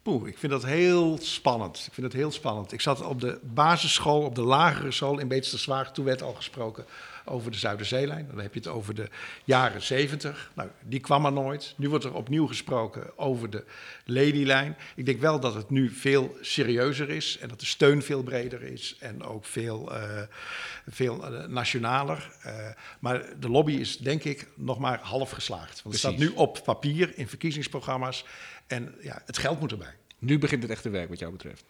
Poeh, 0.06 0.28
ik 0.28 0.38
vind 0.38 0.52
dat 0.52 0.64
heel 0.64 1.18
spannend. 1.20 1.84
Ik 1.86 1.94
vind 1.94 2.06
het 2.06 2.16
heel 2.16 2.30
spannend. 2.30 2.72
Ik 2.72 2.80
zat 2.80 3.02
op 3.02 3.20
de 3.20 3.38
basisschool, 3.42 4.22
op 4.22 4.34
de 4.34 4.42
lagere 4.42 4.90
school 4.90 5.18
in 5.18 5.28
Beetsterswaag. 5.28 5.92
Toen 5.92 6.04
werd 6.04 6.22
al 6.22 6.34
gesproken 6.34 6.84
over 7.24 7.50
de 7.50 7.58
Zuiderzeelijn. 7.58 8.26
Dan 8.30 8.40
heb 8.40 8.52
je 8.54 8.58
het 8.58 8.68
over 8.68 8.94
de 8.94 9.08
jaren 9.44 9.82
zeventig. 9.82 10.50
Nou, 10.54 10.68
die 10.82 11.00
kwam 11.00 11.24
er 11.24 11.32
nooit. 11.32 11.74
Nu 11.76 11.88
wordt 11.88 12.04
er 12.04 12.14
opnieuw 12.14 12.46
gesproken 12.46 13.18
over 13.18 13.50
de 13.50 13.64
Lelylijn. 14.04 14.76
Ik 14.96 15.06
denk 15.06 15.20
wel 15.20 15.40
dat 15.40 15.54
het 15.54 15.70
nu 15.70 15.90
veel 15.90 16.36
serieuzer 16.40 17.10
is 17.10 17.38
en 17.38 17.48
dat 17.48 17.60
de 17.60 17.66
steun 17.66 18.02
veel 18.02 18.22
breder 18.22 18.62
is 18.62 18.96
en 19.00 19.22
ook 19.22 19.44
veel, 19.44 19.92
uh, 19.92 20.20
veel 20.88 21.32
uh, 21.32 21.44
nationaler. 21.44 22.30
Uh, 22.46 22.52
maar 23.00 23.24
de 23.40 23.48
lobby 23.48 23.72
is 23.72 23.98
denk 23.98 24.24
ik 24.24 24.48
nog 24.54 24.78
maar 24.78 25.00
half 25.02 25.30
geslaagd. 25.30 25.82
Want 25.82 25.94
het 25.94 26.04
staat 26.04 26.18
nu 26.18 26.28
op 26.28 26.60
papier 26.64 27.12
in 27.18 27.28
verkiezingsprogramma's. 27.28 28.24
En 28.66 28.94
ja, 29.00 29.22
het 29.26 29.38
geld 29.38 29.60
moet 29.60 29.72
erbij. 29.72 29.94
Nu 30.18 30.38
begint 30.38 30.62
het 30.62 30.72
echte 30.72 30.88
werk 30.88 31.08
wat 31.08 31.18
jou 31.18 31.32
betreft. 31.32 31.64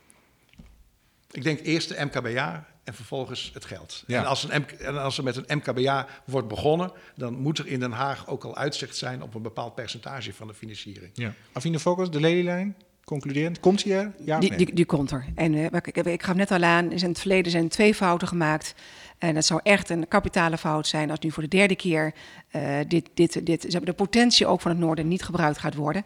Ik 1.31 1.43
denk 1.43 1.61
eerst 1.61 1.89
de 1.89 2.05
MKBA 2.05 2.67
en 2.85 2.95
vervolgens 2.95 3.51
het 3.55 3.65
geld. 3.65 4.05
Ja. 4.07 4.21
En, 4.21 4.27
als 4.27 4.49
een 4.49 4.79
en 4.79 5.03
als 5.03 5.19
er 5.19 5.25
met 5.25 5.37
een 5.37 5.57
MKBA 5.57 6.07
wordt 6.25 6.49
begonnen, 6.49 6.93
dan 7.15 7.35
moet 7.35 7.59
er 7.59 7.67
in 7.67 7.81
Den 7.81 7.93
Haag 7.93 8.29
ook 8.29 8.45
al 8.45 8.57
uitzicht 8.57 8.97
zijn 8.97 9.23
op 9.23 9.35
een 9.35 9.43
bepaald 9.43 9.75
percentage 9.75 10.35
van 10.35 10.47
de 10.47 10.55
financiering. 10.55 11.11
Ja. 11.15 11.35
Afine 11.53 11.79
Focus, 11.79 12.11
de 12.11 12.21
lelylijn, 12.21 12.77
concluderend, 13.05 13.61
komt 13.61 13.83
die 13.83 13.95
er? 13.95 14.13
Ja, 14.25 14.39
die, 14.39 14.57
die, 14.57 14.75
die, 14.75 14.85
komt 14.85 15.11
er. 15.11 15.25
En 15.35 15.53
uh, 15.53 15.65
ik, 15.65 15.97
ik 15.97 16.23
gaf 16.23 16.35
net 16.35 16.51
al 16.51 16.63
aan, 16.63 16.93
in 16.93 17.09
het 17.09 17.19
verleden 17.19 17.53
zijn 17.53 17.69
twee 17.69 17.95
fouten 17.95 18.29
gemaakt. 18.29 18.75
En 19.19 19.35
dat 19.35 19.45
zou 19.45 19.61
echt 19.63 19.91
een 19.91 20.09
kapitale 20.09 20.59
fout 20.59 20.87
zijn 20.87 21.11
als 21.11 21.19
nu 21.19 21.31
voor 21.31 21.43
de 21.43 21.49
derde 21.49 21.77
keer 21.77 22.15
uh, 22.53 22.79
dit, 22.89 23.11
dit, 23.15 23.47
dit, 23.47 23.87
de 23.87 23.93
potentie 23.93 24.47
ook 24.47 24.61
van 24.61 24.71
het 24.71 24.81
noorden 24.81 25.09
niet 25.09 25.23
gebruikt 25.23 25.59
gaat 25.59 25.75
worden. 25.75 26.05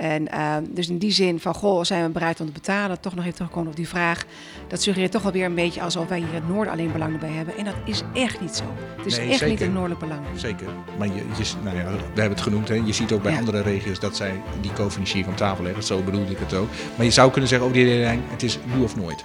En 0.00 0.28
uh, 0.34 0.56
dus 0.70 0.88
in 0.88 0.98
die 0.98 1.10
zin 1.10 1.40
van, 1.40 1.54
goh, 1.54 1.84
zijn 1.84 2.04
we 2.04 2.10
bereid 2.10 2.40
om 2.40 2.46
te 2.46 2.52
betalen? 2.52 3.00
Toch 3.00 3.14
nog 3.14 3.24
even 3.24 3.36
terugkomen 3.36 3.70
op 3.70 3.76
die 3.76 3.88
vraag. 3.88 4.24
Dat 4.68 4.82
suggereert 4.82 5.12
toch 5.12 5.22
wel 5.22 5.32
weer 5.32 5.44
een 5.44 5.54
beetje 5.54 5.82
alsof 5.82 6.08
wij 6.08 6.18
hier 6.18 6.32
het 6.32 6.48
noorden 6.48 6.72
alleen 6.72 6.92
belang 6.92 7.18
bij 7.18 7.30
hebben. 7.30 7.56
En 7.56 7.64
dat 7.64 7.74
is 7.84 8.02
echt 8.14 8.40
niet 8.40 8.56
zo. 8.56 8.64
Het 8.96 9.06
is 9.06 9.16
nee, 9.16 9.28
echt 9.28 9.38
zeker. 9.38 9.48
niet 9.48 9.60
een 9.60 9.72
noordelijk 9.72 10.00
belang. 10.00 10.20
Zeker. 10.36 10.66
Maar 10.98 11.06
je, 11.06 11.14
je, 11.14 11.52
nou 11.62 11.76
ja, 11.76 11.84
we 11.84 11.98
hebben 12.04 12.30
het 12.30 12.40
genoemd. 12.40 12.68
Hè. 12.68 12.74
Je 12.74 12.92
ziet 12.92 13.12
ook 13.12 13.22
bij 13.22 13.32
ja. 13.32 13.38
andere 13.38 13.60
regio's 13.60 14.00
dat 14.00 14.16
zij 14.16 14.42
die 14.60 14.72
cofinanciering 14.72 15.32
op 15.32 15.36
tafel 15.36 15.64
leggen. 15.64 15.82
Zo 15.82 16.02
bedoelde 16.02 16.30
ik 16.30 16.38
het 16.38 16.54
ook. 16.54 16.68
Maar 16.96 17.04
je 17.04 17.12
zou 17.12 17.30
kunnen 17.30 17.48
zeggen 17.48 17.68
over 17.68 17.80
die 17.80 17.98
lijn, 17.98 18.22
het 18.30 18.42
is 18.42 18.58
nu 18.74 18.82
of 18.82 18.96
nooit. 18.96 19.24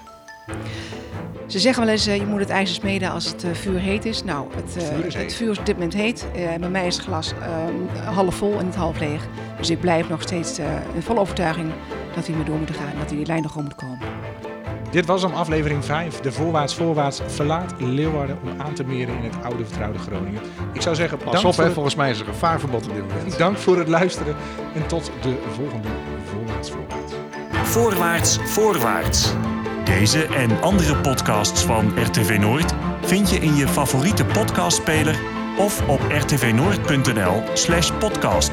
Ze 1.48 1.60
zeggen 1.60 1.84
wel 1.84 1.92
eens, 1.92 2.08
uh, 2.08 2.16
je 2.16 2.26
moet 2.26 2.40
het 2.40 2.50
ijzer 2.50 2.76
smeden 2.76 3.12
als 3.12 3.26
het 3.26 3.44
uh, 3.44 3.52
vuur 3.54 3.80
heet 3.80 4.06
is. 4.06 4.24
Nou, 4.24 4.48
het, 4.56 4.76
uh, 4.78 4.88
vuur 4.88 5.06
is, 5.06 5.16
het 5.16 5.34
vuur 5.34 5.52
is 5.52 5.60
op 5.60 5.66
dit 5.66 5.76
moment 5.76 5.94
heet. 5.94 6.26
bij 6.60 6.70
mij 6.70 6.88
is 6.88 6.96
het 6.96 7.06
glas 7.06 7.34
half 8.14 8.36
vol 8.36 8.60
en 8.60 8.66
niet 8.66 8.76
half 8.76 9.00
leeg. 9.00 9.28
Dus 9.58 9.70
ik 9.70 9.80
blijf 9.80 10.10
nog 10.10 10.22
steeds 10.22 10.60
in 10.94 11.02
volle 11.02 11.20
overtuiging 11.20 11.72
dat 12.15 12.28
we 12.28 12.44
door 12.44 12.58
moeten 12.58 12.76
gaan. 12.76 12.91
En 12.91 13.00
dat 13.00 13.10
die 13.10 13.26
lijn 13.26 13.41
nog 13.41 13.52
gewoon 13.52 13.68
moet 13.68 13.76
komen. 13.76 14.00
Dit 14.96 15.06
was 15.06 15.24
om 15.24 15.34
aflevering 15.34 15.86
5. 15.86 16.20
De 16.20 16.32
voorwaarts 16.32 16.76
voorwaarts 16.76 17.22
verlaat 17.28 17.74
Leeuwarden 17.78 18.38
om 18.44 18.62
aan 18.62 18.74
te 18.74 18.84
meren 18.84 19.18
in 19.18 19.24
het 19.24 19.44
oude 19.44 19.65
vertrouwde 19.65 20.00
Groningen. 20.00 20.41
Ik 20.74 20.82
zou 20.82 20.96
zeggen, 20.96 21.18
Pas 21.18 21.44
op, 21.44 21.58
hè, 21.58 21.72
volgens 21.72 21.96
mij 21.96 22.10
is 22.10 22.20
er 22.20 22.28
een 22.28 22.34
vaarverbod 22.34 22.88
op 22.88 22.94
dit 22.94 23.08
moment. 23.08 23.38
Dank 23.46 23.58
voor 23.58 23.78
het 23.78 23.88
luisteren 23.88 24.36
en 24.76 24.88
tot 24.88 25.12
de 25.22 25.38
volgende 25.56 25.88
voorwaarts 26.26 26.72
voorwaarts. 26.72 27.13
Voorwaarts 27.63 28.39
voorwaarts. 28.44 29.34
Deze 29.84 30.26
en 30.26 30.62
andere 30.62 30.96
podcasts 30.96 31.63
van 31.63 32.00
RTV 32.00 32.38
Noord 32.39 32.74
vind 33.02 33.30
je 33.30 33.39
in 33.39 33.56
je 33.56 33.68
favoriete 33.68 34.26
podcastspeler 34.26 35.20
of 35.58 35.88
op 35.88 36.02
rtvnoord.nl/podcast. 36.10 38.52